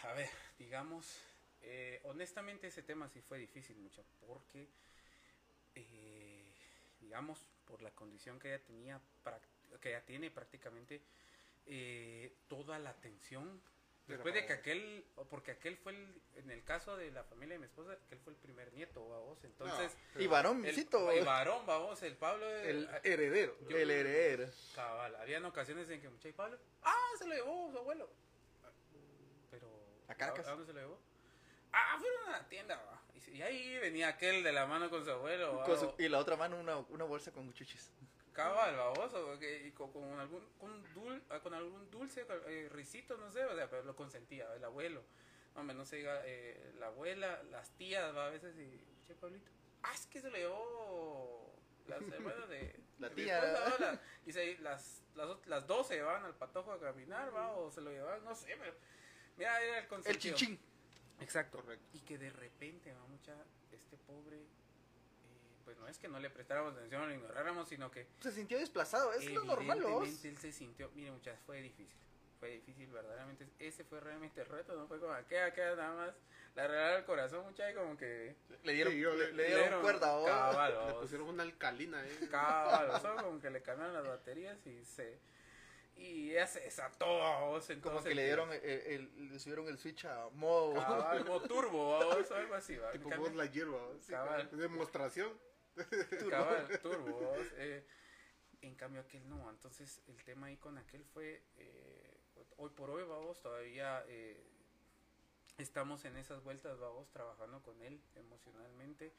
[0.05, 1.07] A ver, digamos,
[1.61, 4.69] eh, honestamente ese tema sí fue difícil mucho, porque,
[5.75, 6.53] eh,
[7.01, 9.01] digamos, por la condición que ella tenía,
[9.81, 11.03] que ella tiene prácticamente
[11.69, 13.61] eh, toda la atención.
[14.07, 17.59] Después de que aquel, porque aquel fue el, en el caso de la familia de
[17.59, 21.67] mi esposa, aquel fue el primer nieto, vamos, entonces, No, Y el, varoncito, el varón,
[21.67, 23.55] vamos, el Pablo, El heredero.
[23.69, 24.51] yo- el heredero.
[24.75, 28.09] Cabal, habían ocasiones en que mucha y Pablo, ah, se lo llevó su abuelo.
[29.51, 29.69] Pero,
[30.09, 30.47] A Caracas.
[30.47, 30.99] ¿a dónde se lo llevó?
[31.73, 33.03] Ah, fueron a la tienda, va.
[33.15, 36.19] Y, y ahí venía aquel de la mano con su abuelo, Con su- y la
[36.19, 37.91] otra mano una, una bolsa con chuchis.
[38.39, 43.17] Cabal, baboso, que- y con, con algún, con, dul- ah, con algún dulce, eh, risito,
[43.17, 45.03] no sé, o sea, pero lo consentía, el abuelo.
[45.57, 49.51] Hombre, no se diga, eh, la abuela, las tías, va, a veces, y, che, Pablito,
[49.83, 51.53] ah, es que se lo llevó
[51.89, 53.39] las hermanas de, La de tía.
[53.41, 53.93] esposa.
[53.93, 57.53] La- y se, las, las, las dos se llevaban al patojo a caminar, ¿va?
[57.57, 58.73] O se lo llevaban, no sé, pero...
[59.37, 60.37] Mira, era el El consentido.
[60.37, 60.61] chinchín.
[61.21, 61.59] Exacto.
[61.61, 61.87] Correcto.
[61.93, 63.35] Y que de repente, va mucha,
[63.73, 64.39] este pobre,
[65.69, 68.59] pues no es que no le prestáramos atención o lo ignoráramos, sino que Se sintió
[68.59, 69.87] desplazado, es lo normal, ¿no?
[69.99, 71.95] evidentemente él se sintió, mire muchachos, fue difícil,
[72.41, 76.15] fue difícil verdaderamente, ese fue realmente el reto, no fue como aquella, aquella nada más,
[76.55, 79.83] la realidad del corazón muchachos como que Le dieron, Sí, yo le, le- le dieron
[79.83, 80.25] cuerda, ¿o?
[80.25, 81.03] cabal, Le vos.
[81.03, 82.17] pusieron una alcalina, eh.
[82.31, 85.19] Cabal, solo como que le cambiaron las baterías y se,
[85.97, 90.05] y ella se desató, vos, Como que le dieron, el, el- le subieron el switch
[90.07, 90.75] a modo.
[90.75, 93.81] cabal, como turbo, vos, o algo así, va, Tipo vos la hierba.
[94.01, 94.49] Sí, cabal.
[95.79, 96.31] Demostración.
[96.31, 97.19] Cabal, turbo.
[97.21, 97.87] vos, eh,
[98.63, 99.49] en cambio aquel no.
[99.51, 102.21] Entonces el tema ahí con aquel fue, eh,
[102.57, 104.43] hoy por hoy, vamos, todavía eh,
[105.59, 109.13] estamos en esas vueltas, vamos, trabajando con él emocionalmente,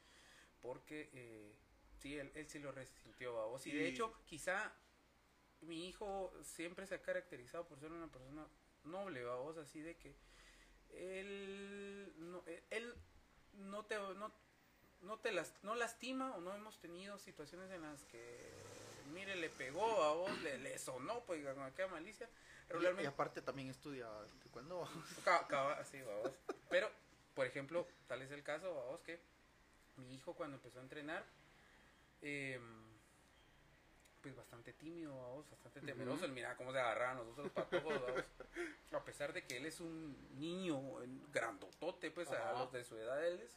[0.61, 1.55] porque eh,
[1.99, 3.65] sí, él, él sí lo resintió, vamos.
[3.67, 4.73] Y de Y- hecho, quizá
[5.61, 8.47] mi hijo siempre se ha caracterizado por ser una persona
[8.85, 10.15] noble, vamos, así de que
[10.91, 12.93] él no, él
[13.53, 14.33] no te no,
[15.01, 18.51] no te las, no lastima o no hemos tenido situaciones en las que
[19.13, 23.07] mire le pegó a vos le, le sonó pues con aquella malicia Y, y regularmente
[23.07, 24.07] aparte también estudia
[24.51, 24.87] cuando
[25.89, 26.31] sí, babos.
[26.69, 26.89] Pero,
[27.33, 29.19] por ejemplo, tal es el caso, vamos, que
[29.97, 31.23] mi hijo cuando empezó a entrenar,
[32.21, 32.59] eh,
[34.21, 36.25] pues bastante tímido, vamos, bastante temeroso.
[36.25, 38.23] Él miraba cómo se agarraban los otros patojos, vamos.
[38.91, 40.79] A pesar de que él es un niño
[41.31, 43.55] grandotote, pues a los de su edad él es,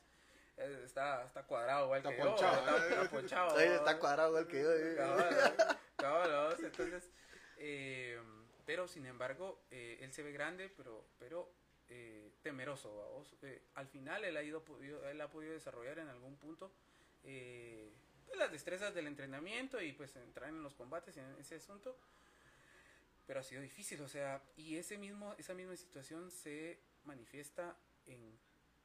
[0.57, 2.89] está, está cuadrado igual Está que yo, ponchado, está, ¿eh?
[2.91, 4.73] está ponchado, está cuadrado igual que yo.
[4.73, 4.95] eh.
[4.97, 7.11] Cabal, cabal, vamos, entonces,
[7.59, 8.21] eh,
[8.67, 11.51] pero sin embargo, eh, él se ve grande, pero, pero
[11.89, 13.35] eh, temeroso, vamos.
[13.43, 16.73] Eh, al final él ha ido, podido- él ha podido desarrollar en algún punto
[17.25, 17.91] eh,
[18.27, 21.97] pues, las destrezas del entrenamiento y pues entrar en los combates en ese asunto.
[23.27, 27.77] Pero ha sido difícil, o sea, y ese mismo, esa misma situación se manifiesta
[28.07, 28.37] en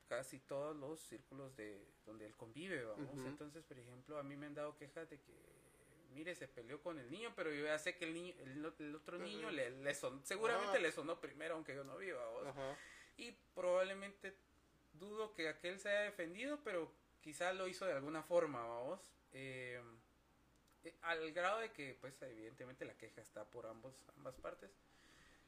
[0.07, 3.19] casi todos los círculos de donde él convive, vamos.
[3.25, 5.33] Entonces, por ejemplo, a mí me han dado quejas de que,
[6.13, 9.17] mire, se peleó con el niño, pero yo ya sé que el niño, el, otro
[9.17, 12.21] niño le, le sonó, seguramente le sonó primero, aunque yo no viva.
[12.45, 12.77] Ajá.
[13.17, 14.35] Y probablemente
[14.93, 16.91] dudo que aquel se haya defendido, pero
[17.21, 18.99] quizá lo hizo de alguna forma, vamos.
[19.33, 19.81] Eh,
[20.83, 24.71] eh, al grado de que, pues, evidentemente la queja está por ambos, ambas partes.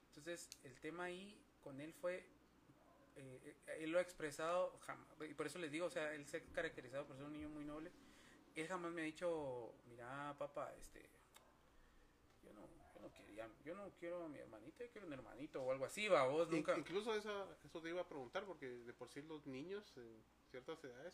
[0.07, 2.26] Entonces, el tema ahí con él fue,
[3.20, 6.26] eh, eh, él lo ha expresado, jamás, y por eso les digo, o sea, él
[6.26, 7.92] se ha caracterizado por ser un niño muy noble.
[8.56, 11.02] Él jamás me ha dicho, mira, papá, este,
[12.44, 12.62] yo no,
[12.94, 15.86] yo no quería, yo no quiero a mi hermanita, yo quiero un hermanito o algo
[15.86, 16.78] así, va, vos nunca.
[16.78, 20.84] Incluso esa, eso te iba a preguntar, porque de por sí los niños en ciertas
[20.84, 21.14] edades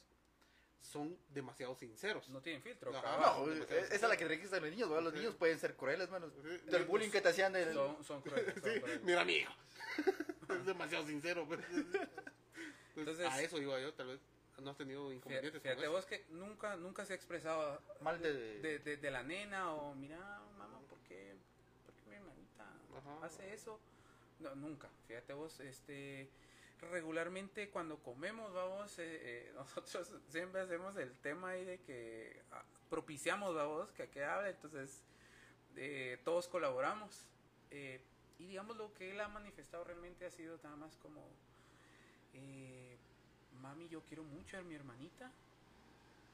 [0.82, 2.30] son demasiado sinceros.
[2.30, 2.92] No tienen filtro.
[2.92, 5.04] No, eh, esa es la que registra los niños, ¿verdad?
[5.06, 5.20] Los Sí.
[5.20, 6.32] niños pueden ser crueles, manos.
[6.34, 7.74] Sí, Del bullying que te hacían del...
[7.74, 8.54] Son, son crueles.
[8.62, 9.04] son Sí, crueles.
[9.04, 9.54] mira a mi hijo.
[10.60, 11.46] es demasiado sincero.
[11.48, 11.60] pues.
[11.70, 12.10] Entonces,
[12.96, 14.20] Entonces- a eso iba yo, tal vez
[14.62, 15.92] no has tenido inconvenientes fíjate con eso.
[15.92, 18.60] vos que nunca, nunca se ha expresado Mal de...
[18.62, 20.18] de, de, de la nena o mira,
[20.58, 21.36] mamá, ¿por qué,
[21.86, 22.64] por qué mi hermanita
[22.98, 23.26] Ajá.
[23.26, 23.78] hace eso?
[24.40, 24.90] No, nunca.
[25.10, 26.30] Fíjate vos, este,
[26.90, 29.04] regularmente cuando comemos, vamos, eh,
[29.50, 34.52] eh, nosotros siempre hacemos el tema ahí de que ah, propiciamos, vamos, que aquí hable,
[34.52, 35.04] entonces
[35.76, 37.26] eh, todos colaboramos.
[38.40, 41.22] Y digamos lo que él ha manifestado realmente ha sido nada más como,
[42.34, 42.98] eh,
[43.62, 45.32] mami, yo quiero mucho a mi hermanita.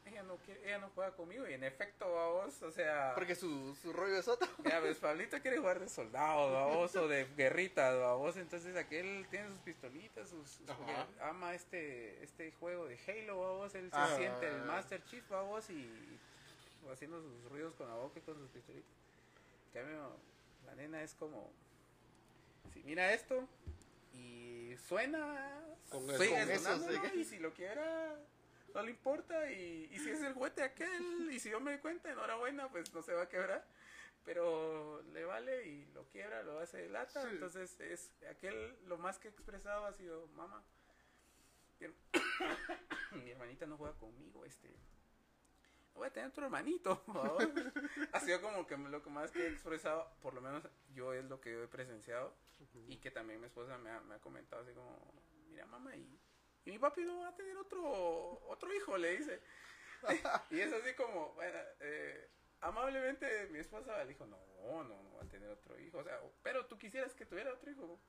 [0.03, 3.11] Ella no, quiere, ella no juega conmigo y en efecto, vamos, o sea...
[3.13, 4.49] Porque su, su rollo es otro.
[4.65, 8.35] Ya ves, Pablito quiere jugar de soldado, babos, o de guerritas, babos.
[8.37, 10.59] Entonces aquel tiene sus pistolitas, sus,
[11.21, 13.75] ama este este juego de Halo, babos.
[13.75, 14.15] Él se Ah.
[14.17, 15.87] siente el Master Chief, babos, y
[16.91, 18.89] haciendo sus ruidos con la boca y con sus pistolitas.
[19.67, 20.15] En cambio,
[20.65, 21.51] la nena es como,
[22.73, 23.47] si mira esto
[24.13, 27.15] y suena, Con sigue eso, sonándolo, sigue.
[27.21, 28.15] y si lo quiera
[28.73, 31.81] no le importa y, y si es el juguete aquel y si yo me doy
[31.81, 33.65] cuenta enhorabuena pues no se va a quebrar
[34.23, 37.27] pero le vale y lo quiebra lo hace de lata Sí.
[37.31, 40.63] entonces es aquel lo más que he expresado ha sido mamá
[43.11, 44.69] mi hermanita no juega conmigo este
[45.95, 47.03] voy a tener otro hermanito
[48.13, 51.25] ha sido como que lo que más que he expresado por lo menos yo es
[51.25, 52.33] lo que yo he presenciado
[52.87, 55.13] y que también mi esposa me ha, me ha comentado así como
[55.49, 56.19] mira mamá y,
[56.65, 59.41] y mi papi no va a tener otro otro hijo le dice.
[60.49, 62.29] Y es así como bueno eh,
[62.61, 64.37] amablemente mi esposa le dijo no
[64.83, 67.69] no no va a tener otro hijo o sea pero tú quisieras que tuviera otro
[67.69, 67.99] hijo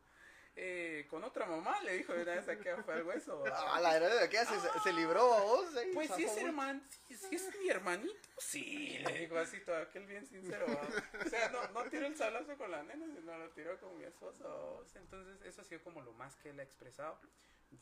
[0.55, 3.43] eh, con otra mamá, le dijo, una vez aquí fue algo eso.
[3.53, 4.59] Ah, la verdad, ¿qué hace?
[4.61, 5.75] ¿Se, se libró vos?
[5.77, 5.91] eh?
[5.95, 6.47] Pues si es Zafó.
[6.47, 10.67] hermano, si, si es mi hermanito, sí, le dijo así todo aquel bien sincero.
[10.69, 11.23] ¿va?
[11.25, 14.05] O sea, no, no tiró el sablazo con la nena, sino lo tiró con mi
[14.05, 14.85] esposo.
[14.95, 17.19] Entonces, eso ha sido como lo más que él ha expresado.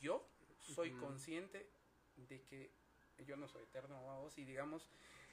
[0.00, 0.24] Yo
[0.74, 1.66] soy consciente
[2.16, 2.70] de que
[3.26, 4.88] yo no soy eterno, vamos, y digamos,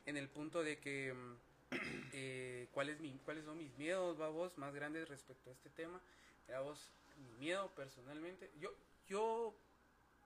[0.06, 1.36] en el punto de que mm,
[2.14, 6.02] eh, ¿cuál es mi, cuáles son mis miedos, vos más grandes respecto a este tema.
[6.48, 8.74] Mira, vos, mi miedo personalmente, yo,
[9.08, 9.56] yo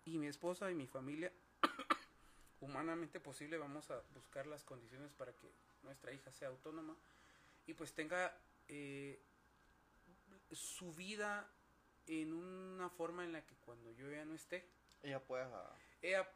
[0.05, 1.31] y mi esposa y mi familia,
[2.61, 5.51] humanamente posible, vamos a buscar las condiciones para que
[5.83, 6.95] nuestra hija sea autónoma
[7.67, 8.35] y pues tenga
[8.67, 9.19] eh,
[10.51, 11.49] su vida
[12.07, 14.65] en una forma en la que cuando yo ya no esté,
[15.03, 15.43] Ella puede.
[15.43, 16.29] ah, ella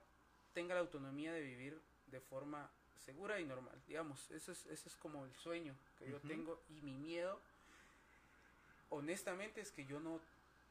[0.53, 2.69] tenga la autonomía de vivir de forma
[3.03, 3.79] segura y normal.
[3.87, 7.39] Digamos, eso es, eso es como el sueño que yo tengo y mi miedo,
[8.89, 10.19] honestamente, es que yo no,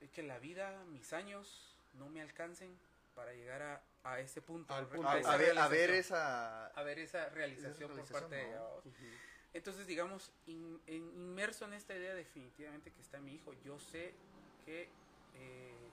[0.04, 2.76] es que la vida, mis años, no me alcancen
[3.14, 4.72] para llegar a, a ese punto.
[4.74, 5.08] Al re- punto.
[5.10, 5.36] A, ver, a
[5.68, 5.94] ver realización.
[5.94, 6.66] esa.
[6.66, 8.60] a ver esa realización, por realización, parte de ella.
[8.60, 8.84] ¿vos?
[9.52, 14.12] Entonces, digamos, in- inmerso en esta idea definitivamente que está mi hijo, yo sé
[14.64, 14.88] que,
[15.36, 15.90] eh,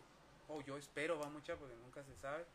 [0.47, 2.45] o yo espero, va mucha, porque nunca se sabe,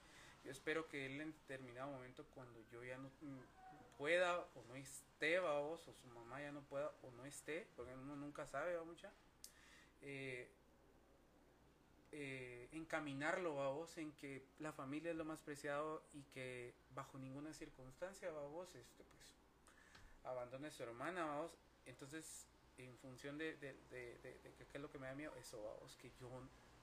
[0.45, 4.75] yo espero que él en determinado momento, cuando yo ya no mm, pueda o no
[4.75, 8.47] esté, va vos, o su mamá ya no pueda o no esté, porque uno nunca
[8.49, 9.13] sabe, va mucha,
[10.03, 10.51] eh,
[12.19, 17.19] eh, encaminarlo, va vos, en que la familia es lo más preciado y que bajo
[17.19, 19.35] ninguna circunstancia, va vos, este, pues,
[20.25, 21.53] abandone a su hermana, vamos.
[21.85, 22.47] Entonces,
[22.79, 25.95] en función de, de, de, de- qué es lo que me da miedo, eso, vamos,
[25.97, 26.31] que yo,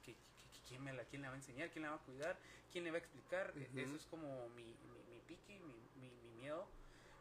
[0.03, 0.19] que, que-
[0.53, 2.37] que quién, me la, quién la va a enseñar, quién la va a cuidar,
[2.71, 3.79] quién le va a explicar, e- Ujú.
[3.79, 6.67] eso es como mi, mi, mi piqui, mi, mi, mi miedo.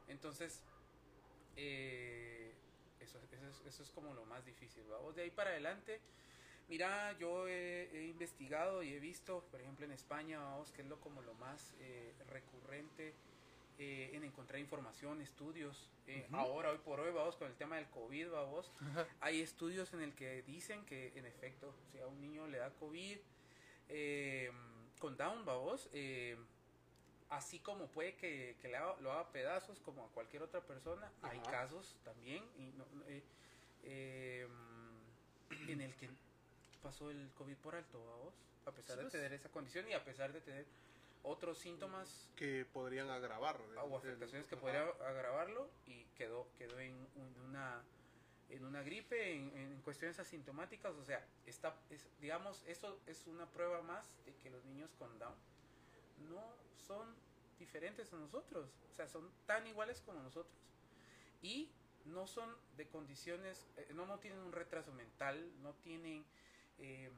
[0.09, 0.61] Entonces,
[1.57, 2.53] eh,
[3.01, 5.15] eso, eso, es, eso es como lo más difícil, vamos.
[5.17, 6.01] De ahí para adelante,
[6.77, 10.89] mira, yo he, he investigado y he visto, por ejemplo, en España, vamos, que es
[10.89, 13.13] lo como lo más eh, recurrente
[13.79, 15.91] eh, en encontrar información, estudios.
[16.07, 16.27] Eh.
[16.33, 18.73] Ahora, hoy por hoy, vamos con el tema del COVID, vamos.
[19.21, 22.71] Hay estudios en el que dicen que, en efecto, si a un niño le da
[22.71, 23.19] COVID
[23.91, 24.51] eh,
[24.99, 26.39] con Down, vamos, eh,
[27.29, 31.13] así como puede que, que le haga- lo haga pedazos como a cualquier otra persona,
[31.21, 33.23] hay casos también y no- eh,
[33.83, 34.49] eh,
[35.69, 36.09] en el que
[36.83, 38.35] pasó el COVID por alto, vamos,
[38.67, 39.13] a pesar Sí, de pues.
[39.13, 40.67] tener esa condición y a pesar de tener
[41.23, 43.61] otros síntomas Que podrían agravar.
[43.71, 44.61] el- o afectaciones que ajá.
[44.61, 47.83] podría agravarlo y quedó quedó en, un- una
[48.49, 53.47] en una gripe en, en cuestiones asintomáticas o sea está es, digamos eso es una
[53.47, 55.35] prueba más de que los niños con Down
[56.29, 56.43] no
[56.87, 57.15] son
[57.59, 60.53] diferentes a nosotros o sea son tan iguales como nosotros
[61.41, 61.71] y
[62.05, 66.25] no son de condiciones eh, no no tienen un retraso mental no tienen
[66.83, 67.11] eh,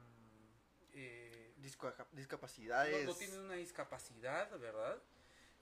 [0.93, 3.05] eh, disco- no, discapacidades.
[3.05, 5.01] no tienen una discapacidad, ¿verdad?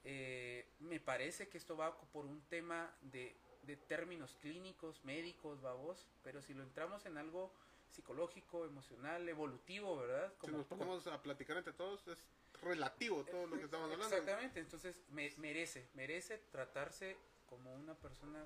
[0.04, 6.06] Eh, me parece que esto va por un tema de, de términos clínicos, médicos, babos,
[6.22, 7.52] pero si lo entramos en algo
[7.90, 10.32] psicológico, emocional, evolutivo, ¿verdad?
[10.44, 12.18] Si nos ponemos a platicar entre todos, es
[12.60, 14.14] relativo todo lo que estamos hablando.
[14.16, 17.16] Exactamente, entonces me- merece, merece tratarse
[17.48, 18.44] como una persona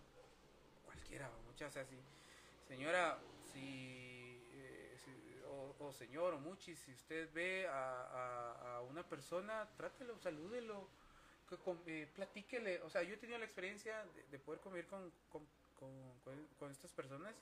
[0.84, 1.96] cualquiera, muchas, o sea, si,
[2.68, 4.07] señora, eh, si-
[5.78, 10.88] o, señor o muchi, si usted ve a, a- una persona, trátelo, salúdelo,
[11.48, 11.56] que
[11.86, 15.46] eh, platíquele, o sea, yo he tenido la experiencia de, de poder convivir con, con,
[15.78, 17.34] con- estas personas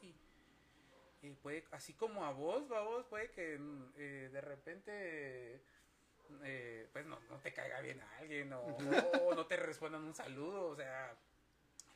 [1.22, 5.60] y puede, así como a vos, va vos, puede que mm, eh, de repente
[6.44, 10.14] eh, pues no, no te caiga bien a alguien o, o no te respondan un
[10.14, 11.16] saludo, o sea,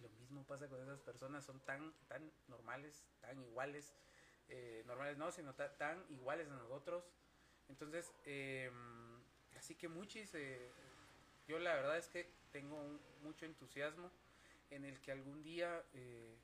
[0.01, 3.95] lo mismo pasa con esas personas, son tan, tan normales, tan iguales,
[4.51, 7.05] eh, normales no, sino ta- tan iguales a nosotros.
[7.69, 8.71] Entonces, eh,
[9.57, 10.71] así que muchis, eh,
[11.47, 14.11] yo la verdad es que tengo un- mucho entusiasmo
[14.71, 16.37] en el que algún día eh,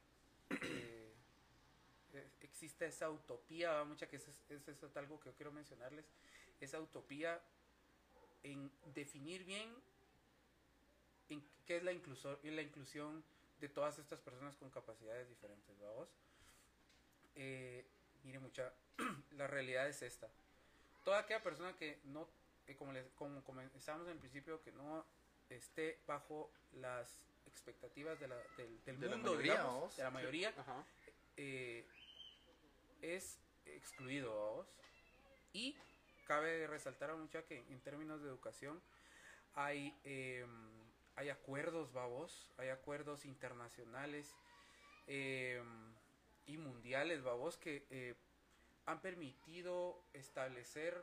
[2.40, 6.06] exista esa utopía, mucha que es, eso es algo que yo quiero mencionarles,
[6.60, 7.40] esa utopía
[8.42, 9.74] en definir bien
[11.28, 13.22] en qué es la, incluso- la inclusión
[13.60, 16.08] de todas estas personas con capacidades diferentes, vamos.
[18.26, 18.72] Mire mucha,
[19.32, 20.28] la realidad es esta.
[21.04, 22.28] Toda aquella persona que no,
[22.66, 25.06] eh, como, les, como comenzábamos en el principio, que no
[25.48, 30.10] esté bajo las expectativas de la, del, del De la mundo, mayoría, digamos, de la
[30.10, 30.54] mayoría,
[31.36, 31.86] eh,
[33.00, 34.66] es excluido vamos.
[35.52, 35.76] y
[36.26, 38.82] cabe resaltar a mucha que en términos de educación
[39.54, 40.44] hay eh,
[41.16, 44.34] hay acuerdos babos hay acuerdos internacionales
[45.06, 45.62] eh,
[46.46, 48.14] y mundiales babos que eh,
[48.86, 51.02] han permitido establecer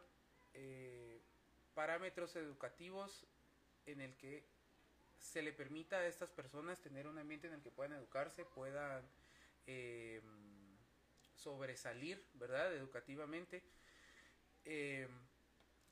[0.54, 1.20] eh,
[1.74, 3.26] parámetros educativos
[3.86, 4.44] en el que
[5.20, 9.04] se le permita a estas personas tener un ambiente en el que puedan educarse, puedan
[9.68, 10.22] eh,
[11.36, 12.74] sobresalir, ¿verdad?
[12.74, 13.64] Educativamente.
[14.66, 15.08] Eh,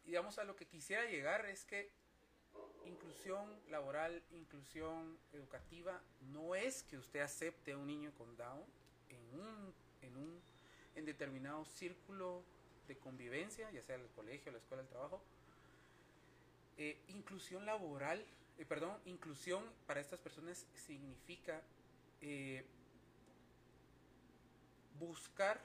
[0.06, 1.91] digamos, a lo que quisiera llegar es que
[2.86, 8.65] inclusión laboral, inclusión educativa, no es que usted acepte a un niño con Down
[9.12, 10.42] en un, en un
[10.96, 12.44] en determinado círculo
[12.88, 15.22] de convivencia, ya sea el colegio, la escuela, el trabajo.
[16.78, 18.26] Eh, inclusión laboral,
[18.58, 21.62] eh, perdón, inclusión para estas personas significa
[22.22, 22.66] eh,
[25.00, 25.62] buscar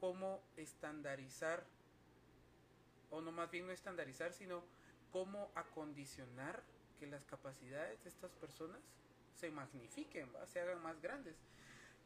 [0.00, 1.64] cómo estandarizar,
[3.10, 4.62] o no más bien no estandarizar, sino
[5.12, 6.62] cómo acondicionar
[6.98, 8.80] que las capacidades de estas personas
[9.38, 11.36] se magnifiquen, se hagan más grandes.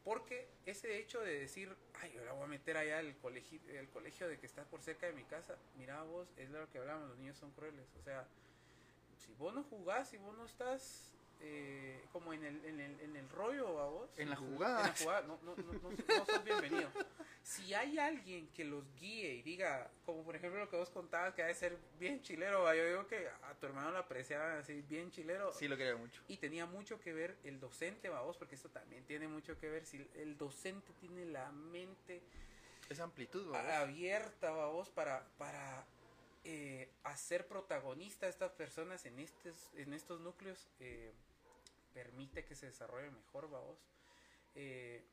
[0.03, 3.89] Porque ese hecho de decir, ay, yo la voy a meter allá al colegio, el
[3.89, 7.09] colegio de que está por cerca de mi casa, mira vos, es lo que hablamos,
[7.09, 7.85] los niños son crueles.
[7.99, 8.25] O sea,
[9.17, 13.15] si vos no jugás, si vos no estás eh, como en el, en, el, en
[13.15, 14.09] el rollo, a vos.
[14.17, 14.81] En la jugada.
[14.81, 16.89] En la jugada, no, no, no, no, no sos bienvenido.
[17.49, 21.33] Si hay alguien que los guíe y diga, como por ejemplo lo que vos contabas,
[21.33, 22.75] que ha de ser bien chilero, ¿va?
[22.75, 25.51] yo digo que a tu hermano lo apreciaban así, bien chilero.
[25.51, 26.21] Sí, lo quería mucho.
[26.27, 29.67] Y tenía mucho que ver el docente, va vos, porque esto también tiene mucho que
[29.67, 29.83] ver.
[29.87, 32.21] Si el docente tiene la mente
[32.87, 33.79] Esa amplitud, ¿va?
[33.79, 35.87] abierta, va vos, para, para
[36.43, 41.11] eh, hacer protagonista a estas personas en, estos, en estos núcleos, eh,
[41.95, 43.79] permite que se desarrolle mejor, va vos.
[44.53, 45.03] Eh,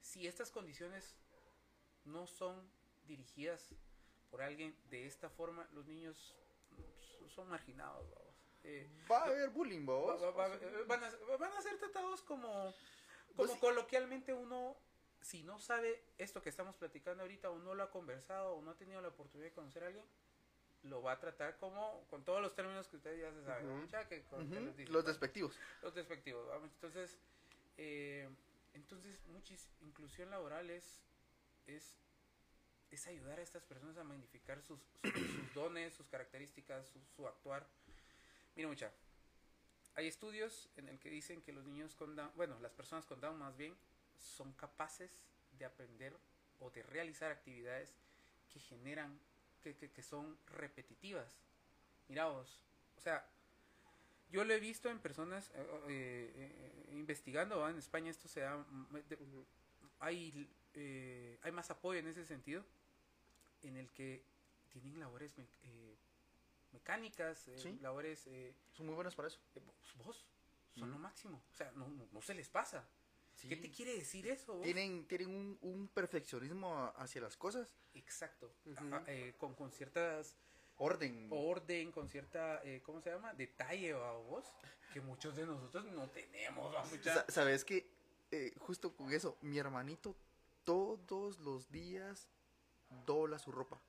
[0.00, 1.14] si estas condiciones
[2.04, 2.68] no son
[3.06, 3.70] dirigidas
[4.30, 6.34] por alguien de esta forma, los niños
[6.70, 8.06] mm, son marginados.
[8.64, 9.94] Eh, Va a haber bullying, ¿va?
[10.00, 14.76] Va- va- va- van, a, van a ser tratados como, como Pues- coloquialmente uno,
[15.20, 18.70] si no sabe esto que estamos platicando ahorita, o no lo ha conversado, o no
[18.70, 20.04] ha tenido la oportunidad de conocer a alguien,
[20.82, 23.66] lo va a tratar como, con todos los términos que ustedes ya se saben,
[24.90, 25.54] Los despectivos.
[25.82, 26.46] los despectivos.
[26.48, 26.70] vamos.
[26.74, 27.18] Entonces,
[27.76, 28.28] eh,
[28.74, 31.02] entonces muchis, inclusión laboral es,
[31.66, 31.98] es,
[32.90, 37.26] es ayudar a estas personas a magnificar sus, sus, sus dones, sus características, su, su
[37.26, 37.66] actuar.
[38.56, 38.92] Mira mucha,
[39.94, 43.20] hay estudios en el que dicen que los niños con Down, bueno, las personas con
[43.20, 43.74] Down más bien,
[44.18, 45.10] son capaces
[45.58, 46.16] de aprender
[46.60, 47.94] o de realizar actividades
[48.52, 49.18] que generan,
[49.62, 51.40] que, que, que son repetitivas.
[52.08, 52.60] Mira vos,
[52.96, 53.26] o sea,
[54.30, 57.70] yo lo he visto en personas eh, eh, eh, investigando, ¿va?
[57.70, 58.96] en España esto se da, mm,
[60.00, 62.64] hay, eh, hay más apoyo en ese sentido,
[63.62, 64.24] en el que
[64.70, 65.96] tienen labores me- eh,
[66.72, 67.78] mecánicas, eh, Sí.
[67.80, 69.38] labores, eh, Son muy buenos para eso.
[69.54, 70.26] eh, vos, vos,
[70.74, 70.92] son Mm.
[70.92, 72.88] lo máximo, o sea, no, no, no se les pasa.
[73.40, 74.54] ¿Qué te quiere decir eso?
[74.54, 74.62] vos?
[74.62, 77.74] Tienen, tienen un, un perfeccionismo hacia las cosas.
[77.94, 78.76] Exacto, Ujú.
[78.94, 80.36] Ajá, eh, con, con ciertas
[80.76, 81.28] Orden.
[81.30, 83.34] orden, con cierta, eh, ¿cómo se llama?
[83.34, 84.44] Detalle, ¿va vos?
[84.92, 86.74] Que muchos de nosotros no tenemos,
[87.28, 87.88] ¿Sabes qué?
[88.30, 90.16] Eh, justo con eso, mi hermanito
[90.64, 92.28] todos los días
[93.06, 93.80] dobla su ropa.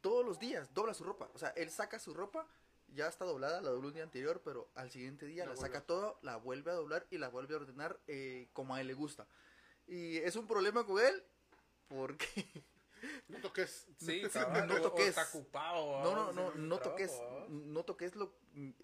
[0.00, 1.30] Todos los días dobla su ropa.
[1.34, 2.46] O sea, él saca su ropa,
[2.88, 5.82] ya está doblada, la dobló un día anterior, pero al siguiente día La la, saca
[5.82, 8.94] todo, la vuelve a doblar y la vuelve a ordenar eh, como a él le
[8.94, 9.26] gusta.
[9.86, 11.22] Y es un problema con él
[11.88, 12.64] porque
[13.28, 13.86] No toques.
[13.98, 14.22] Sí,
[14.68, 15.08] no toques.
[15.08, 16.02] está ocupado, ¿va?
[16.02, 17.12] No, no, no, no toques,
[17.48, 18.34] no toques lo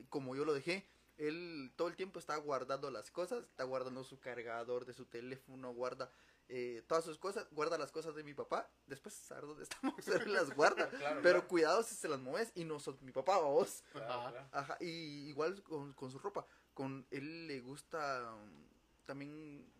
[0.09, 0.87] como yo lo dejé.
[1.17, 5.73] Él todo el tiempo está guardando las cosas, está guardando su cargador de su teléfono,
[5.73, 6.13] guarda
[6.49, 8.71] eh, todas sus cosas, guarda las cosas de mi papá.
[8.87, 10.89] Después, saber dónde estamos, él las guarda.
[10.91, 11.49] Claro, Pero claro.
[11.49, 13.85] cuidado si se las mueves y no sos mi papá o vos.
[13.93, 14.31] Claro, Ajá.
[14.31, 14.49] claro.
[14.53, 16.47] Ajá, y igual con, con su ropa.
[16.75, 19.71] Con él le gusta mm, también,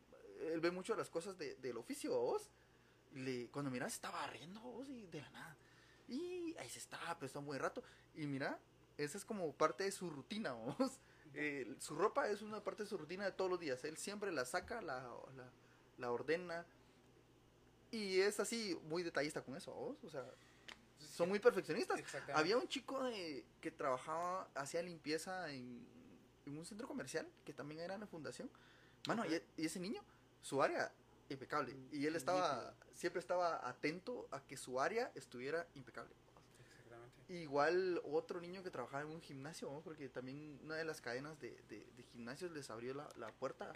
[0.41, 2.51] él ve mucho las cosas de, del oficio a vos.
[3.13, 5.57] Le, cuando miras, estaba barriendo vos y de la nada.
[6.09, 7.83] Y ahí se está, pero está un buen rato.
[8.15, 8.59] Y mira,
[8.97, 10.75] esa es como parte de su rutina, vos.
[11.35, 13.85] Eh, su ropa es una parte de su rutina de todos los días.
[13.85, 15.03] Él siempre la saca, la,
[15.37, 15.53] la,
[15.99, 16.65] la ordena.
[17.91, 19.97] Y es así, muy detallista con eso, vos.
[20.05, 20.25] O sea,
[20.99, 22.01] son muy perfeccionistas.
[22.35, 25.87] Había un chico de, que trabajaba, hacía limpieza en,
[26.47, 28.51] en un centro comercial, que también era en la fundación.
[29.07, 30.03] Mano, y, y ese niño,
[30.43, 30.93] su área,
[31.29, 31.77] impecable.
[31.93, 36.15] Y él estaba, siempre estaba atento a que su área estuviera impecable.
[37.29, 39.83] Igual otro niño que trabajaba en un gimnasio, ¿no?
[39.83, 43.71] porque también una de las cadenas de, de, de gimnasios les abrió la, la puerta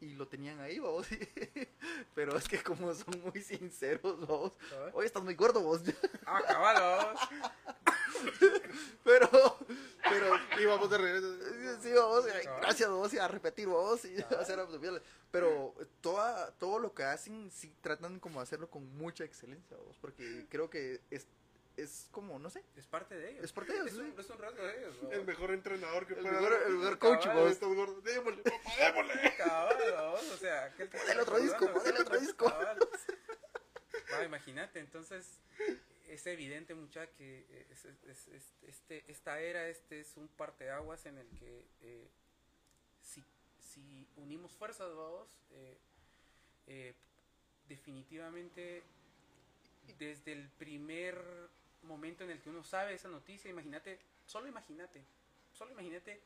[0.00, 1.06] y lo tenían ahí, vamos.
[2.14, 4.18] Pero es que como son muy sinceros.
[4.70, 4.94] ¿Sabes?
[4.94, 5.82] Hoy estás muy gordo, vos.
[6.26, 7.20] Ah, cabal, vamos.
[9.04, 9.28] Pero,
[10.02, 11.36] pero, Y vamos de regreso.
[11.82, 12.60] Sí, vamos, cabal.
[12.62, 15.02] gracias vos y a repetir vos y hacer abdominales.
[15.30, 19.96] Pero toda, todo lo que hacen, sí tratan como de hacerlo con mucha excelencia vos,
[20.00, 21.26] porque creo que es,
[21.76, 23.44] es como, no sé, Es parte de ellos.
[23.44, 25.02] Es parte de ellos, Es un, es un rasgo de ellos.
[25.02, 25.10] ¿no?
[25.12, 26.66] El mejor entrenador que el pueda mejor, haber.
[26.68, 28.04] el mejor coach Cabal, vos.
[28.04, 29.34] Démosle, papá, démosle.
[29.36, 29.76] Cabal,
[30.32, 32.52] o sea, ¿qué te Ponle otro disco, ponle otro disco.
[34.24, 35.40] Imagínate, entonces
[36.08, 41.18] es evidente, mucha que es- es- es- este, esta era, este es un parteaguas en
[41.18, 42.08] el que eh,
[43.02, 43.22] si,
[43.58, 45.76] si unimos fuerzas, vamos, eh,
[46.68, 46.94] eh,
[47.68, 48.82] definitivamente
[49.98, 51.16] desde el primer
[51.84, 55.04] momento en el que uno sabe esa noticia, imagínate, solo imagínate,
[55.52, 56.22] solo imagínate, eh,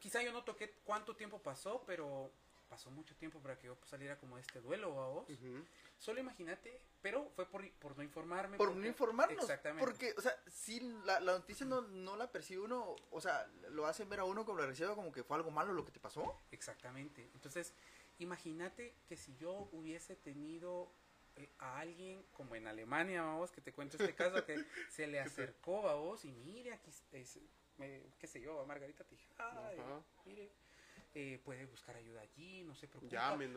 [0.00, 2.30] quizá yo no toqué cuánto tiempo pasó, pero
[2.68, 5.28] pasó mucho tiempo para que yo saliera como de este duelo, vos.
[5.28, 5.64] Ujú.
[5.98, 8.56] Solo imagínate, pero fue por, por no informarme.
[8.56, 9.40] Por porque- no informarnos.
[9.42, 9.84] Exactamente.
[9.84, 13.86] Porque, o sea, si la, la noticia no, no la percibe uno, o sea, lo
[13.86, 15.98] hacen ver a uno como la recibe como que fue algo malo lo que te
[15.98, 16.36] pasó.
[16.52, 17.28] Exactamente.
[17.34, 17.74] Entonces,
[18.18, 20.92] imagínate que si yo hubiese tenido
[21.58, 24.56] a alguien como en Alemania, vamos, que te cuento este caso, que
[24.90, 27.40] se le acercó a vos y mire, aquí, es-
[27.76, 30.02] me- qué sé yo, a Margarita Tejada, y Ajá.
[30.26, 30.50] mire,
[31.14, 33.08] eh, puede buscar ayuda allí, no se preocupe,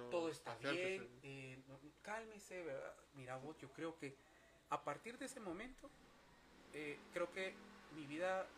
[0.09, 2.95] todo está bien, eh, no- cálmese, ¿verdad?
[3.13, 4.17] Mira vos, yo creo que
[4.69, 5.91] a partir de ese momento,
[6.71, 7.57] eh, creo que
[7.89, 8.49] mi vida,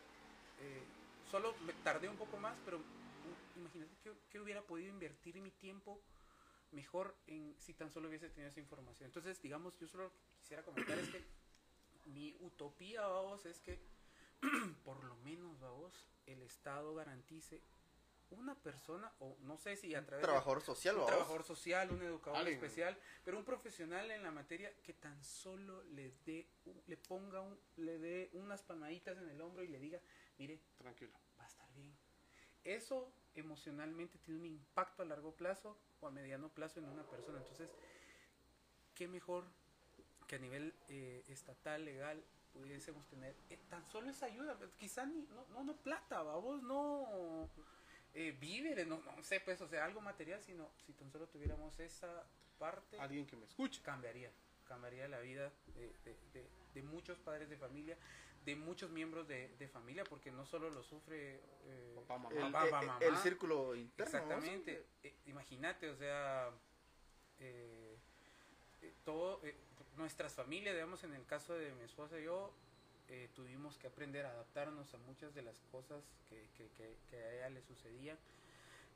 [0.57, 0.87] eh,
[1.23, 2.85] solo me tardé un poco más, pero
[3.55, 5.99] imagínate que, que hubiera podido invertir mi tiempo
[6.75, 9.07] mejor en si tan solo hubiese tenido esa información.
[9.07, 11.23] Entonces, digamos, yo solo quisiera comentar es que
[12.05, 13.79] mi utopía, vamos, es que
[14.83, 17.63] por lo menos, vamos, el Estado garantice
[18.31, 21.07] una persona, o no sé si a través de Trabajador social, un ¿vos?
[21.09, 22.55] trabajador social, un educador Alguien.
[22.55, 27.39] especial, pero un profesional en la materia que tan solo le dé, un- le ponga
[27.41, 30.01] un, le dé unas palmaditas en el hombro y le diga,
[30.37, 31.11] mire, Tranquilo.
[31.39, 31.95] va a estar bien.
[32.63, 37.37] Eso emocionalmente tiene un impacto a largo plazo o a mediano plazo en una persona.
[37.39, 37.69] Entonces,
[38.93, 39.45] qué mejor
[40.27, 44.57] que a nivel eh, estatal, legal, pudiésemos tener eh, tan solo esa ayuda.
[44.77, 47.49] Quizá ni, no, no, no plata, vamos, no
[48.13, 51.77] eh, víveres, no, no sé, pues, o sea, algo material, sino si tan solo tuviéramos
[51.79, 52.25] esa
[52.57, 53.81] parte Alguien que me escuche.
[53.81, 54.31] cambiaría,
[54.65, 57.97] cambiaría la vida de, de- de- de muchos padres de familia,
[58.45, 62.35] de muchos miembros de, de familia, porque no solo lo sufre eh, Papá, mamá.
[62.45, 62.99] El, Papá, el- mamá.
[63.01, 64.05] el círculo interno.
[64.17, 64.85] Exactamente.
[65.03, 66.51] Eh, Imagínate, o sea,
[67.39, 67.97] eh,
[68.81, 69.55] eh, todo, eh,
[69.97, 72.51] nuestras familias, digamos, en el caso de mi esposa y yo,
[73.07, 77.17] eh, tuvimos que aprender a adaptarnos a muchas de las cosas que, que, que- que
[77.17, 78.17] a ella le sucedían.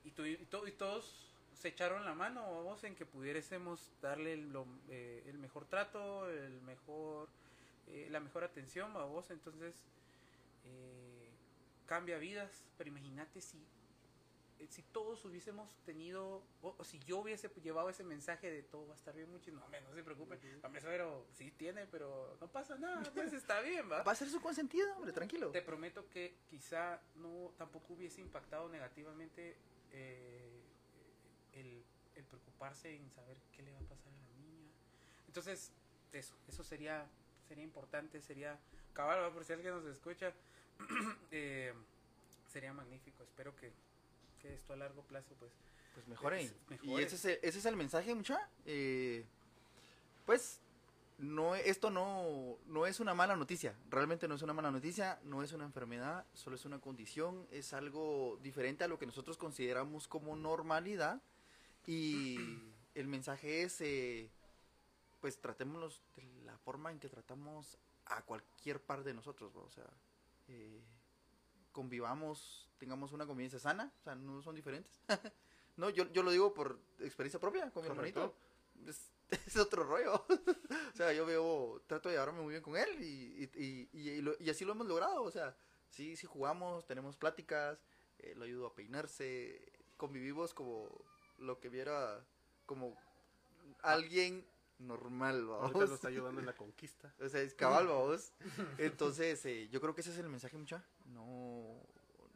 [0.04, 4.34] Y, tuvi- y to- y todos se echaron la mano, vamos, en que pudiésemos darle
[4.34, 7.28] el, lo- eh, el mejor trato, el mejor,
[7.90, 9.30] eh, la mejor atención, vamos.
[9.32, 9.76] Entonces,
[10.64, 11.30] eh,
[11.86, 13.66] cambia vidas, pero imagínate si
[14.60, 18.86] eh, si todos hubiésemos tenido, o, o si yo hubiese llevado ese mensaje de todo
[18.88, 22.38] va a estar bien, mucho, no, hombre, no se preocupen, hombre, pero sí tiene, pero
[22.42, 24.04] no pasa nada, pues está bien, ¿va?
[24.04, 25.52] Va a ser su consentido, hombre, tranquilo.
[25.52, 29.56] Te prometo que quizá no tampoco hubiese impactado negativamente
[29.94, 30.62] eh,
[31.54, 31.82] el,
[32.16, 34.74] el preocuparse en saber qué le va a pasar a la niña.
[35.26, 35.72] Entonces,
[36.12, 37.08] eso, eso sería,
[37.50, 38.58] sería importante, sería
[38.94, 40.32] cabal, por si alguien nos escucha,
[41.32, 41.74] eh,
[42.48, 43.24] sería magnífico.
[43.24, 43.72] Espero que,
[44.42, 45.52] que esto a largo plazo, pues,
[45.96, 46.44] Pues mejore.
[46.44, 46.54] Es-
[46.84, 48.48] Y ese es el, ese es el mensaje, mucha.
[48.66, 49.26] Eh,
[50.26, 50.62] pues
[51.18, 53.76] no esto no, no es una mala noticia.
[53.90, 57.74] Realmente no es una mala noticia, no es una enfermedad, solo es una condición, es
[57.74, 61.22] algo diferente a lo que nosotros consideramos como normalidad.
[61.88, 62.38] Y
[62.96, 64.30] el mensaje es, eh,
[65.20, 66.24] pues tratémonos de
[66.64, 69.88] forma en que tratamos a cualquier par de nosotros, o sea,
[70.48, 70.82] eh,
[71.72, 75.00] convivamos, tengamos una convivencia sana, o sea, no son diferentes.
[75.78, 78.36] no, yo, yo lo digo por experiencia propia con mi Correcto.
[78.76, 78.90] hermanito.
[78.90, 79.12] Es,
[79.48, 80.26] es otro rollo.
[80.94, 84.36] o sea, yo veo, trato de llevarme muy bien con él y, y, y, lo-
[84.50, 85.24] así lo hemos logrado.
[85.24, 85.56] O sea,
[85.90, 87.86] sí, sí jugamos, tenemos pláticas,
[88.18, 90.90] eh, lo ayudo a peinarse, convivimos como
[91.38, 92.26] lo que viera
[92.66, 92.98] como
[93.82, 94.46] alguien
[94.80, 95.90] normal, Ahorita vamos.
[95.90, 97.14] lo está ayudando en la conquista.
[97.20, 98.34] O sea, es cabal, vamos.
[98.78, 100.84] Entonces, eh, yo creo que ese es el mensaje, mucha.
[101.06, 101.82] No,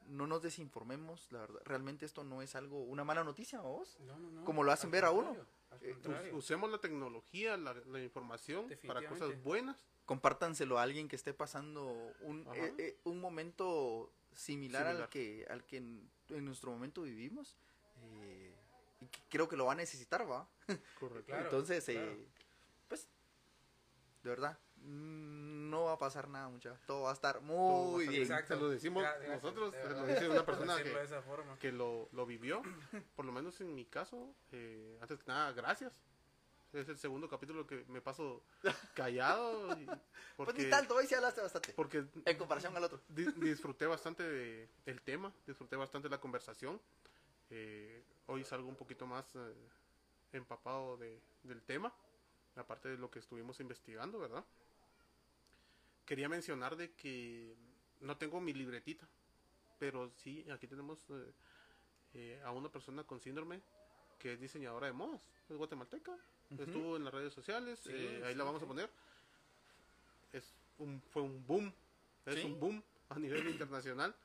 [0.08, 1.62] no nos desinformemos, la verdad.
[1.66, 3.98] Realmente esto no es algo, una mala noticia, vamos.
[4.02, 5.36] no, no, no, Como lo hacen al ver a uno.
[5.82, 9.86] Eh, usemos la tecnología, la, la información para cosas buenas.
[10.06, 15.64] Compártanselo a alguien que esté pasando un, eh, eh, un momento similar, al que al
[15.66, 17.58] que en, en nuestro momento vivimos.
[19.04, 20.48] Eh, y que creo que lo va a necesitar, ¿va?
[21.00, 21.24] Correcto.
[21.28, 22.18] Claro, Entonces, eh, claro.
[22.90, 23.08] pues,
[24.24, 26.78] de verdad, mm, no va a pasar nada, mucha.
[26.86, 28.22] Todo va a estar muy bien.
[28.24, 28.54] Exacto.
[28.56, 31.58] Se lo decimos gracias, nosotros, se lo dice una persona de que, esa forma.
[31.60, 32.62] que lo, lo vivió.
[33.16, 35.94] Por lo menos en mi caso, eh, antes que nada, gracias.
[36.74, 38.44] Es el segundo capítulo que me paso
[38.96, 39.78] callado.
[39.78, 40.00] y- Pues
[40.38, 41.74] porque, ni tanto, hoy sí hablaste bastante.
[41.74, 43.00] porque En comparación al otro.
[43.10, 46.82] di- disfruté bastante de- del tema, disfruté bastante la conversación.
[47.52, 49.54] Eh, hoy salgo un poquito más eh,
[50.34, 51.94] empapado de, del tema,
[52.56, 54.44] aparte de lo que estuvimos investigando, ¿verdad?
[56.06, 57.56] Quería mencionar de que
[58.02, 59.08] no tengo mi libretita,
[59.80, 61.32] pero sí, aquí tenemos eh,
[62.14, 63.62] eh, a una persona con síndrome
[64.20, 66.16] que es diseñadora de modas, es guatemalteca,
[66.58, 68.66] estuvo en las redes sociales, Sí, eh, ahí sí, la vamos sí.
[68.66, 68.90] a poner.
[70.32, 71.74] Es un, fue un boom,
[72.26, 74.16] es un boom a nivel internacional.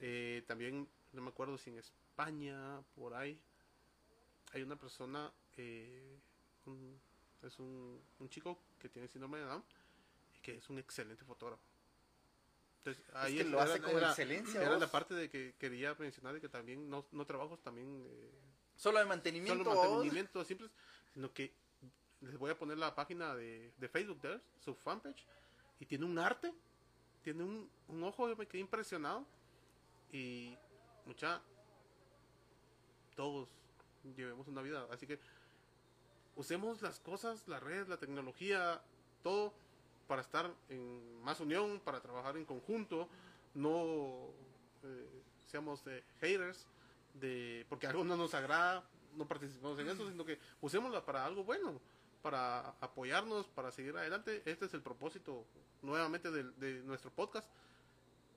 [0.00, 3.38] Eh, también, no me acuerdo si en España, por ahí,
[4.52, 6.18] hay una persona, eh,
[6.66, 6.98] un-
[7.42, 9.64] es un, un chico que tiene síndrome de Down
[10.36, 11.62] y que es un excelente fotógrafo.
[12.78, 14.80] Entonces, ahí que es- lo hace con excelencia, Era vos.
[14.80, 18.30] la parte de que quería mencionar de que también no, no trabajos también eh,
[18.76, 19.64] Solo de mantenimiento.
[19.64, 20.70] solo mantenimiento simples,
[21.14, 21.52] sino que
[22.20, 25.26] les voy a poner la página de, de Facebook de él, su fanpage,
[25.80, 26.52] y tiene un arte,
[27.22, 29.26] tiene un, un ojo, yo me quedé impresionado,
[30.12, 30.56] y
[31.06, 31.40] mucha,
[33.14, 33.48] todos
[34.16, 35.18] llevemos una vida, así que
[36.36, 38.80] usemos las cosas, las redes, la tecnología,
[39.22, 39.52] todo
[40.06, 43.08] para estar en más unión, para trabajar en conjunto,
[43.54, 44.30] no
[44.82, 46.66] eh, seamos eh, haters,
[47.14, 48.84] de porque algo no nos agrada,
[49.16, 51.80] no participamos en eso, sino que usémosla para algo bueno,
[52.22, 54.42] para apoyarnos, para seguir adelante.
[54.46, 55.44] Este es el propósito
[55.82, 57.48] nuevamente de, de nuestro podcast,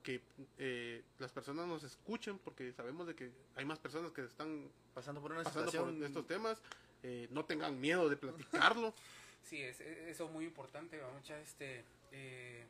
[0.06, 0.20] que
[0.58, 5.20] eh, las personas nos escuchen, porque sabemos de que hay más personas que están Pasando
[5.20, 5.96] por una pasando situación.
[5.98, 6.62] por estos temas,
[7.02, 8.94] eh, no tengan miedo de platicarlo.
[9.42, 12.64] Sí, es, es- eso es muy importante, va, mucha este, eh,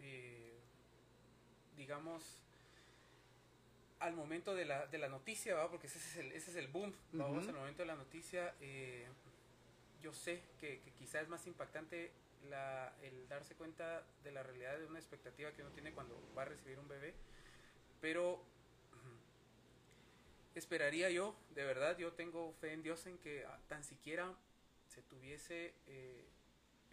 [0.00, 0.52] eh,
[1.78, 2.22] digamos,
[4.00, 5.70] al momento de la, de la noticia, ¿va?
[5.70, 9.06] porque ese es el, ese es el boom, vamos, al momento de la noticia, eh,
[10.02, 12.10] yo sé que, que quizá es más impactante
[12.48, 16.42] la, el darse cuenta de la realidad de una expectativa que uno tiene cuando va
[16.42, 17.14] a recibir un bebé,
[18.00, 18.42] pero
[20.54, 24.32] esperaría yo, de verdad, yo tengo fe en Dios en que ah, tan siquiera
[24.88, 26.24] se tuviese eh,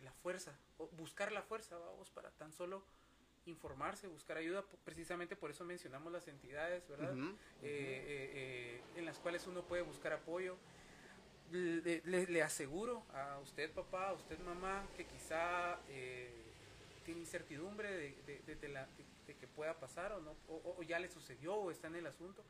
[0.03, 2.83] la fuerza, o buscar la fuerza, vamos, para tan solo
[3.45, 7.13] informarse, buscar ayuda, precisamente por eso mencionamos las entidades, ¿verdad?
[7.61, 10.55] Eh, eh, en las cuales uno puede buscar apoyo.
[11.51, 16.31] Le, aseguro a usted, papá, a usted, mamá, que quizá eh,
[17.03, 21.95] tiene incertidumbre de, que pueda pasar o no, o, ya le sucedió o está en
[21.95, 22.43] el asunto,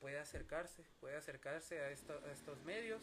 [0.00, 3.02] puede acercarse, puede acercarse a, esta- a estos medios.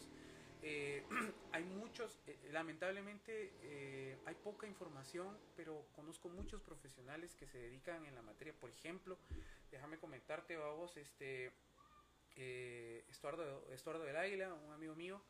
[0.62, 1.02] Eh,
[1.52, 8.06] hay muchos, eh, lamentablemente eh, hay poca información, pero conozco muchos profesionales que se dedican
[8.06, 8.54] en la materia.
[8.60, 9.18] Por ejemplo,
[9.70, 11.50] déjame comentarte, vamos, este,
[12.36, 15.20] eh, Estuardo, Estuardo del Águila, un amigo mío.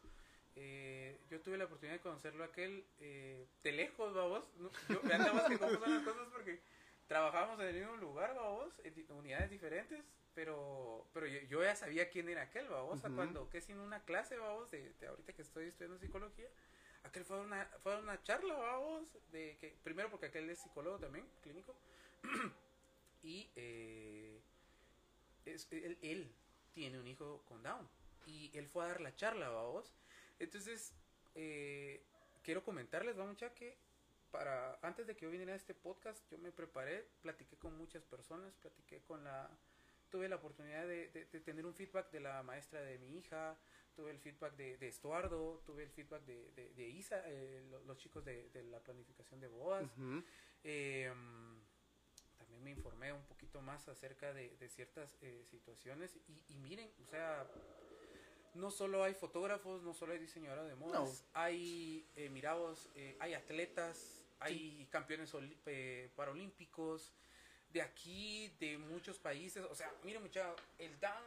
[0.56, 4.44] eh, yo tuve la oportunidad de conocerlo aquel eh, de lejos, vamos.
[4.58, 6.60] No, yo, vean nada más que cómo son las cosas porque
[7.08, 10.02] trabajamos en el mismo lugar, vamos, en unidades diferentes,
[10.34, 13.14] pero pero yo, yo ya sabía quién era aquel, vamos, Ujú.
[13.14, 16.48] cuando que sin una clase, vamos, de, de ahorita que estoy estudiando psicología,
[17.02, 21.26] aquel fue una fue una charla, vamos, de que primero porque aquel es psicólogo también,
[21.42, 21.74] clínico,
[23.22, 24.40] y eh,
[25.44, 26.30] es, él, él
[26.72, 27.88] tiene un hijo con Down
[28.26, 29.92] y él fue a dar la charla, vamos.
[30.38, 30.92] Entonces,
[31.34, 32.02] eh,
[32.42, 33.76] quiero comentarles, vamos ya que
[34.30, 38.02] para antes de que yo viniera a este podcast, yo me preparé, platiqué con muchas
[38.04, 39.50] personas, platiqué con la
[40.10, 43.56] tuve la oportunidad de, de- de tener un feedback de la maestra de mi hija,
[43.96, 47.80] tuve el feedback de, de Estuardo, tuve el feedback de, de, de Isa, eh, lo-
[47.84, 49.90] los chicos de, de la planificación de bodas.
[50.64, 51.10] Eh,
[52.62, 56.88] también me informé un poquito más acerca de, de ciertas eh, situaciones y, y miren,
[57.02, 57.44] o sea,
[58.54, 61.28] no solo hay fotógrafos, no solo hay diseñadores de modas, No.
[61.34, 65.32] hay, eh, mirados, eh, hay atletas, hay campeones
[66.14, 67.10] paralímpicos,
[67.72, 71.24] de aquí, de muchos países, o sea, miren muchachos, el down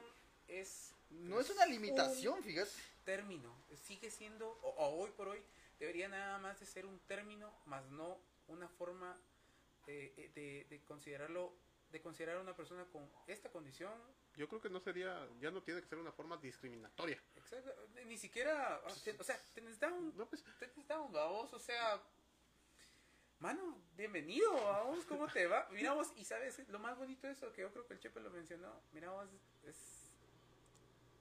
[0.48, 0.92] es...
[1.10, 2.72] No es una limitación, fíjate.
[3.04, 3.54] término,
[3.84, 5.42] sigue siendo, o, o hoy por hoy,
[5.80, 8.18] debería nada más de ser un término, más no
[8.48, 9.18] una forma
[9.88, 11.54] eh, eh, de, de considerarlo,
[11.92, 13.94] de considerar a una persona con esta condición,
[14.36, 17.22] Yo creo que no sería, ya no tiene que ser una forma discriminatoria.
[17.36, 17.72] exacto,
[18.06, 18.90] ni siquiera, o
[19.24, 22.02] sea, tenés down, No, pues, tenés down, vamos, o sea,
[23.40, 25.68] mano, bienvenido, vamos, ¿cómo te va?
[25.72, 28.20] Mira vos, y sabes, lo más bonito de eso, que yo creo que el Chepe
[28.20, 29.30] lo mencionó, mira vos,
[29.64, 30.12] es,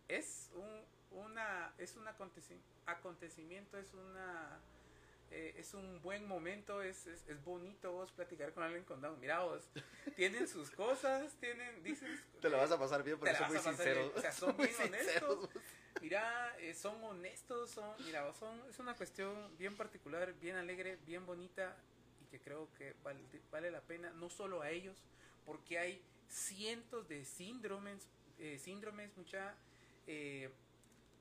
[0.09, 4.61] es un, una, es un aconteci- acontecimiento, es una,
[5.35, 9.19] eh, es un buen momento, es, es, es bonito vos platicar con alguien con Down.
[9.21, 9.69] Mira vos,
[10.17, 12.21] tienen sus cosas, tienen, dices...
[12.41, 14.05] Te lo vas a pasar bien porque son muy sinceros.
[14.07, 14.19] bien.
[14.19, 15.31] O sea, son Muy bien sinceros.
[15.39, 15.63] honestos.
[16.01, 21.27] Mira, eh, son honestos, son, mira, son, es una cuestión bien particular, bien alegre, bien
[21.27, 21.77] bonita
[22.23, 23.21] y que creo que vale,
[23.51, 24.97] vale la pena, no solo a ellos,
[25.45, 28.07] porque hay cientos de síndromes,
[28.39, 29.55] eh, síndromes, mucha,
[30.07, 30.51] eh,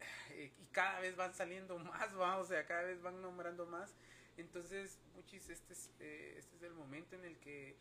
[0.37, 3.93] y cada vez van saliendo más, va, o sea, cada vez van nombrando más.
[4.37, 7.75] Entonces, muchis, este es, eh, este es el momento en el que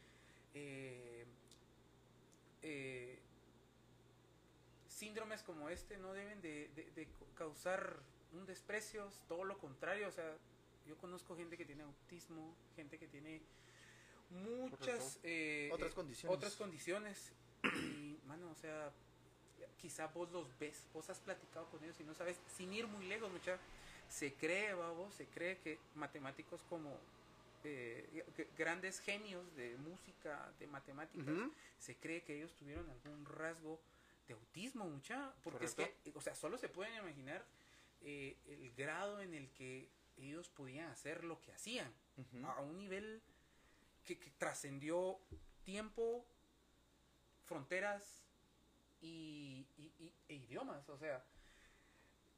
[0.54, 1.24] eh,
[2.62, 3.18] eh,
[4.88, 8.00] síndromes como este no deben de, de- de causar
[8.32, 10.36] un desprecio, es todo lo contrario, o sea,
[10.86, 13.40] yo conozco gente que tiene autismo, gente que tiene
[14.30, 16.36] muchas eh, Otras condiciones.
[16.36, 17.32] otras condiciones
[17.64, 18.92] y mano, o sea,
[19.80, 23.06] quizá vos los ves, vos has platicado con ellos y no sabes, sin ir muy
[23.06, 23.58] lejos, mucha,
[24.08, 26.98] se cree, vos, se cree que matemáticos como
[27.64, 28.24] eh,
[28.58, 31.34] grandes genios de música, de matemáticas,
[31.78, 33.80] se cree que ellos tuvieron algún rasgo
[34.26, 37.44] de autismo, mucha, porque es que, o sea, solo se pueden imaginar
[38.02, 41.90] eh, el grado en el que ellos podían hacer lo que hacían,
[42.44, 43.22] a un nivel
[44.04, 45.18] que, que trascendió
[45.64, 46.24] tiempo,
[47.44, 48.22] fronteras
[49.02, 51.22] y, y- y- e idiomas, o sea,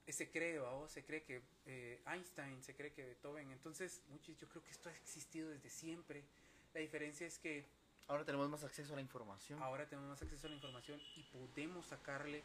[0.09, 0.89] se cree, ¿va?
[0.89, 4.89] se cree que eh, Einstein, se cree que Beethoven, entonces, muchos, yo creo que esto
[4.89, 6.25] ha existido desde siempre.
[6.73, 7.65] La diferencia es que
[8.07, 9.63] Ahora tenemos más acceso a la información.
[9.63, 12.43] ahora tenemos más acceso a la información y podemos sacarle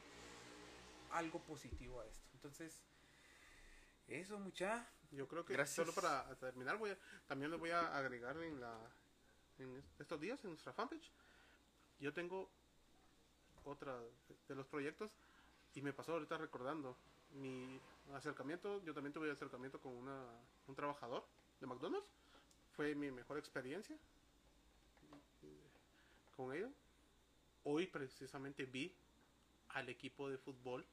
[1.11, 2.25] algo positivo a esto.
[2.33, 2.81] Entonces,
[4.07, 5.75] eso mucha, Yo creo que Gracias.
[5.75, 6.97] solo para terminar, voy a,
[7.27, 8.77] también les voy a agregar en la
[9.57, 11.11] en estos días en nuestra fanpage.
[11.99, 12.49] Yo tengo
[13.65, 13.99] otra
[14.47, 15.11] de los proyectos
[15.75, 16.95] y me pasó ahorita recordando
[17.33, 17.79] mi
[18.13, 18.81] acercamiento.
[18.83, 20.23] Yo también tuve acercamiento con una,
[20.67, 21.25] un trabajador
[21.59, 22.09] de McDonald's.
[22.75, 23.95] Fue mi mejor experiencia
[25.43, 25.69] eh,
[26.35, 26.71] con ellos.
[27.63, 28.93] Hoy precisamente vi
[29.69, 30.85] al equipo de fútbol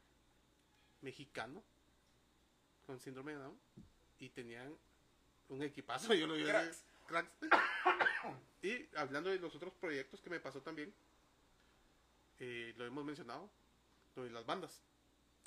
[1.01, 1.63] mexicano
[2.87, 3.59] con síndrome de Down
[4.19, 4.77] y tenían
[5.49, 6.85] un equipazo, yo lo vi Cracks.
[7.07, 7.31] cracks.
[8.63, 10.93] Y hablando de los otros proyectos que me pasó también,
[12.39, 13.51] eh, lo hemos mencionado,
[14.15, 14.81] lo de las bandas.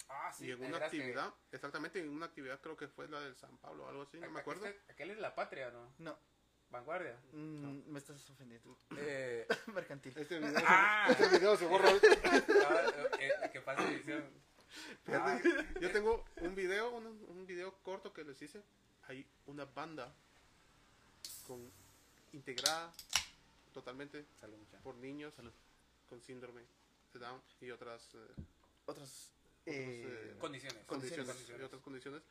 [0.09, 3.19] ah, sí, y en una que- actividad, exactamente en una actividad creo que fue la
[3.21, 4.65] del San Pablo o algo así, no me acuerdo.
[4.89, 5.93] aquel es la patria, ¿no?
[5.99, 6.17] No,
[6.71, 7.17] Vanguardia.
[7.33, 8.75] mm, me estás ofendiendo.
[8.97, 10.17] Eh, Mercantil.
[10.17, 11.07] Este video, Ah.
[11.09, 11.89] este video se borra.
[12.25, 14.23] ah, eh, que pasa edición.
[15.07, 18.61] Ah, Fíjate, yo tengo un video, un, un video corto que les hice.
[19.07, 20.13] Hay una banda
[21.47, 21.71] con
[22.33, 22.93] integrada
[23.73, 25.33] totalmente salud, por niños
[26.07, 26.61] con síndrome
[27.61, 28.17] y otras eh,
[28.85, 28.85] Otras.
[28.85, 29.31] Otros,
[29.65, 30.85] eh, eh, Condiciones.
[30.85, 31.61] condiciones, Condiciones.
[31.61, 32.21] y otras condiciones.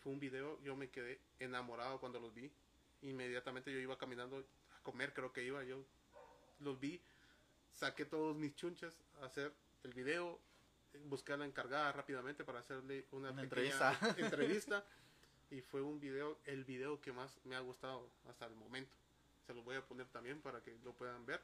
[0.00, 2.50] Fue un video, yo me quedé enamorado cuando los vi.
[3.02, 5.84] Inmediatamente yo iba caminando a comer, creo que iba, yo
[6.60, 7.00] los vi,
[7.72, 9.52] saqué todos mis chunches a hacer
[9.82, 10.40] el video,
[11.04, 13.98] busqué a la encargada rápidamente para hacerle una, Una pequeña entrevista.
[14.18, 14.84] entrevista.
[15.50, 18.94] y fue un video, el video que más me ha gustado hasta el momento.
[19.46, 21.40] Se los voy a poner también para que lo puedan ver.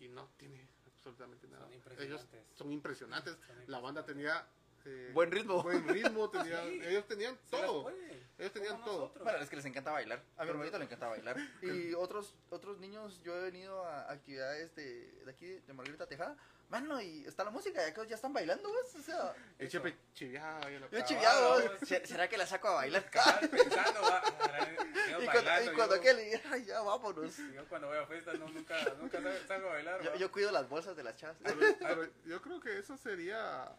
[0.00, 0.66] Y no tiene
[1.06, 1.64] absolutamente nada.
[1.66, 2.56] Son Ellos impresionantes.
[2.56, 3.36] son impresionantes.
[3.66, 4.46] La banda tenía
[4.84, 5.62] eh, Buen ritmo.
[5.62, 6.80] Buen ritmo, tenía, Sí.
[6.84, 7.90] ellos tenían todo.
[8.38, 9.00] Ellos tenían todo.
[9.02, 9.24] nosotros.
[9.24, 10.22] Bueno, es que les encanta bailar.
[10.36, 11.36] A mi hermanito le encanta bailar.
[11.62, 16.36] Y otros otros niños, yo he venido a actividades de, de aquí, de Margarita Tejada.
[16.72, 18.94] Mano, y está la música, ya, que ya están bailando, ¿ves?
[18.98, 20.70] O sea, El chepe chiviaba.
[20.70, 21.50] y la- yo he Cabal, chiviado.
[21.66, 21.72] vamos.
[21.86, 23.10] ¿Ser- ¿Será que la saco a bailar?
[23.50, 27.36] Pensando, va, Y cuando, bailando, y cuando yo- aquel, ay, ya vámonos.
[27.36, 30.02] Yo cuando voy a fiestas no, nunca, nunca salgo- a bailar.
[30.02, 31.36] Yo, yo cuido las bolsas de las chavas.
[31.44, 33.70] Pero, pero yo creo que eso sería,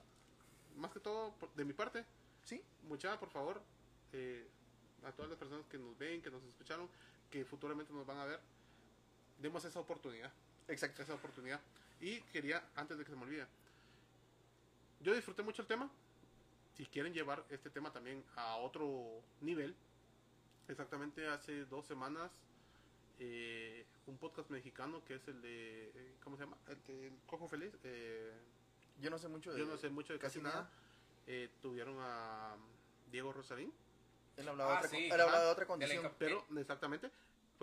[0.76, 2.06] más que todo, por- de mi parte.
[2.46, 2.64] ¿Sí?
[2.84, 3.60] Mucha, por favor,
[4.12, 4.48] eh,
[5.04, 6.88] a todas las personas que nos ven, que nos escucharon,
[7.32, 8.40] que futuramente nos van a ver,
[9.40, 10.32] demos esa oportunidad.
[10.68, 11.02] Exacto.
[11.02, 11.60] esa oportunidad.
[12.04, 13.48] Y quería, antes de que se me olvide,
[15.00, 15.90] yo disfruté mucho el tema.
[16.76, 19.74] Si quieren llevar este tema también a otro nivel,
[20.68, 22.30] exactamente hace dos semanas,
[23.20, 26.58] eh, un podcast mexicano que es el de, eh, ¿cómo se llama?
[26.68, 27.72] El de Cojo Feliz.
[27.86, 28.34] eh,
[29.00, 30.56] Yo no sé mucho de yo no sé mucho de casi, casi nada.
[30.64, 30.72] nada.
[31.28, 32.56] Eh, tuvieron a
[33.12, 33.72] Diego Rosarín,
[34.36, 36.12] Él hablaba, Ah, de, otra, sí, él hablaba de otra condición.
[36.20, 37.10] pero exactamente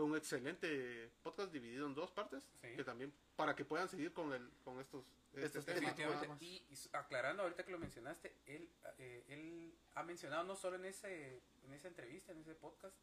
[0.00, 2.68] fue un excelente podcast dividido en dos partes Sí.
[2.74, 5.04] que también para que puedan seguir con el con estos
[5.34, 5.94] este Estos temas.
[6.40, 8.68] Y, aclarando ahorita que lo mencionaste, él,
[8.98, 12.96] eh, él ha mencionado no solo en ese en esa entrevista, en ese podcast,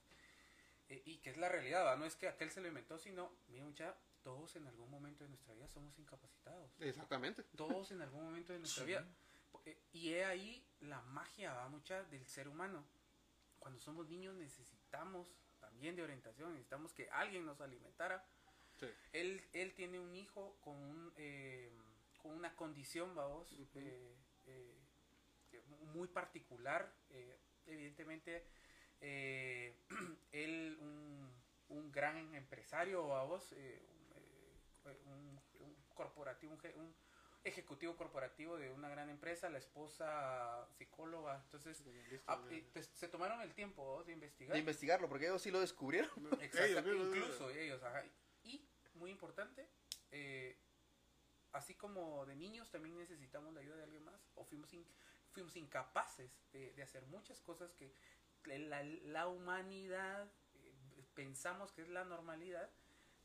[0.90, 1.96] eh, y que es la realidad, ¿va?
[1.98, 5.30] no es que aquel se lo inventó, sino, mira mucha, todos en algún momento de
[5.30, 6.72] nuestra vida somos incapacitados.
[6.80, 7.44] Exactamente.
[7.56, 8.88] Todos en algún momento de nuestra Sí.
[8.90, 9.08] vida.
[9.66, 12.84] Eh, Y he ahí la magia, va mucha, del ser humano.
[13.60, 15.28] cuando somos niños necesitamos
[15.68, 18.26] también de orientación, necesitamos que alguien nos alimentara.
[18.80, 18.88] Sí.
[19.12, 21.72] Él, él tiene un hijo con, un, eh,
[22.22, 23.80] con una condición, vamos, Ujú.
[23.80, 24.16] eh,
[24.46, 24.78] eh,
[25.52, 25.62] que
[25.94, 26.94] muy particular.
[27.10, 28.46] eh, evidentemente,
[29.02, 29.76] eh,
[30.32, 31.30] él, un,
[31.68, 33.82] un gran empresario, vamos, eh,
[35.06, 36.96] un, eh, un- corporativo, un
[37.48, 41.42] ejecutivo corporativo de una gran empresa, la esposa psicóloga.
[41.46, 42.42] Entonces, Listo, ah,
[42.94, 44.54] se tomaron el tiempo de investigar.
[44.54, 46.10] De investigarlo, porque ellos sí lo descubrieron.
[46.42, 48.04] Exacto, Ellos incluso ellos, ajá.
[48.44, 49.68] Y, muy importante,
[50.12, 50.58] eh,
[51.54, 54.88] así como de niños también necesitamos la ayuda de alguien más, o fuimos, in-
[55.32, 57.94] fuimos incapaces de, de hacer muchas cosas que
[58.46, 60.74] la, la humanidad eh,
[61.14, 62.70] pensamos que es la normalidad,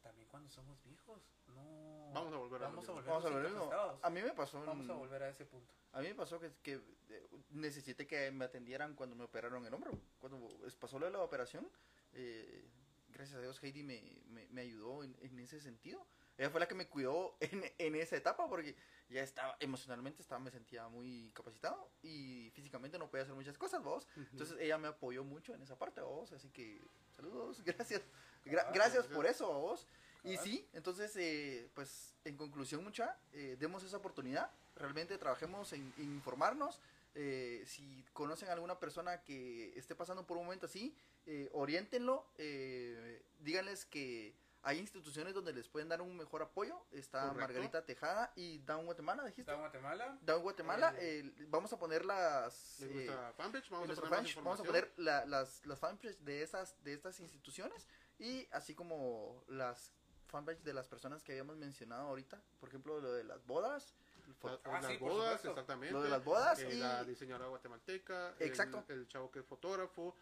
[0.03, 2.11] también cuando somos viejos, no...
[2.13, 3.99] Vamos a volver a vamos a volver Vamos a ver, no, incapacitados.
[4.03, 4.65] A mí me pasó.
[4.65, 5.73] Vamos a volver a ese punto.
[5.93, 9.73] A mí me pasó que, que eh, necesité que me atendieran cuando me operaron el
[9.73, 9.93] hombro.
[10.19, 10.47] Cuando
[10.79, 11.71] pasó lo de la operación,
[12.13, 12.69] eh,
[13.09, 16.07] gracias a Dios Heidi me, me, me ayudó en, en ese sentido.
[16.39, 18.77] Ella fue la que me cuidó en, en esa etapa porque
[19.09, 23.83] ya estaba, emocionalmente estaba, me sentía muy capacitado y físicamente no podía hacer muchas cosas,
[23.83, 24.09] vos.
[24.17, 26.33] Entonces ella me apoyó mucho en esa parte, vos.
[26.33, 28.03] Así que saludos, gracias.
[28.45, 29.87] Gra- Ah, gracias por eso, vos.
[30.25, 35.93] Y sí, entonces, eh, pues en conclusión, mucha, eh, demos esa oportunidad, realmente trabajemos en,
[35.99, 36.81] en informarnos.
[37.15, 40.97] eh, si conocen a alguna persona que esté pasando por un momento así,
[41.27, 46.81] eh, oriéntenlo, eh, díganles que hay instituciones donde les pueden dar un mejor apoyo.
[46.93, 47.41] Está Correcto.
[47.41, 49.51] Margarita Tejada y Down Guatemala, dijiste.
[49.53, 50.17] En Guatemala.
[50.23, 52.81] Down Guatemala, Eh, eh, vamos a poner las...
[52.81, 56.83] Eh, fanpage vamos a poner fanpage vamos a poner la- las, las fanpage de esas
[56.83, 57.87] de estas instituciones
[58.23, 59.93] y así como las
[60.29, 63.95] fanpage de las personas que habíamos mencionado ahorita, por ejemplo lo de las bodas,
[64.27, 65.93] el La- Ah, las sí, bodas, exactamente.
[65.93, 68.35] lo de las bodas Eh, y la diseñadora guatemalteca.
[68.39, 68.85] el- Exacto.
[68.89, 70.15] El, chavo que es fotógrafo.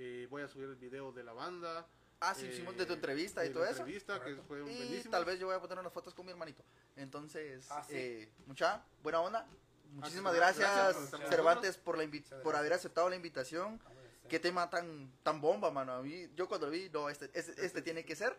[0.00, 1.84] eh, voy a subir el video de la banda.
[2.20, 4.58] ah sí eh, hicimos de tu entrevista y de todo la eso entrevista, que fue
[4.60, 5.10] y buenísimo.
[5.10, 6.62] tal vez yo voy a poner unas fotos con mi hermanito.
[6.96, 7.94] Entonces, Ah, sí.
[7.96, 9.46] eh, mucha buena onda.
[9.90, 12.04] Muchísimas gracias gracias, por estar con Cervantes por la
[12.42, 12.78] por haber gracias.
[12.86, 13.80] aceptado la invitación.
[14.28, 15.92] Qué tema tan tan bomba, mano.
[15.92, 18.32] A mí yo cuando lo vi, no, este este, este tiene que ser.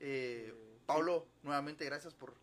[0.00, 0.54] Eh, Eh,
[0.86, 2.34] Pablo, nuevamente gracias por,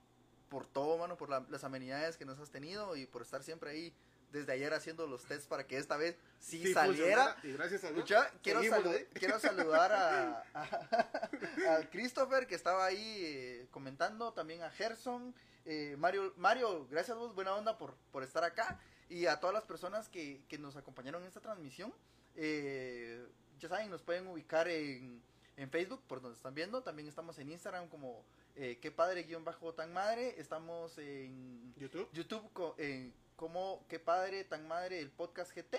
[0.50, 3.70] por todo, mano, por la- las amenidades que nos has tenido y por estar siempre
[3.70, 3.94] ahí
[4.32, 7.36] desde ayer haciendo los tests para que esta vez sí, sí saliera.
[7.36, 8.06] funcionara, Y gracias a Dios.
[8.42, 9.08] Quiero, salu- ahí.
[9.14, 15.96] quiero saludar a, a, a Christopher que estaba ahí eh, comentando, también a Gerson, eh,
[16.00, 18.80] Mario, Mario, gracias vos, buena onda por, por estar acá
[19.10, 21.94] y a todas las personas que, que nos acompañaron en esta transmisión.
[22.36, 23.26] Eh,
[23.60, 25.22] ya saben, nos pueden ubicar en,
[25.58, 28.26] en Facebook por donde están viendo, también estamos en Instagram como
[28.56, 32.10] eh, qué padre guion bajo tan madre, estamos en YouTube.
[32.14, 35.78] YouTube co- eh, como qué padre tan madre el podcast GT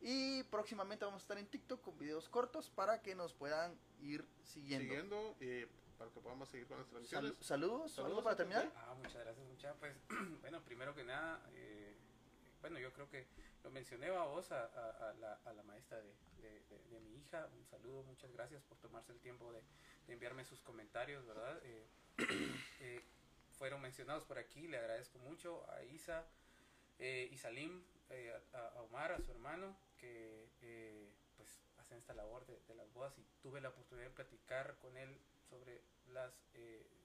[0.00, 4.24] y próximamente vamos a estar en TikTok con videos cortos para que nos puedan ir
[4.42, 4.84] siguiendo.
[4.84, 5.36] Siguiendo.
[5.40, 5.66] eh,
[5.98, 7.46] para que podamos seguir con las Sal- transmisiones.
[7.46, 8.70] saludos, Saludos para terminar.
[8.76, 9.76] Ah, muchas gracias, muchas.
[9.78, 9.94] Pues,
[10.40, 11.83] bueno, primero que nada, eh,
[12.64, 13.26] bueno, yo creo que
[13.62, 17.46] lo mencioné a vos, a, la, maestra de, mi hija.
[17.58, 19.62] Un saludo, muchas gracias por tomarse el tiempo de,
[20.08, 21.60] enviarme sus comentarios, ¿verdad?
[21.62, 21.86] Eh,
[22.80, 23.04] eh,
[23.58, 26.26] fueron mencionados por aquí, le agradezco mucho a Isa
[26.98, 30.48] eh, y Salim, eh, a, Omar, a su hermano, que
[31.36, 35.20] pues hacen esta labor de, las bodas y tuve la oportunidad de platicar con él
[35.50, 36.32] sobre las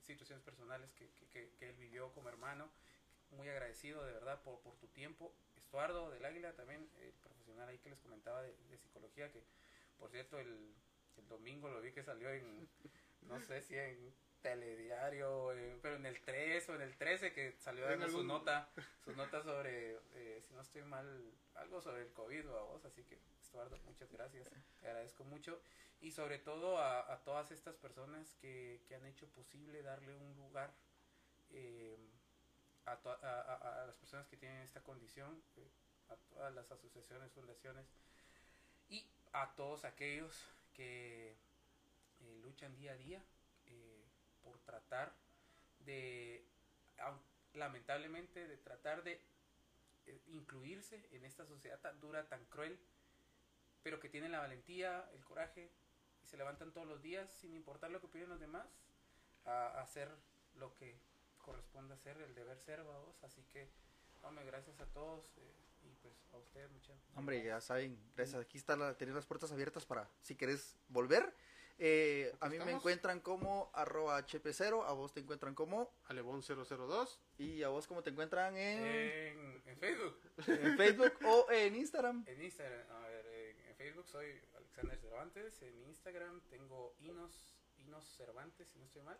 [0.03, 2.71] situaciones personales que, él vivió como hermano.
[3.31, 5.31] Muy agradecido de verdad por tu tiempo.
[5.69, 9.43] Estuardo del Águila también, el profesional ahí que les comentaba de, de psicología, que
[9.99, 10.73] por cierto el,
[11.15, 12.67] el domingo lo vi que salió en,
[13.21, 17.51] no sé si en telediario, eh, pero en el 3 o en el 13 que
[17.59, 18.71] salió dando su nota,
[19.05, 21.05] su nota sobre, eh, si no estoy mal,
[21.53, 24.49] algo sobre el COVID o a vos, así que Estuardo, muchas gracias,
[24.81, 25.61] te agradezco mucho.
[26.01, 30.35] Y sobre todo a, a todas estas personas que, que han hecho posible darle un
[30.35, 30.73] lugar
[31.51, 31.95] eh,
[32.91, 35.69] a, to- a- las personas que tienen esta condición, eh,
[36.09, 37.85] a todas las asociaciones, fundaciones
[38.89, 41.31] y a todos aquellos que
[42.21, 43.23] eh, luchan día a día
[43.67, 44.03] eh,
[44.43, 45.13] por tratar
[45.79, 46.43] de,
[47.53, 49.21] lamentablemente, de tratar de
[50.27, 52.79] incluirse en esta sociedad tan dura, tan cruel,
[53.83, 55.69] pero que tienen la valentía, el coraje
[56.23, 58.67] y se levantan todos los días sin importar lo que opinen los demás
[59.45, 60.09] a hacer
[60.55, 60.99] lo que
[61.49, 63.23] corresponde hacer, el deber ser, vamos.
[63.23, 63.67] Así que,
[64.21, 68.41] hombre, gracias a todos eh, y pues a ustedes, muchas Hombre, ya saben, gracias.
[68.41, 71.33] Aquí está la, tener las puertas abiertas para si querés volver.
[71.81, 77.19] Eh, a mí me encuentran como arroba hp0, a vos te encuentran como Alebón 002.
[77.37, 82.25] y a vos como te encuentran en, En, en Facebook, en Facebook o en Instagram.
[82.27, 88.05] en Instagram, a ver, en, en Facebook soy Alexander Cervantes, en Instagram tengo Inos, Inos
[88.17, 89.17] Cervantes, si no estoy mal.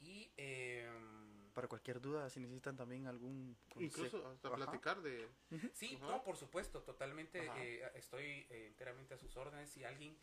[0.00, 4.04] Y em, Para cualquier duda, si necesitan también algún consejo.
[4.06, 4.56] Incluso hasta Ajá.
[4.58, 5.26] platicar de...
[5.74, 6.06] sí, Ajá.
[6.06, 9.68] no, por supuesto, totalmente eh, estoy eh, enteramente a sus órdenes.
[9.68, 10.16] Si alguien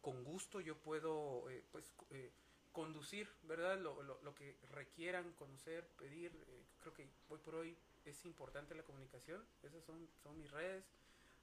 [0.00, 2.30] con gusto yo puedo eh, pues eh,
[2.72, 3.78] conducir, ¿verdad?
[3.78, 6.32] Lo, lo, lo que requieran conocer, pedir.
[6.48, 9.44] eh, creo que hoy por hoy es importante la comunicación.
[9.62, 10.86] Esas son, son mis redes.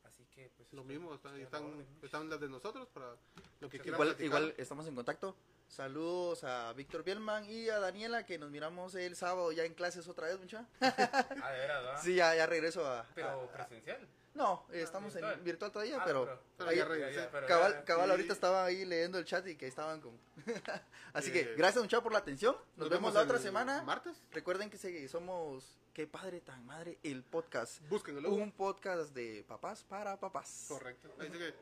[0.05, 3.15] Así que pues Lo estoy- mismo, está- están, están las de nosotros para
[3.59, 4.26] lo que Igual, platicar.
[4.26, 5.35] igual estamos en contacto.
[5.68, 10.08] Saludos a Víctor Bielman y a Daniela, que nos miramos el sábado ya en clases
[10.08, 10.66] otra vez, mucha.
[10.82, 12.00] Ah, de ¿verdad?
[12.02, 13.06] Sí, ya, ya regreso a...
[13.14, 14.08] Pero a- a- presencial.
[14.36, 15.34] no, estamos virtual.
[15.34, 16.40] en virtual todavía, Ah, pero...
[16.58, 17.28] pero ahí- ya regresé.
[17.32, 18.12] pero cabal, ya- cabal sí.
[18.12, 20.18] ahorita estaba ahí leyendo el chat y que estaban con...
[21.14, 22.56] Así que gracias muchachos por la atención.
[22.78, 23.82] Nos, vemos, la otra semana.
[23.84, 24.16] ¿Martes?
[24.32, 25.78] Recuerden que se- somos...
[25.94, 27.82] Qué padre tan madre el podcast.
[27.90, 28.30] Búsquenlo.
[28.30, 30.66] Un podcast de papás para papás.
[30.68, 31.10] Correcto.
[31.20, 31.54] Así que,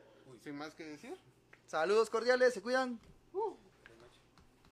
[0.42, 1.16] sin más que decir,
[1.66, 3.00] Saludos cordiales, se cuidan.